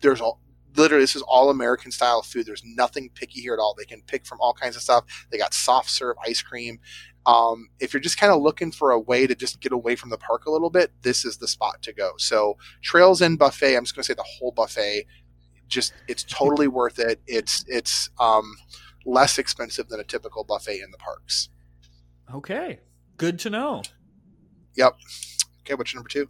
there's 0.01 0.21
all 0.21 0.39
literally 0.75 1.03
this 1.03 1.15
is 1.15 1.23
all 1.23 1.49
American 1.49 1.91
style 1.91 2.21
food. 2.21 2.45
There's 2.45 2.63
nothing 2.63 3.09
picky 3.13 3.41
here 3.41 3.53
at 3.53 3.59
all. 3.59 3.75
They 3.77 3.85
can 3.85 4.01
pick 4.01 4.25
from 4.25 4.39
all 4.39 4.53
kinds 4.53 4.75
of 4.77 4.81
stuff. 4.81 5.03
They 5.29 5.37
got 5.37 5.53
soft 5.53 5.89
serve 5.89 6.15
ice 6.25 6.41
cream. 6.41 6.79
Um, 7.25 7.69
if 7.79 7.93
you're 7.93 7.99
just 7.99 8.19
kind 8.19 8.33
of 8.33 8.41
looking 8.41 8.71
for 8.71 8.91
a 8.91 8.99
way 8.99 9.27
to 9.27 9.35
just 9.35 9.59
get 9.61 9.71
away 9.71 9.95
from 9.95 10.09
the 10.09 10.17
park 10.17 10.45
a 10.45 10.51
little 10.51 10.69
bit, 10.69 10.91
this 11.01 11.25
is 11.25 11.37
the 11.37 11.47
spot 11.47 11.81
to 11.83 11.93
go. 11.93 12.11
So 12.17 12.57
Trails 12.81 13.21
End 13.21 13.37
Buffet, 13.37 13.75
I'm 13.75 13.83
just 13.83 13.95
going 13.95 14.03
to 14.03 14.07
say 14.07 14.13
the 14.15 14.23
whole 14.23 14.51
buffet, 14.51 15.05
just 15.67 15.93
it's 16.07 16.23
totally 16.23 16.67
worth 16.67 16.97
it. 16.99 17.21
It's 17.27 17.63
it's 17.67 18.09
um, 18.19 18.55
less 19.05 19.37
expensive 19.37 19.89
than 19.89 19.99
a 19.99 20.03
typical 20.03 20.43
buffet 20.43 20.81
in 20.81 20.91
the 20.91 20.97
parks. 20.97 21.49
Okay, 22.33 22.79
good 23.17 23.39
to 23.39 23.49
know. 23.49 23.83
Yep. 24.75 24.97
Okay, 25.61 25.75
what's 25.75 25.93
your 25.93 25.99
number 25.99 26.09
two? 26.09 26.27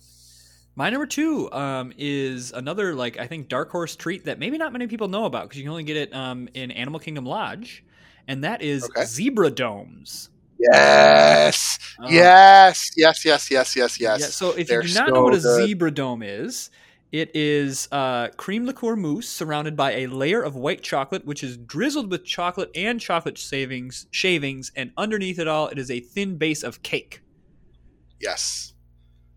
My 0.76 0.90
number 0.90 1.06
two 1.08 1.52
um, 1.52 1.94
is 1.98 2.52
another 2.52 2.96
like 2.96 3.18
I 3.18 3.28
think 3.28 3.50
dark 3.50 3.70
horse 3.72 3.96
treat 3.96 4.26
that 4.26 4.40
maybe 4.40 4.58
not 4.58 4.72
many 4.72 4.88
people 4.88 5.08
know 5.08 5.26
about 5.26 5.44
because 5.44 5.58
you 5.58 5.64
can 5.64 5.72
only 5.72 5.84
get 5.84 5.98
it 5.98 6.14
um, 6.14 6.48
in 6.54 6.72
Animal 6.72 7.00
Kingdom 7.00 7.26
Lodge, 7.26 7.84
and 8.28 8.44
that 8.44 8.62
is 8.62 8.84
Okay. 8.84 9.06
zebra 9.06 9.52
domes. 9.52 10.30
Yes. 10.60 11.80
Oh. 12.00 12.10
Yes. 12.10 12.92
Yes. 12.98 13.24
Yes. 13.26 13.50
Yes. 13.50 13.76
Yes. 13.76 14.00
Yes. 14.00 14.20
Yeah, 14.20 14.28
so 14.28 14.52
if 14.52 14.68
They're 14.68 14.82
you 14.82 14.90
do 14.90 14.94
not 14.94 15.10
know 15.14 15.24
what 15.24 15.34
a 15.34 15.40
good. 15.40 15.66
zebra 15.68 15.92
dome 15.92 16.22
is, 16.22 16.70
it 17.12 17.32
is 17.36 17.88
uh, 17.92 18.28
cream 18.38 18.66
liqueur 18.66 18.96
mousse 18.96 19.28
surrounded 19.28 19.76
by 19.76 19.94
a 19.94 20.08
layer 20.08 20.42
of 20.42 20.56
white 20.56 20.82
chocolate, 20.82 21.26
which 21.26 21.44
is 21.44 21.58
drizzled 21.58 22.12
with 22.12 22.26
chocolate 22.26 22.70
and 22.76 23.00
chocolate 23.00 23.38
savings, 23.38 24.06
shavings, 24.12 24.72
and 24.76 24.92
underneath 24.98 25.40
it 25.40 25.48
all, 25.48 25.68
it 25.70 25.80
is 25.80 25.90
a 25.90 26.00
thin 26.02 26.38
base 26.38 26.62
of 26.62 26.84
cake. 26.84 27.22
Yes. 28.20 28.74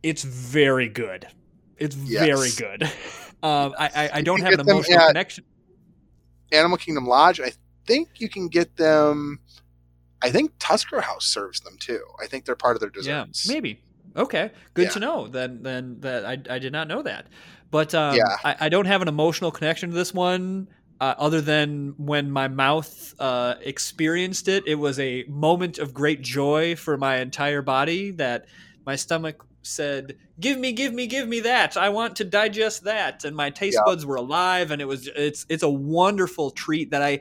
It's 0.02 0.24
very 0.24 0.88
good. 0.88 1.28
It's 1.78 1.96
Yes. 1.96 2.24
very 2.26 2.50
good. 2.50 2.90
Um, 3.44 3.74
I, 3.76 3.86
I, 3.88 4.10
I 4.18 4.22
don't 4.22 4.40
have 4.40 4.52
an 4.52 4.60
emotional 4.60 5.04
connection. 5.08 5.42
Animal 6.52 6.78
Kingdom 6.78 7.06
Lodge. 7.08 7.40
I 7.40 7.50
think 7.88 8.08
you 8.20 8.28
can 8.28 8.46
get 8.46 8.76
them. 8.76 9.40
I 10.22 10.30
think 10.30 10.52
Tusker 10.58 11.00
House 11.00 11.26
serves 11.26 11.60
them 11.60 11.76
too. 11.78 12.02
I 12.22 12.26
think 12.26 12.44
they're 12.44 12.54
part 12.56 12.76
of 12.76 12.80
their 12.80 12.90
desserts. 12.90 13.46
Yeah, 13.46 13.54
maybe. 13.54 13.82
Okay, 14.16 14.50
good 14.74 14.84
Yeah. 14.84 14.90
to 14.90 15.00
know. 15.00 15.28
Then, 15.28 15.62
then 15.62 15.96
that 16.00 16.24
I, 16.24 16.32
I 16.48 16.58
did 16.58 16.72
not 16.72 16.86
know 16.88 17.02
that. 17.02 17.26
But 17.70 17.94
um, 17.94 18.16
Yeah. 18.16 18.36
I, 18.44 18.56
I 18.60 18.68
don't 18.68 18.86
have 18.86 19.02
an 19.02 19.08
emotional 19.08 19.50
connection 19.50 19.90
to 19.90 19.94
this 19.96 20.12
one, 20.12 20.68
uh, 21.00 21.14
other 21.18 21.40
than 21.40 21.94
when 21.96 22.30
my 22.30 22.46
mouth 22.48 23.14
uh, 23.18 23.54
experienced 23.62 24.48
it. 24.48 24.64
It 24.66 24.76
was 24.76 25.00
a 25.00 25.24
moment 25.28 25.78
of 25.78 25.92
great 25.94 26.20
joy 26.22 26.76
for 26.76 26.96
my 26.96 27.16
entire 27.18 27.62
body. 27.62 28.10
That 28.12 28.46
my 28.86 28.96
stomach 28.96 29.44
said, 29.62 30.16
"Give 30.40 30.58
me, 30.58 30.72
give 30.72 30.92
me, 30.92 31.06
give 31.06 31.28
me 31.28 31.40
that! 31.40 31.76
I 31.76 31.88
want 31.88 32.16
to 32.16 32.24
digest 32.24 32.84
that." 32.84 33.24
And 33.24 33.36
my 33.36 33.50
taste 33.50 33.76
Yeah. 33.76 33.84
buds 33.84 34.04
were 34.04 34.16
alive, 34.16 34.70
and 34.70 34.82
it 34.82 34.86
was 34.86 35.08
it's 35.14 35.46
it's 35.48 35.62
a 35.62 35.70
wonderful 35.70 36.50
treat 36.50 36.90
that 36.90 37.02
I 37.02 37.20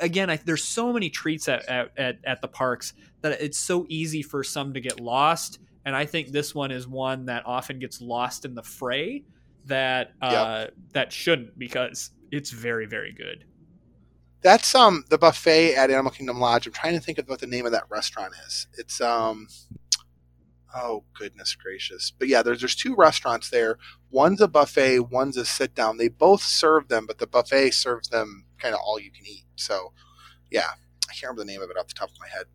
again 0.00 0.30
I, 0.30 0.36
there's 0.36 0.64
so 0.64 0.92
many 0.92 1.10
treats 1.10 1.48
at, 1.48 1.68
at, 1.68 1.88
at, 1.96 2.16
at 2.24 2.42
the 2.42 2.48
parks 2.48 2.92
that 3.22 3.40
it's 3.40 3.58
so 3.58 3.86
easy 3.88 4.22
for 4.22 4.44
some 4.44 4.74
to 4.74 4.80
get 4.80 5.00
lost 5.00 5.58
and 5.84 5.96
i 5.96 6.04
think 6.04 6.30
this 6.30 6.54
one 6.54 6.70
is 6.70 6.86
one 6.86 7.26
that 7.26 7.42
often 7.46 7.78
gets 7.78 8.00
lost 8.00 8.44
in 8.44 8.54
the 8.54 8.62
fray 8.62 9.24
that 9.64 10.10
uh, 10.22 10.66
that 10.94 11.12
shouldn't 11.12 11.58
because 11.58 12.10
it's 12.30 12.50
very 12.50 12.86
very 12.86 13.12
good 13.12 13.44
That's 14.42 14.74
um 14.74 15.04
the 15.10 15.18
buffet 15.18 15.74
at 15.74 15.90
Animal 15.90 16.12
Kingdom 16.12 16.38
Lodge. 16.38 16.66
I'm 16.66 16.72
trying 16.72 16.94
to 16.94 17.00
think 17.00 17.18
of 17.18 17.28
what 17.28 17.40
the 17.40 17.46
name 17.46 17.66
of 17.66 17.72
that 17.72 17.84
restaurant 17.90 18.34
is. 18.46 18.66
It's 18.78 19.00
um 19.00 19.48
oh 20.74 21.04
goodness 21.18 21.54
gracious. 21.54 22.12
But 22.16 22.28
yeah, 22.28 22.42
there's 22.42 22.60
there's 22.60 22.76
two 22.76 22.94
restaurants 22.94 23.50
there. 23.50 23.78
One's 24.10 24.40
a 24.40 24.48
buffet, 24.48 25.00
one's 25.00 25.36
a 25.36 25.44
sit 25.44 25.74
down. 25.74 25.96
They 25.96 26.08
both 26.08 26.42
serve 26.42 26.88
them, 26.88 27.06
but 27.06 27.18
the 27.18 27.26
buffet 27.26 27.72
serves 27.72 28.08
them 28.08 28.44
kind 28.58 28.74
of 28.74 28.80
all 28.84 28.98
you 28.98 29.10
can 29.10 29.26
eat. 29.26 29.44
So 29.56 29.92
yeah, 30.50 30.68
I 31.08 31.12
can't 31.12 31.24
remember 31.24 31.42
the 31.42 31.52
name 31.52 31.62
of 31.62 31.70
it 31.70 31.76
off 31.76 31.88
the 31.88 31.94
top 31.94 32.10
of 32.10 32.18
my 32.20 32.28
head. 32.28 32.46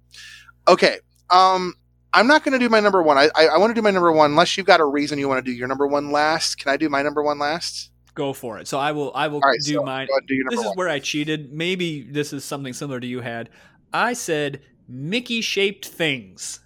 Okay. 0.68 1.00
Um 1.30 1.74
I'm 2.16 2.28
not 2.28 2.44
going 2.44 2.54
to 2.54 2.60
do 2.60 2.70
my 2.70 2.80
number 2.80 3.02
one. 3.02 3.18
I, 3.18 3.32
I, 3.36 3.48
I 3.48 3.58
want 3.58 3.72
to 3.72 3.74
do 3.74 3.82
my 3.82 3.90
number 3.90 4.12
one 4.12 4.30
unless 4.30 4.56
you've 4.56 4.68
got 4.68 4.80
a 4.80 4.86
reason 4.86 5.18
you 5.18 5.28
want 5.28 5.44
to 5.44 5.52
do 5.52 5.52
your 5.52 5.68
number 5.68 5.88
one 5.88 6.12
last. 6.12 6.60
Can 6.60 6.72
I 6.72 6.78
do 6.78 6.88
my 6.88 7.02
number 7.02 7.24
one 7.24 7.40
last? 7.40 7.90
go 8.16 8.34
for 8.34 8.60
it 8.60 8.68
so 8.68 8.78
i 8.78 8.92
will 8.92 9.12
i 9.16 9.28
will 9.28 9.40
right, 9.40 9.60
do 9.64 9.74
so 9.74 9.84
mine 9.84 10.08
go 10.08 10.14
ahead 10.14 10.22
and 10.22 10.28
do 10.28 10.44
this 10.50 10.60
is 10.60 10.66
one. 10.66 10.76
where 10.76 10.90
i 10.90 11.00
cheated 11.00 11.52
maybe 11.52 12.04
this 12.04 12.32
is 12.32 12.46
something 12.46 12.74
similar 12.74 13.00
to 13.00 13.08
you 13.08 13.22
had 13.22 13.50
i 13.92 14.14
said 14.14 14.62
mickey 14.88 15.42
shaped 15.42 15.88
things 15.88 16.60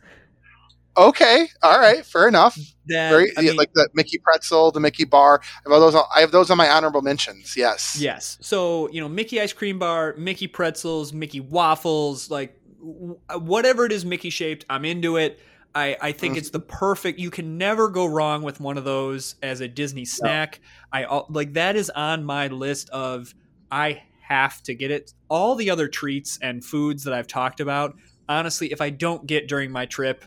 Okay, 0.97 1.47
all 1.61 1.79
right, 1.79 2.03
fair 2.05 2.27
enough. 2.27 2.55
that 2.87 3.09
Very 3.11 3.31
I 3.37 3.41
mean, 3.41 3.55
like 3.55 3.71
the 3.73 3.87
Mickey 3.93 4.17
pretzel, 4.17 4.71
the 4.71 4.79
Mickey 4.79 5.05
bar. 5.05 5.41
I 5.65 5.71
have 5.71 5.79
those. 5.81 5.93
On, 5.95 6.03
I 6.15 6.21
have 6.21 6.31
those 6.31 6.49
on 6.49 6.57
my 6.57 6.69
honorable 6.69 7.01
mentions. 7.01 7.55
Yes. 7.55 7.97
Yes. 7.99 8.37
So, 8.41 8.89
you 8.89 8.99
know, 8.99 9.07
Mickey 9.07 9.39
ice 9.39 9.53
cream 9.53 9.77
bar, 9.77 10.15
Mickey 10.17 10.47
pretzels, 10.47 11.13
Mickey 11.13 11.39
waffles, 11.39 12.31
like 12.31 12.59
w- 12.79 13.19
whatever 13.39 13.85
it 13.85 13.91
is 13.91 14.05
Mickey 14.05 14.29
shaped, 14.31 14.65
I'm 14.69 14.85
into 14.85 15.17
it. 15.17 15.39
I, 15.75 15.95
I 16.01 16.11
think 16.13 16.33
Mhm. 16.33 16.37
it's 16.37 16.49
the 16.49 16.59
perfect. 16.61 17.19
You 17.19 17.29
can 17.29 17.59
never 17.59 17.89
go 17.89 18.07
wrong 18.07 18.41
with 18.41 18.59
one 18.59 18.79
of 18.79 18.83
those 18.83 19.35
as 19.43 19.61
a 19.61 19.67
Disney 19.67 20.05
snack. 20.05 20.59
I 20.91 21.05
like 21.29 21.53
that 21.53 21.75
is 21.75 21.91
on 21.91 22.23
my 22.23 22.47
list 22.47 22.89
of 22.89 23.35
I 23.71 24.01
have 24.27 24.63
to 24.63 24.73
get 24.73 24.89
it. 24.89 25.13
All 25.29 25.53
the 25.55 25.69
other 25.69 25.87
treats 25.87 26.39
and 26.41 26.65
foods 26.65 27.03
that 27.03 27.13
I've 27.13 27.27
talked 27.27 27.59
about, 27.59 27.95
honestly, 28.27 28.71
if 28.71 28.81
I 28.81 28.89
don't 28.89 29.27
get 29.27 29.47
during 29.47 29.69
my 29.69 29.85
trip, 29.85 30.25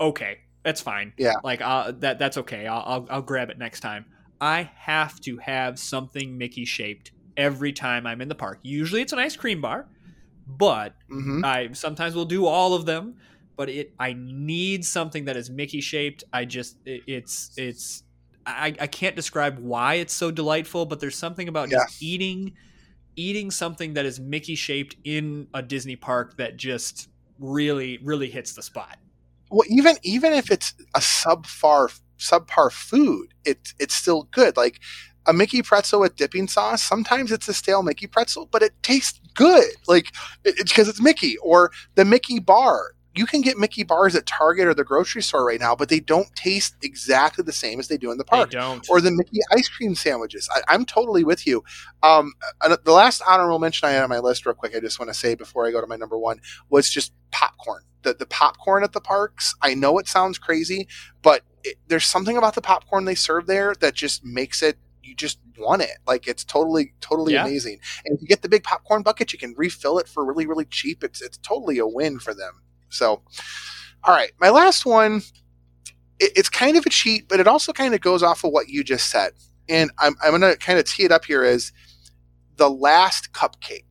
okay, 0.00 0.38
that's 0.62 0.80
fine. 0.80 1.12
Yeah. 1.16 1.34
like 1.44 1.60
uh, 1.60 1.92
that 1.98 2.18
that's 2.18 2.38
okay. 2.38 2.66
I'll, 2.66 2.82
I'll 2.86 3.06
I'll 3.10 3.22
grab 3.22 3.50
it 3.50 3.58
next 3.58 3.80
time. 3.80 4.06
I 4.40 4.70
have 4.74 5.20
to 5.20 5.36
have 5.38 5.78
something 5.78 6.38
Mickey 6.38 6.64
shaped 6.64 7.12
every 7.36 7.72
time 7.72 8.06
I'm 8.06 8.20
in 8.20 8.28
the 8.28 8.34
park. 8.34 8.58
Usually 8.62 9.02
it's 9.02 9.12
an 9.12 9.18
ice 9.18 9.36
cream 9.36 9.60
bar, 9.60 9.88
but 10.46 10.94
hmm 11.08 11.44
I 11.44 11.70
sometimes 11.72 12.14
will 12.14 12.24
do 12.24 12.46
all 12.46 12.74
of 12.74 12.86
them. 12.86 13.16
But 13.56 13.68
it 13.68 13.92
I 13.98 14.14
need 14.14 14.84
something 14.84 15.26
that 15.26 15.36
is 15.36 15.50
Mickey 15.50 15.80
shaped. 15.80 16.24
I 16.32 16.44
just 16.46 16.76
it, 16.86 17.02
it's 17.06 17.52
it's 17.56 18.04
I, 18.46 18.74
I 18.80 18.86
can't 18.86 19.14
describe 19.14 19.58
why 19.58 19.94
it's 19.94 20.14
so 20.14 20.30
delightful, 20.30 20.86
but 20.86 20.98
there's 21.00 21.16
something 21.16 21.46
about 21.48 21.68
just 21.68 22.02
eating 22.02 22.54
eating 23.16 23.50
something 23.50 23.94
that 23.94 24.06
is 24.06 24.18
Mickey 24.18 24.54
shaped 24.54 24.96
in 25.04 25.48
a 25.52 25.62
Disney 25.62 25.96
park 25.96 26.38
that 26.38 26.56
just 26.56 27.08
really 27.38 27.98
really 28.02 28.30
hits 28.30 28.54
the 28.54 28.62
spot. 28.62 28.98
Well, 29.50 29.66
even 29.68 29.96
even 30.02 30.32
if 30.32 30.50
it's 30.50 30.74
a 30.94 31.00
subpar 31.00 31.98
subpar 32.18 32.70
food, 32.72 33.34
it 33.44 33.74
it's 33.78 33.94
still 33.94 34.24
good. 34.30 34.56
Like 34.56 34.80
a 35.26 35.32
Mickey 35.32 35.62
pretzel 35.62 36.00
with 36.00 36.16
dipping 36.16 36.48
sauce. 36.48 36.82
Sometimes 36.82 37.32
it's 37.32 37.48
a 37.48 37.54
stale 37.54 37.82
Mickey 37.82 38.06
pretzel, 38.06 38.46
but 38.50 38.62
it 38.62 38.72
tastes 38.82 39.20
good. 39.34 39.70
Like 39.86 40.12
it's 40.44 40.70
because 40.70 40.88
it's 40.88 41.00
Mickey 41.00 41.36
or 41.38 41.70
the 41.94 42.04
Mickey 42.04 42.38
bar. 42.38 42.94
you 43.16 43.26
can 43.26 43.40
get 43.40 43.58
Mickey 43.58 43.82
bars 43.82 44.14
at 44.14 44.24
Target 44.24 44.68
or 44.68 44.74
the 44.74 44.84
grocery 44.84 45.20
store 45.20 45.44
right 45.44 45.58
now, 45.58 45.74
but 45.74 45.88
they 45.88 45.98
don't 45.98 46.32
taste 46.36 46.76
exactly 46.82 47.42
the 47.42 47.52
same 47.52 47.80
as 47.80 47.88
they 47.88 47.96
do 47.96 48.12
in 48.12 48.18
the 48.18 48.24
park. 48.24 48.50
They 48.50 48.58
don't. 48.58 48.88
Or 48.88 49.00
the 49.00 49.10
Mickey 49.10 49.40
ice 49.50 49.68
cream 49.68 49.96
sandwiches. 49.96 50.48
I, 50.68 50.74
am 50.74 50.84
totally 50.84 51.24
with 51.24 51.44
you. 51.46 51.64
Um, 52.04 52.32
the 52.62 52.92
last 52.92 53.20
honorable 53.26 53.58
mention 53.58 53.88
I 53.88 53.92
had 53.92 54.04
on 54.04 54.08
my 54.10 54.20
list, 54.20 54.46
real 54.46 54.54
quick, 54.54 54.76
I 54.76 54.80
just 54.80 55.00
want 55.00 55.10
to 55.10 55.18
say 55.18 55.34
before 55.34 55.66
I 55.66 55.72
go 55.72 55.80
to 55.80 55.88
my 55.88 55.96
number 55.96 56.16
one, 56.16 56.40
was 56.68 56.88
just 56.88 57.12
popcorn. 57.32 57.82
The, 58.02 58.14
the 58.14 58.26
popcorn 58.26 58.82
at 58.82 58.92
the 58.92 59.00
parks. 59.00 59.54
I 59.60 59.74
know 59.74 59.98
it 59.98 60.08
sounds 60.08 60.38
crazy, 60.38 60.88
but 61.22 61.42
it, 61.64 61.76
there's 61.88 62.06
something 62.06 62.36
about 62.36 62.54
the 62.54 62.62
popcorn 62.62 63.04
they 63.04 63.14
serve 63.14 63.46
there 63.46 63.74
that 63.80 63.94
just 63.94 64.24
makes 64.24 64.62
it 64.62 64.78
you 65.02 65.14
just 65.14 65.38
want 65.58 65.82
it. 65.82 65.98
Like 66.06 66.26
it's 66.26 66.44
totally, 66.44 66.94
totally 67.00 67.34
yeah. 67.34 67.44
amazing. 67.44 67.78
And 68.04 68.16
if 68.16 68.22
you 68.22 68.28
get 68.28 68.42
the 68.42 68.48
big 68.48 68.64
popcorn 68.64 69.02
bucket, 69.02 69.32
you 69.32 69.38
can 69.38 69.54
refill 69.56 69.98
it 69.98 70.08
for 70.08 70.24
really, 70.24 70.46
really 70.46 70.64
cheap. 70.64 71.04
It's 71.04 71.20
it's 71.20 71.38
totally 71.38 71.78
a 71.78 71.86
win 71.86 72.18
for 72.18 72.34
them. 72.34 72.62
So, 72.88 73.22
all 74.04 74.14
right, 74.14 74.32
my 74.40 74.50
last 74.50 74.86
one. 74.86 75.22
It, 76.18 76.32
it's 76.36 76.48
kind 76.48 76.76
of 76.76 76.84
a 76.86 76.90
cheat, 76.90 77.28
but 77.28 77.40
it 77.40 77.46
also 77.46 77.72
kind 77.72 77.94
of 77.94 78.00
goes 78.00 78.22
off 78.22 78.44
of 78.44 78.52
what 78.52 78.68
you 78.68 78.84
just 78.84 79.10
said. 79.10 79.32
And 79.68 79.90
I'm 79.98 80.14
I'm 80.22 80.38
going 80.38 80.52
to 80.52 80.58
kind 80.58 80.78
of 80.78 80.84
tee 80.84 81.04
it 81.04 81.12
up 81.12 81.24
here 81.24 81.44
as 81.44 81.72
the 82.56 82.70
last 82.70 83.32
cupcake. 83.32 83.84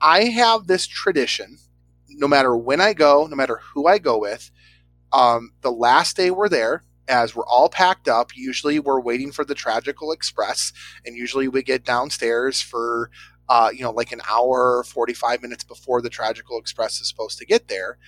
I 0.00 0.24
have 0.24 0.66
this 0.66 0.86
tradition, 0.86 1.58
no 2.10 2.28
matter 2.28 2.56
when 2.56 2.80
I 2.80 2.92
go, 2.92 3.26
no 3.28 3.36
matter 3.36 3.60
who 3.74 3.86
I 3.86 3.98
go 3.98 4.18
with. 4.18 4.50
Um, 5.12 5.52
the 5.62 5.72
last 5.72 6.16
day 6.16 6.30
we're 6.30 6.48
there, 6.48 6.84
as 7.08 7.34
we're 7.34 7.46
all 7.46 7.68
packed 7.68 8.08
up. 8.08 8.36
Usually 8.36 8.78
we're 8.78 9.00
waiting 9.00 9.32
for 9.32 9.44
the 9.44 9.54
Tragical 9.54 10.12
Express, 10.12 10.72
and 11.04 11.16
usually 11.16 11.48
we 11.48 11.62
get 11.62 11.84
downstairs 11.84 12.62
for 12.62 13.10
uh, 13.50 13.68
you 13.74 13.82
know, 13.82 13.90
like 13.90 14.12
an 14.12 14.20
hour, 14.30 14.84
45 14.84 15.42
minutes 15.42 15.64
before 15.64 16.00
the 16.00 16.08
Tragical 16.08 16.56
Express 16.56 17.00
is 17.00 17.08
supposed 17.08 17.36
to 17.38 17.44
get 17.44 17.66
there. 17.66 17.98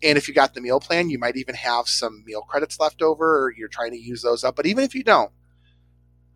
And 0.00 0.16
if 0.16 0.28
you 0.28 0.34
got 0.34 0.54
the 0.54 0.60
meal 0.60 0.78
plan, 0.78 1.10
you 1.10 1.18
might 1.18 1.36
even 1.36 1.56
have 1.56 1.88
some 1.88 2.22
meal 2.24 2.42
credits 2.42 2.78
left 2.78 3.02
over, 3.02 3.46
or 3.46 3.52
you're 3.52 3.66
trying 3.66 3.90
to 3.90 4.00
use 4.00 4.22
those 4.22 4.44
up. 4.44 4.54
But 4.54 4.66
even 4.66 4.84
if 4.84 4.94
you 4.94 5.02
don't, 5.02 5.32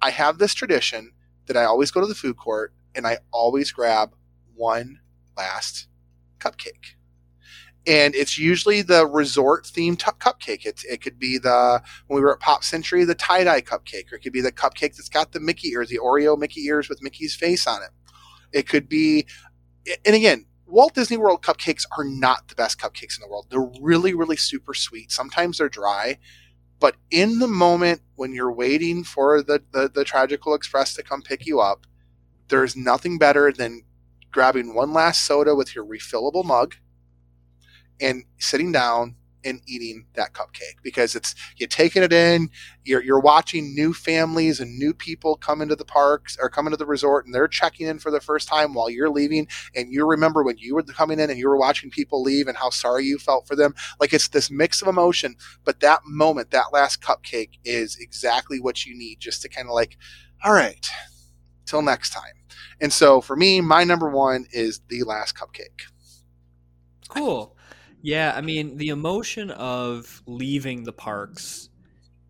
I 0.02 0.10
have 0.10 0.38
this 0.38 0.52
tradition 0.52 1.12
that 1.46 1.56
I 1.56 1.64
always 1.64 1.92
go 1.92 2.00
to 2.00 2.08
the 2.08 2.14
food 2.16 2.36
court 2.36 2.74
and 2.96 3.06
I 3.06 3.18
always 3.30 3.70
grab 3.70 4.12
one 4.56 4.98
last 5.36 5.86
cupcake 6.40 6.95
and 7.86 8.14
it's 8.14 8.36
usually 8.36 8.82
the 8.82 9.06
resort 9.06 9.64
themed 9.64 9.98
t- 9.98 10.10
cupcake. 10.18 10.66
It, 10.66 10.82
it 10.88 11.00
could 11.00 11.18
be 11.18 11.38
the 11.38 11.80
when 12.08 12.16
we 12.16 12.20
were 12.20 12.34
at 12.34 12.40
Pop 12.40 12.64
Century, 12.64 13.04
the 13.04 13.14
tie 13.14 13.44
dye 13.44 13.60
cupcake, 13.60 14.12
or 14.12 14.16
it 14.16 14.22
could 14.22 14.32
be 14.32 14.40
the 14.40 14.52
cupcake 14.52 14.96
that's 14.96 15.08
got 15.08 15.32
the 15.32 15.40
Mickey 15.40 15.68
ears, 15.68 15.88
the 15.88 15.98
Oreo 15.98 16.36
Mickey 16.36 16.62
ears 16.62 16.88
with 16.88 17.02
Mickey's 17.02 17.34
face 17.34 17.66
on 17.66 17.82
it. 17.82 17.90
It 18.52 18.68
could 18.68 18.88
be, 18.88 19.26
and 20.04 20.16
again, 20.16 20.46
Walt 20.66 20.94
Disney 20.94 21.16
World 21.16 21.42
cupcakes 21.42 21.84
are 21.96 22.04
not 22.04 22.48
the 22.48 22.56
best 22.56 22.80
cupcakes 22.80 23.16
in 23.16 23.22
the 23.22 23.28
world. 23.28 23.46
They're 23.50 23.70
really, 23.80 24.14
really 24.14 24.36
super 24.36 24.74
sweet. 24.74 25.12
Sometimes 25.12 25.58
they're 25.58 25.68
dry, 25.68 26.18
but 26.80 26.96
in 27.10 27.38
the 27.38 27.46
moment 27.46 28.00
when 28.16 28.34
you're 28.34 28.52
waiting 28.52 29.04
for 29.04 29.42
the 29.42 29.62
the, 29.70 29.88
the 29.94 30.04
Tragical 30.04 30.54
Express 30.54 30.94
to 30.94 31.04
come 31.04 31.22
pick 31.22 31.46
you 31.46 31.60
up, 31.60 31.86
there's 32.48 32.76
nothing 32.76 33.16
better 33.16 33.52
than 33.52 33.82
grabbing 34.32 34.74
one 34.74 34.92
last 34.92 35.24
soda 35.24 35.54
with 35.54 35.74
your 35.74 35.84
refillable 35.84 36.44
mug 36.44 36.74
and 38.00 38.24
sitting 38.38 38.72
down 38.72 39.16
and 39.46 39.60
eating 39.66 40.04
that 40.14 40.32
cupcake 40.32 40.82
because 40.82 41.14
it's 41.14 41.34
you're 41.56 41.68
taking 41.68 42.02
it 42.02 42.12
in 42.12 42.50
you're, 42.84 43.02
you're 43.02 43.20
watching 43.20 43.74
new 43.74 43.94
families 43.94 44.60
and 44.60 44.76
new 44.76 44.92
people 44.92 45.36
come 45.36 45.62
into 45.62 45.76
the 45.76 45.84
parks 45.84 46.36
or 46.40 46.50
come 46.50 46.66
into 46.66 46.76
the 46.76 46.84
resort 46.84 47.24
and 47.24 47.34
they're 47.34 47.48
checking 47.48 47.86
in 47.86 47.98
for 47.98 48.10
the 48.10 48.20
first 48.20 48.48
time 48.48 48.74
while 48.74 48.90
you're 48.90 49.08
leaving. 49.08 49.46
And 49.74 49.92
you 49.92 50.04
remember 50.06 50.42
when 50.42 50.58
you 50.58 50.74
were 50.74 50.82
coming 50.82 51.20
in 51.20 51.30
and 51.30 51.38
you 51.38 51.48
were 51.48 51.56
watching 51.56 51.90
people 51.90 52.22
leave 52.22 52.48
and 52.48 52.56
how 52.56 52.70
sorry 52.70 53.04
you 53.04 53.18
felt 53.18 53.46
for 53.46 53.54
them. 53.54 53.74
Like 54.00 54.12
it's 54.12 54.28
this 54.28 54.50
mix 54.50 54.82
of 54.82 54.88
emotion 54.88 55.36
but 55.64 55.80
that 55.80 56.00
moment 56.04 56.50
that 56.50 56.72
last 56.72 57.00
cupcake 57.00 57.58
is 57.64 57.96
exactly 57.96 58.60
what 58.60 58.84
you 58.84 58.98
need 58.98 59.20
just 59.20 59.42
to 59.42 59.48
kind 59.48 59.68
of 59.68 59.74
like 59.74 59.96
all 60.44 60.52
right 60.52 60.86
till 61.64 61.82
next 61.82 62.10
time. 62.10 62.34
And 62.80 62.92
so 62.92 63.20
for 63.20 63.36
me 63.36 63.60
my 63.60 63.84
number 63.84 64.10
one 64.10 64.46
is 64.50 64.80
the 64.88 65.04
last 65.04 65.36
cupcake. 65.36 65.86
Cool 67.08 67.55
yeah, 68.06 68.32
I 68.36 68.40
mean, 68.40 68.76
the 68.76 68.90
emotion 68.90 69.50
of 69.50 70.22
leaving 70.26 70.84
the 70.84 70.92
parks 70.92 71.70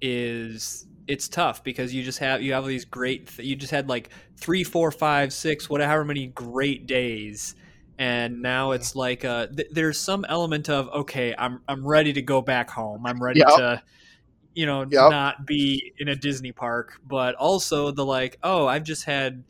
is 0.01 0.87
it's 1.07 1.29
tough 1.29 1.63
because 1.63 1.93
you 1.93 2.03
just 2.03 2.19
have 2.19 2.41
you 2.41 2.55
have 2.55 2.65
these 2.65 2.87
great 2.87 3.39
you 3.39 3.55
just 3.57 3.73
had 3.73 3.87
like 3.87 4.09
three, 4.39 4.65
four, 4.65 4.91
five, 4.91 5.35
six, 5.35 5.69
whatever 5.69 6.03
many 6.03 6.29
great 6.29 6.87
days, 6.87 7.57
and 7.99 8.41
now 8.41 8.71
it's 8.71 8.97
like 8.97 9.27
uh, 9.27 9.49
th- 9.49 9.69
there's 9.71 10.01
some 10.01 10.25
element 10.31 10.71
of 10.71 10.89
okay, 10.89 11.35
I'm 11.37 11.61
I'm 11.69 11.87
ready 11.87 12.15
to 12.15 12.23
go 12.23 12.41
back 12.41 12.71
home. 12.71 13.05
I'm 13.05 13.23
ready 13.23 13.41
yep. 13.41 13.49
to 13.49 13.83
you 14.55 14.65
know 14.65 14.87
yep. 14.91 15.11
not 15.11 15.47
be 15.47 15.93
in 15.99 16.09
a 16.09 16.17
Disney 16.17 16.53
park, 16.53 17.03
but 17.07 17.35
also 17.35 17.91
the 17.91 18.07
like 18.07 18.39
oh 18.43 18.67
I've 18.67 18.85
just 18.85 19.05
had 19.05 19.45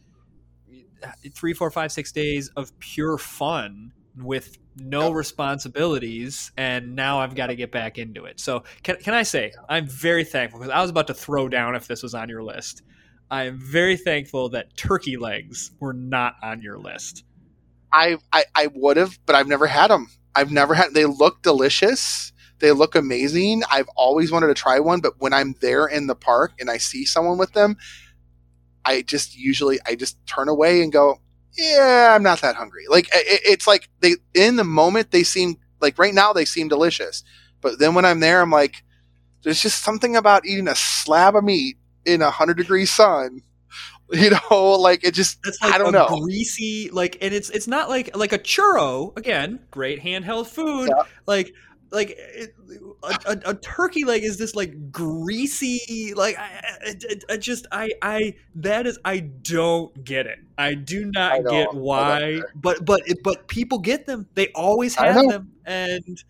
three, 1.36 1.52
four, 1.52 1.70
five, 1.70 1.92
six 1.92 2.10
days 2.10 2.48
of 2.56 2.76
pure 2.80 3.16
fun 3.16 3.92
with 4.16 4.58
no 4.76 5.10
responsibilities 5.10 6.52
and 6.56 6.94
now 6.94 7.20
I've 7.20 7.34
got 7.34 7.46
to 7.46 7.56
get 7.56 7.72
back 7.72 7.98
into 7.98 8.24
it. 8.24 8.40
So 8.40 8.64
can, 8.82 8.96
can 8.96 9.14
I 9.14 9.22
say 9.22 9.52
I'm 9.68 9.86
very 9.86 10.24
thankful 10.24 10.60
because 10.60 10.72
I 10.72 10.80
was 10.80 10.90
about 10.90 11.06
to 11.08 11.14
throw 11.14 11.48
down 11.48 11.74
if 11.74 11.86
this 11.86 12.02
was 12.02 12.14
on 12.14 12.28
your 12.28 12.42
list. 12.42 12.82
I 13.30 13.44
am 13.44 13.58
very 13.58 13.96
thankful 13.96 14.50
that 14.50 14.76
turkey 14.76 15.16
legs 15.16 15.72
were 15.80 15.92
not 15.92 16.34
on 16.42 16.62
your 16.62 16.78
list. 16.78 17.24
I 17.92 18.18
I, 18.32 18.44
I 18.54 18.68
would 18.74 18.96
have, 18.96 19.18
but 19.26 19.34
I've 19.34 19.48
never 19.48 19.66
had 19.66 19.88
them. 19.88 20.08
I've 20.34 20.52
never 20.52 20.74
had. 20.74 20.94
They 20.94 21.06
look 21.06 21.42
delicious. 21.42 22.32
They 22.58 22.72
look 22.72 22.94
amazing. 22.94 23.62
I've 23.70 23.88
always 23.96 24.30
wanted 24.30 24.48
to 24.48 24.54
try 24.54 24.78
one, 24.80 25.00
but 25.00 25.14
when 25.18 25.32
I'm 25.32 25.54
there 25.60 25.86
in 25.86 26.06
the 26.06 26.14
park 26.14 26.52
and 26.60 26.70
I 26.70 26.78
see 26.78 27.04
someone 27.04 27.38
with 27.38 27.52
them, 27.52 27.76
I 28.84 29.02
just 29.02 29.36
usually 29.36 29.78
I 29.86 29.94
just 29.94 30.24
turn 30.26 30.48
away 30.48 30.82
and 30.82 30.92
go, 30.92 31.20
yeah, 31.56 32.14
I'm 32.14 32.22
not 32.22 32.40
that 32.42 32.56
hungry. 32.56 32.84
Like 32.88 33.06
it, 33.14 33.40
it's 33.44 33.66
like 33.66 33.88
they 34.00 34.16
in 34.34 34.56
the 34.56 34.64
moment 34.64 35.10
they 35.10 35.22
seem 35.22 35.56
like 35.80 35.98
right 35.98 36.14
now 36.14 36.32
they 36.32 36.44
seem 36.44 36.68
delicious, 36.68 37.22
but 37.60 37.78
then 37.78 37.94
when 37.94 38.04
I'm 38.04 38.20
there, 38.20 38.40
I'm 38.40 38.50
like, 38.50 38.84
there's 39.42 39.62
just 39.62 39.82
something 39.82 40.16
about 40.16 40.46
eating 40.46 40.68
a 40.68 40.74
slab 40.74 41.36
of 41.36 41.44
meat 41.44 41.76
in 42.04 42.22
a 42.22 42.30
hundred 42.30 42.56
degree 42.56 42.86
sun. 42.86 43.42
You 44.12 44.30
know, 44.30 44.76
like 44.78 45.02
it 45.02 45.14
just 45.14 45.40
it's 45.44 45.60
like 45.60 45.74
I 45.74 45.78
don't 45.78 45.90
know 45.90 46.20
greasy 46.22 46.88
like, 46.92 47.18
and 47.20 47.34
it's 47.34 47.50
it's 47.50 47.66
not 47.66 47.88
like 47.88 48.16
like 48.16 48.32
a 48.32 48.38
churro 48.38 49.10
again, 49.18 49.58
great 49.72 50.00
handheld 50.00 50.46
food. 50.46 50.90
Yeah. 50.96 51.02
Like 51.26 51.52
like 51.90 52.10
it, 52.18 52.54
a, 53.02 53.30
a, 53.30 53.50
a, 53.50 53.54
turkey 53.54 54.04
leg 54.04 54.24
is 54.24 54.38
this 54.38 54.54
like 54.54 54.90
greasy 54.90 56.12
like 56.16 56.36
I, 56.36 56.62
I, 56.86 56.94
I, 57.30 57.36
just 57.36 57.66
I 57.70 57.90
I 58.02 58.34
that 58.56 58.86
is 58.86 58.98
I 59.04 59.20
don't 59.20 60.04
get 60.04 60.26
it. 60.26 60.38
I 60.58 60.74
do 60.74 61.10
not 61.14 61.32
I 61.32 61.42
get 61.42 61.74
why, 61.74 62.40
but 62.54 62.84
but 62.84 63.02
but 63.22 63.46
people 63.48 63.78
get 63.78 64.06
them. 64.06 64.26
They 64.34 64.48
always 64.48 64.94
have 64.96 65.28
them, 65.28 65.52
and 65.64 66.22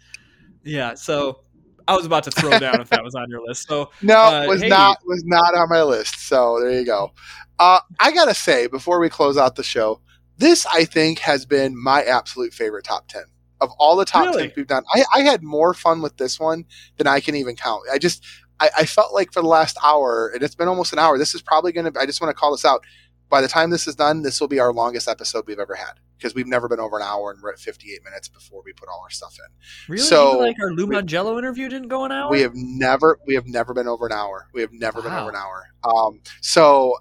yeah. 0.62 0.94
So 0.94 1.40
I 1.88 1.96
was 1.96 2.04
about 2.04 2.24
to 2.24 2.30
throw 2.30 2.58
down 2.58 2.80
if 2.80 2.90
that 2.90 3.02
was 3.02 3.14
on 3.14 3.30
your 3.30 3.46
list. 3.46 3.68
So 3.68 3.90
no, 4.02 4.16
uh, 4.16 4.44
was 4.46 4.62
hey, 4.62 4.68
not 4.68 4.98
was 5.06 5.24
not 5.24 5.54
on 5.54 5.68
my 5.68 5.82
list. 5.82 6.28
So 6.28 6.60
there 6.60 6.72
you 6.72 6.84
go. 6.84 7.12
Uh, 7.58 7.80
I 7.98 8.12
gotta 8.12 8.34
say 8.34 8.66
before 8.66 9.00
we 9.00 9.08
close 9.08 9.38
out 9.38 9.56
the 9.56 9.62
show, 9.62 10.00
this 10.36 10.66
I 10.66 10.84
think 10.84 11.20
has 11.20 11.46
been 11.46 11.80
my 11.80 12.02
absolute 12.02 12.52
favorite 12.52 12.84
top 12.84 13.08
ten 13.08 13.24
of 13.60 13.70
all 13.78 13.96
the 13.96 14.04
top 14.04 14.26
really? 14.26 14.48
10 14.48 14.52
we've 14.56 14.66
done. 14.66 14.84
I, 14.94 15.04
I 15.14 15.20
had 15.22 15.42
more 15.42 15.74
fun 15.74 16.02
with 16.02 16.16
this 16.16 16.38
one 16.38 16.64
than 16.96 17.06
I 17.06 17.20
can 17.20 17.34
even 17.34 17.56
count. 17.56 17.82
I 17.92 17.98
just, 17.98 18.24
I, 18.60 18.70
I 18.78 18.86
felt 18.86 19.14
like 19.14 19.32
for 19.32 19.42
the 19.42 19.48
last 19.48 19.76
hour, 19.84 20.30
and 20.34 20.42
it's 20.42 20.54
been 20.54 20.68
almost 20.68 20.92
an 20.92 20.98
hour, 20.98 21.18
this 21.18 21.34
is 21.34 21.42
probably 21.42 21.72
going 21.72 21.90
to, 21.90 22.00
I 22.00 22.06
just 22.06 22.20
want 22.20 22.34
to 22.34 22.38
call 22.38 22.52
this 22.52 22.64
out. 22.64 22.84
By 23.28 23.40
the 23.40 23.48
time 23.48 23.70
this 23.70 23.88
is 23.88 23.96
done, 23.96 24.22
this 24.22 24.40
will 24.40 24.48
be 24.48 24.60
our 24.60 24.72
longest 24.72 25.08
episode 25.08 25.44
we've 25.48 25.58
ever 25.58 25.74
had 25.74 25.94
because 26.16 26.34
we've 26.34 26.46
never 26.46 26.68
been 26.68 26.78
over 26.78 26.96
an 26.96 27.02
hour 27.02 27.32
and 27.32 27.42
we're 27.42 27.52
at 27.52 27.58
58 27.58 28.04
minutes 28.04 28.28
before 28.28 28.62
we 28.64 28.72
put 28.72 28.88
all 28.88 29.00
our 29.02 29.10
stuff 29.10 29.36
in. 29.38 29.92
Really? 29.92 30.02
So 30.02 30.28
Even 30.28 30.40
like 30.40 30.56
our 30.62 30.70
Lou 30.70 30.92
interview 31.38 31.68
didn't 31.68 31.88
go 31.88 32.04
an 32.04 32.12
hour. 32.12 32.30
We 32.30 32.42
have 32.42 32.54
never, 32.54 33.18
we 33.26 33.34
have 33.34 33.46
never 33.46 33.74
been 33.74 33.88
over 33.88 34.06
an 34.06 34.12
hour. 34.12 34.48
We 34.54 34.60
have 34.60 34.72
never 34.72 35.00
wow. 35.00 35.04
been 35.04 35.14
over 35.14 35.30
an 35.30 35.36
hour. 35.36 35.66
Um, 35.82 36.20
so 36.40 36.94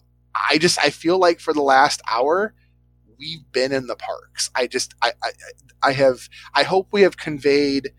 I 0.49 0.57
just, 0.57 0.79
I 0.79 0.89
feel 0.89 1.19
like 1.19 1.39
for 1.39 1.53
the 1.53 1.61
last 1.61 2.01
hour, 2.09 2.55
we've 3.17 3.51
been 3.51 3.71
in 3.71 3.87
the 3.87 3.95
parks. 3.95 4.49
I 4.55 4.67
just 4.67 4.93
I, 5.01 5.13
I 5.23 5.31
I 5.81 5.91
have 5.93 6.29
I 6.53 6.63
hope 6.63 6.87
we 6.91 7.01
have 7.01 7.17
conveyed 7.17 7.91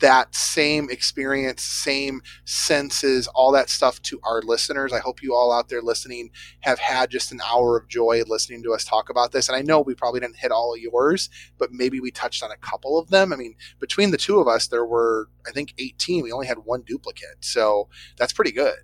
that 0.00 0.34
same 0.34 0.88
experience, 0.90 1.62
same 1.62 2.22
senses, 2.44 3.26
all 3.28 3.52
that 3.52 3.68
stuff 3.68 4.00
to 4.02 4.20
our 4.22 4.42
listeners. 4.42 4.92
I 4.92 5.00
hope 5.00 5.22
you 5.22 5.34
all 5.34 5.52
out 5.52 5.68
there 5.68 5.82
listening 5.82 6.30
have 6.60 6.78
had 6.78 7.10
just 7.10 7.32
an 7.32 7.40
hour 7.44 7.76
of 7.76 7.88
joy 7.88 8.22
listening 8.26 8.62
to 8.64 8.72
us 8.72 8.84
talk 8.84 9.10
about 9.10 9.32
this. 9.32 9.48
And 9.48 9.56
I 9.56 9.62
know 9.62 9.80
we 9.80 9.94
probably 9.94 10.20
didn't 10.20 10.36
hit 10.36 10.52
all 10.52 10.74
of 10.74 10.80
yours, 10.80 11.28
but 11.58 11.72
maybe 11.72 12.00
we 12.00 12.10
touched 12.10 12.42
on 12.42 12.50
a 12.50 12.56
couple 12.56 12.98
of 12.98 13.10
them. 13.10 13.32
I 13.32 13.36
mean, 13.36 13.56
between 13.80 14.10
the 14.10 14.16
two 14.16 14.38
of 14.38 14.46
us, 14.46 14.68
there 14.68 14.84
were, 14.84 15.28
I 15.46 15.50
think, 15.50 15.74
18. 15.78 16.22
We 16.22 16.32
only 16.32 16.46
had 16.46 16.58
one 16.58 16.82
duplicate. 16.82 17.38
So 17.40 17.88
that's 18.16 18.32
pretty 18.32 18.52
good. 18.52 18.78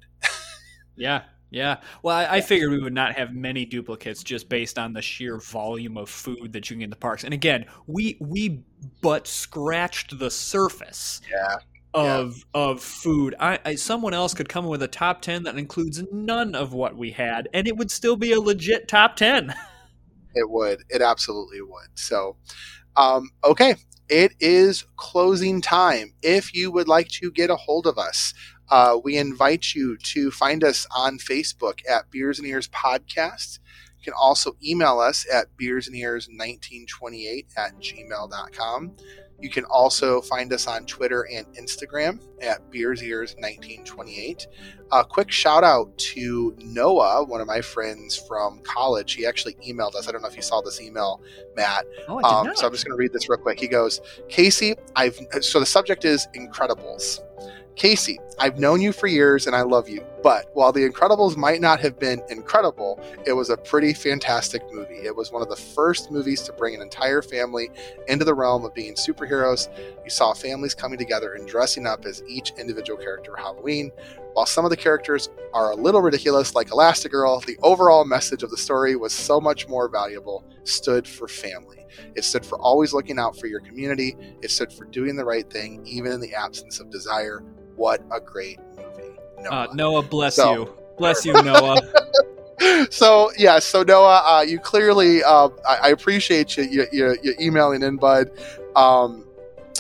yeah. 0.97 1.23
Yeah. 1.55 1.77
Well, 2.03 2.17
I, 2.17 2.37
I, 2.37 2.41
figured 2.41 2.73
we 2.73 2.81
would 2.81 2.93
not 2.93 3.15
have 3.15 3.33
many 3.33 3.65
duplicates 3.65 4.25
just 4.25 4.49
based 4.49 4.77
on 4.77 4.93
the 4.93 5.01
sheer 5.01 5.39
volume 5.39 5.97
of 5.97 6.11
food 6.11 6.53
that 6.53 6.69
you 6.69 6.75
can 6.75 6.81
get 6.81 6.85
in 6.85 6.91
the 6.91 6.97
parks. 6.97 7.23
And 7.23 7.33
again, 7.33 7.67
we 7.87 8.17
we 8.19 8.65
but 9.01 9.29
scratched 9.29 10.19
the 10.19 10.33
surface. 10.33 11.21
Yeah. 11.31 11.57
Of 11.95 12.39
yeah. 12.39 12.61
of 12.61 12.83
food, 12.83 13.37
I, 13.39 13.61
I 13.65 13.75
someone 13.77 14.15
else 14.15 14.35
could 14.35 14.49
come 14.49 14.67
with 14.67 14.83
a 14.83 14.89
top 14.89 15.23
ten 15.23 15.45
that 15.45 15.57
includes 15.57 16.03
none 16.11 16.57
of 16.57 16.73
what 16.73 16.97
we 16.97 17.13
had, 17.13 17.49
and 17.55 17.69
it 17.69 17.77
would 17.77 17.89
still 17.89 18.17
be 18.17 18.33
a 18.33 18.41
legit 18.41 18.89
top 18.89 19.15
ten. 19.15 19.55
It 20.37 20.51
would. 20.51 20.83
It 20.89 21.01
absolutely 21.01 21.63
would. 21.63 21.91
So, 21.95 22.37
um, 22.97 23.31
okay, 23.45 23.77
it 24.09 24.33
is 24.41 24.85
closing 24.97 25.61
time. 25.61 26.13
If 26.23 26.55
you 26.55 26.71
would 26.73 26.89
like 26.89 27.09
to 27.21 27.31
get 27.31 27.51
a 27.51 27.57
hold 27.57 27.87
of 27.87 27.99
us, 27.99 28.35
uh, 28.71 28.99
we 29.03 29.17
invite 29.17 29.75
you 29.75 29.97
to 29.99 30.31
find 30.31 30.65
us 30.65 30.87
on 30.95 31.19
Facebook 31.19 31.81
at 31.89 32.11
Beers 32.11 32.39
and 32.39 32.49
Ears 32.49 32.69
Podcast. 32.69 33.59
You 33.99 34.05
can 34.13 34.15
also 34.19 34.57
email 34.65 35.01
us 35.01 35.27
at 35.33 35.47
beersandears1928 35.61 37.47
at 37.57 37.75
gmail.com. 37.81 38.97
You 39.41 39.51
can 39.51 39.65
also 39.65 40.21
find 40.21 40.53
us 40.53 40.67
on 40.67 40.87
Twitter 40.87 41.27
and 41.31 41.47
Instagram 41.57 42.21
at 42.41 42.71
Beers 42.71 43.03
Ears 43.03 43.35
1928. 43.35 44.47
A 44.93 45.05
quick 45.05 45.31
shout 45.31 45.65
out 45.65 45.97
to 45.99 46.55
Noah, 46.61 47.25
one 47.25 47.41
of 47.41 47.47
my 47.47 47.61
friends 47.61 48.17
from 48.17 48.61
college. 48.61 49.15
He 49.15 49.27
actually 49.27 49.55
emailed 49.55 49.97
us. 49.97 50.09
I 50.09 50.13
don't 50.13 50.23
know 50.23 50.29
if 50.29 50.37
you 50.37 50.43
saw 50.43 50.61
this 50.61 50.81
email, 50.81 51.21
Matt. 51.57 51.85
Oh, 52.09 52.19
I 52.19 52.43
did 52.43 52.51
um, 52.51 52.57
so 52.57 52.67
I'm 52.67 52.73
just 52.73 52.87
going 52.87 52.97
to 52.97 52.99
read 52.99 53.13
this 53.13 53.29
real 53.29 53.39
quick. 53.39 53.59
He 53.59 53.67
goes, 53.67 54.01
Casey, 54.29 54.77
I've 54.95 55.19
so 55.41 55.61
the 55.61 55.67
subject 55.67 56.05
is 56.05 56.29
Incredibles. 56.35 57.19
Casey, 57.77 58.21
I've 58.39 58.59
known 58.59 58.81
you 58.81 58.93
for 58.93 59.09
years 59.09 59.49
and 59.49 59.57
I 59.57 59.63
love 59.63 59.89
you, 59.89 60.05
but 60.23 60.47
while 60.55 60.71
The 60.71 60.89
Incredibles 60.89 61.37
might 61.37 61.61
not 61.61 61.81
have 61.81 61.99
been 61.99 62.23
incredible, 62.29 63.01
it 63.27 63.33
was 63.33 63.51
a 63.51 63.57
pretty 63.57 63.93
fantastic 63.93 64.63
movie. 64.73 65.05
It 65.05 65.15
was 65.15 65.33
one 65.33 65.43
of 65.43 65.49
the 65.49 65.57
first 65.57 66.13
movies 66.13 66.43
to 66.43 66.53
bring 66.53 66.77
an 66.77 66.83
entire 66.83 67.21
family 67.21 67.71
into 68.07 68.25
the 68.25 68.35
realm 68.35 68.65
of 68.65 68.75
being 68.75 68.95
superheroes. 68.95 69.69
You 70.05 70.11
saw 70.11 70.35
families 70.35 70.75
coming 70.75 70.99
together 70.99 71.35
and 71.35 71.49
dressing 71.49 71.85
up 71.85 72.05
as 72.05 72.23
each 72.29 72.53
individual 72.59 72.99
character 72.99 73.35
Halloween. 73.37 73.91
While 74.35 74.47
some 74.47 74.65
of 74.65 74.71
the 74.71 74.77
characters 74.77 75.29
are 75.53 75.73
a 75.73 75.77
little 75.77 76.01
ridiculous, 76.01 76.55
like 76.55 76.69
Elastigirl, 76.69 77.45
the 77.45 77.59
overall 77.63 78.05
message 78.05 78.45
of 78.45 78.51
the 78.51 78.57
story 78.57 78.95
was 78.95 79.13
so 79.13 79.41
much 79.41 79.69
more 79.69 79.89
valuable, 79.89 80.45
stood 80.63 81.09
for 81.09 81.27
family. 81.27 81.85
It 82.15 82.25
stood 82.25 82.47
for 82.47 82.59
always 82.59 82.93
looking 82.93 83.19
out 83.19 83.39
for 83.39 83.47
your 83.47 83.61
community. 83.61 84.17
It 84.43 84.51
stood 84.51 84.73
for 84.73 84.85
doing 84.87 85.17
the 85.17 85.25
right 85.25 85.49
thing, 85.49 85.85
even 85.87 86.13
in 86.13 86.21
the 86.21 86.35
absence 86.35 86.81
of 86.81 86.91
desire 86.91 87.45
what 87.77 88.03
a 88.11 88.21
great 88.21 88.59
movie. 88.77 89.19
Noah, 89.43 89.53
uh, 89.53 89.75
Noah 89.75 90.03
bless 90.03 90.37
so. 90.37 90.53
you. 90.53 90.75
Bless 90.97 91.25
you, 91.25 91.33
Noah. 91.43 91.81
so 92.91 93.31
yeah, 93.37 93.59
so 93.59 93.83
Noah, 93.83 94.23
uh, 94.25 94.43
you 94.43 94.59
clearly, 94.59 95.23
uh, 95.23 95.49
I, 95.69 95.77
I, 95.83 95.89
appreciate 95.89 96.57
you, 96.57 96.65
you, 96.65 96.87
you, 96.93 97.17
you, 97.23 97.35
emailing 97.41 97.83
in, 97.83 97.97
bud. 97.97 98.31
Um, 98.77 99.27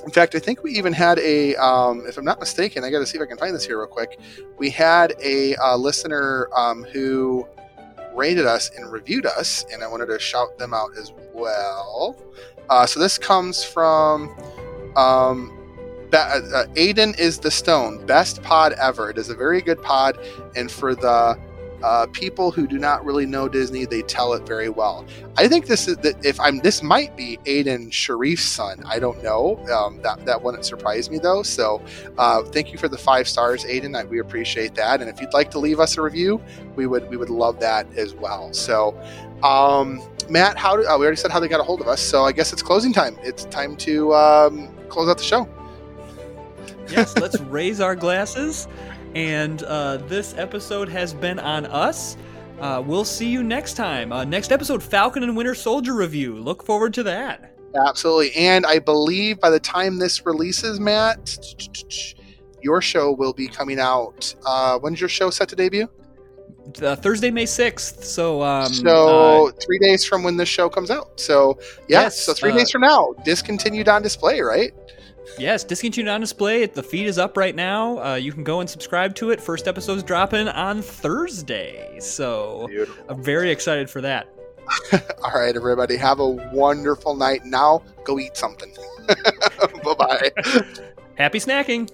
in 0.04 0.10
fact, 0.10 0.34
I 0.34 0.38
think 0.38 0.62
we 0.62 0.72
even 0.72 0.92
had 0.92 1.18
a, 1.20 1.54
um, 1.56 2.04
if 2.06 2.18
I'm 2.18 2.24
not 2.24 2.40
mistaken, 2.40 2.84
I 2.84 2.90
got 2.90 2.98
to 2.98 3.06
see 3.06 3.16
if 3.16 3.22
I 3.22 3.26
can 3.26 3.38
find 3.38 3.54
this 3.54 3.64
here 3.64 3.78
real 3.78 3.86
quick. 3.86 4.18
We 4.58 4.70
had 4.70 5.14
a 5.22 5.54
uh, 5.56 5.76
listener 5.76 6.48
um, 6.54 6.84
who 6.84 7.46
rated 8.14 8.46
us 8.46 8.70
and 8.76 8.90
reviewed 8.92 9.26
us, 9.26 9.64
and 9.72 9.82
I 9.82 9.88
wanted 9.88 10.06
to 10.06 10.18
shout 10.18 10.58
them 10.58 10.74
out 10.74 10.90
as 10.98 11.12
well. 11.32 12.16
Uh, 12.68 12.86
so 12.86 13.00
this 13.00 13.18
comes 13.18 13.64
from 13.64 14.34
um, 16.14 16.44
uh, 16.52 16.56
uh, 16.56 16.66
Aiden 16.74 17.18
is 17.18 17.38
the 17.38 17.50
Stone, 17.50 18.06
best 18.06 18.42
pod 18.42 18.72
ever. 18.74 19.10
It 19.10 19.18
is 19.18 19.30
a 19.30 19.34
very 19.34 19.60
good 19.60 19.82
pod, 19.82 20.18
and 20.56 20.70
for 20.70 20.94
the 20.94 21.38
uh, 21.84 22.06
people 22.12 22.50
who 22.50 22.66
do 22.66 22.78
not 22.78 23.04
really 23.04 23.26
know 23.26 23.46
Disney, 23.46 23.84
they 23.84 24.00
tell 24.00 24.32
it 24.32 24.46
very 24.46 24.70
well. 24.70 25.04
I 25.36 25.48
think 25.48 25.66
this 25.66 25.86
is 25.86 25.98
that 25.98 26.24
if 26.24 26.40
I'm 26.40 26.58
this 26.60 26.82
might 26.82 27.14
be 27.14 27.38
Aiden 27.44 27.90
Sharif's 27.90 28.42
son. 28.42 28.82
I 28.86 28.98
don't 28.98 29.22
know. 29.22 29.58
Um, 29.70 30.00
that 30.02 30.24
that 30.24 30.42
wouldn't 30.42 30.64
surprise 30.64 31.10
me 31.10 31.18
though. 31.18 31.42
So 31.42 31.82
uh, 32.16 32.42
thank 32.44 32.72
you 32.72 32.78
for 32.78 32.88
the 32.88 32.96
five 32.96 33.28
stars, 33.28 33.64
Aiden. 33.64 33.94
I, 33.94 34.04
we 34.04 34.18
appreciate 34.20 34.74
that. 34.76 35.02
And 35.02 35.10
if 35.10 35.20
you'd 35.20 35.34
like 35.34 35.50
to 35.50 35.58
leave 35.58 35.78
us 35.78 35.98
a 35.98 36.02
review, 36.02 36.40
we 36.74 36.86
would 36.86 37.08
we 37.10 37.18
would 37.18 37.30
love 37.30 37.60
that 37.60 37.86
as 37.96 38.14
well. 38.14 38.52
So. 38.52 38.98
Um, 39.42 40.02
Matt, 40.30 40.56
how 40.56 40.74
do, 40.74 40.88
uh, 40.88 40.96
we 40.96 41.04
already 41.04 41.18
said 41.18 41.30
how 41.30 41.38
they 41.38 41.48
got 41.48 41.60
a 41.60 41.64
hold 41.64 41.82
of 41.82 41.88
us, 41.88 42.00
so 42.00 42.24
I 42.24 42.32
guess 42.32 42.54
it's 42.54 42.62
closing 42.62 42.94
time. 42.94 43.18
It's 43.22 43.44
time 43.46 43.76
to 43.78 44.14
um, 44.14 44.74
close 44.88 45.06
out 45.06 45.18
the 45.18 45.24
show 45.24 45.46
yes, 46.96 47.16
let's 47.16 47.40
raise 47.40 47.80
our 47.80 47.96
glasses. 47.96 48.68
And 49.14 49.62
uh, 49.62 49.98
this 50.08 50.34
episode 50.36 50.88
has 50.88 51.14
been 51.14 51.38
on 51.38 51.66
us. 51.66 52.16
Uh, 52.60 52.82
we'll 52.84 53.04
see 53.04 53.28
you 53.28 53.42
next 53.42 53.74
time. 53.74 54.12
Uh, 54.12 54.24
next 54.24 54.52
episode, 54.52 54.82
Falcon 54.82 55.22
and 55.22 55.36
Winter 55.36 55.54
Soldier 55.54 55.94
review. 55.94 56.36
Look 56.36 56.64
forward 56.64 56.94
to 56.94 57.02
that. 57.04 57.56
Absolutely. 57.88 58.32
And 58.36 58.64
I 58.64 58.78
believe 58.78 59.40
by 59.40 59.50
the 59.50 59.60
time 59.60 59.98
this 59.98 60.24
releases, 60.24 60.78
Matt, 60.78 61.36
your 62.62 62.80
show 62.80 63.12
will 63.12 63.32
be 63.32 63.48
coming 63.48 63.80
out. 63.80 64.34
Uh, 64.46 64.78
when's 64.78 65.00
your 65.00 65.08
show 65.08 65.30
set 65.30 65.48
to 65.48 65.56
debut? 65.56 65.88
Uh, 66.80 66.96
Thursday, 66.96 67.30
May 67.30 67.46
sixth. 67.46 68.04
So, 68.04 68.42
um, 68.42 68.72
so 68.72 69.48
uh, 69.48 69.52
three 69.64 69.78
days 69.80 70.04
from 70.04 70.22
when 70.22 70.36
this 70.36 70.48
show 70.48 70.68
comes 70.70 70.90
out. 70.90 71.20
So, 71.20 71.58
yeah, 71.88 72.02
yes, 72.02 72.18
so 72.18 72.32
three 72.32 72.52
uh, 72.52 72.56
days 72.56 72.70
from 72.70 72.80
now, 72.82 73.14
discontinued 73.24 73.88
on 73.88 74.02
display, 74.02 74.40
right? 74.40 74.72
Yes, 75.38 75.64
discontinued 75.64 76.08
on 76.08 76.20
display. 76.20 76.66
The 76.66 76.82
feed 76.82 77.06
is 77.06 77.18
up 77.18 77.36
right 77.36 77.54
now. 77.54 77.98
Uh, 77.98 78.14
you 78.16 78.32
can 78.32 78.44
go 78.44 78.60
and 78.60 78.68
subscribe 78.68 79.14
to 79.16 79.30
it. 79.30 79.40
First 79.40 79.66
episode's 79.68 80.02
dropping 80.02 80.48
on 80.48 80.82
Thursday, 80.82 81.98
so 82.00 82.66
Beautiful. 82.68 83.04
I'm 83.08 83.22
very 83.22 83.50
excited 83.50 83.88
for 83.90 84.00
that. 84.02 84.28
All 85.22 85.32
right, 85.34 85.54
everybody, 85.54 85.96
have 85.96 86.20
a 86.20 86.28
wonderful 86.28 87.14
night. 87.14 87.44
Now, 87.44 87.82
go 88.04 88.18
eat 88.18 88.36
something. 88.36 88.74
bye 89.84 89.94
bye. 89.94 90.30
Happy 91.16 91.38
snacking. 91.38 91.90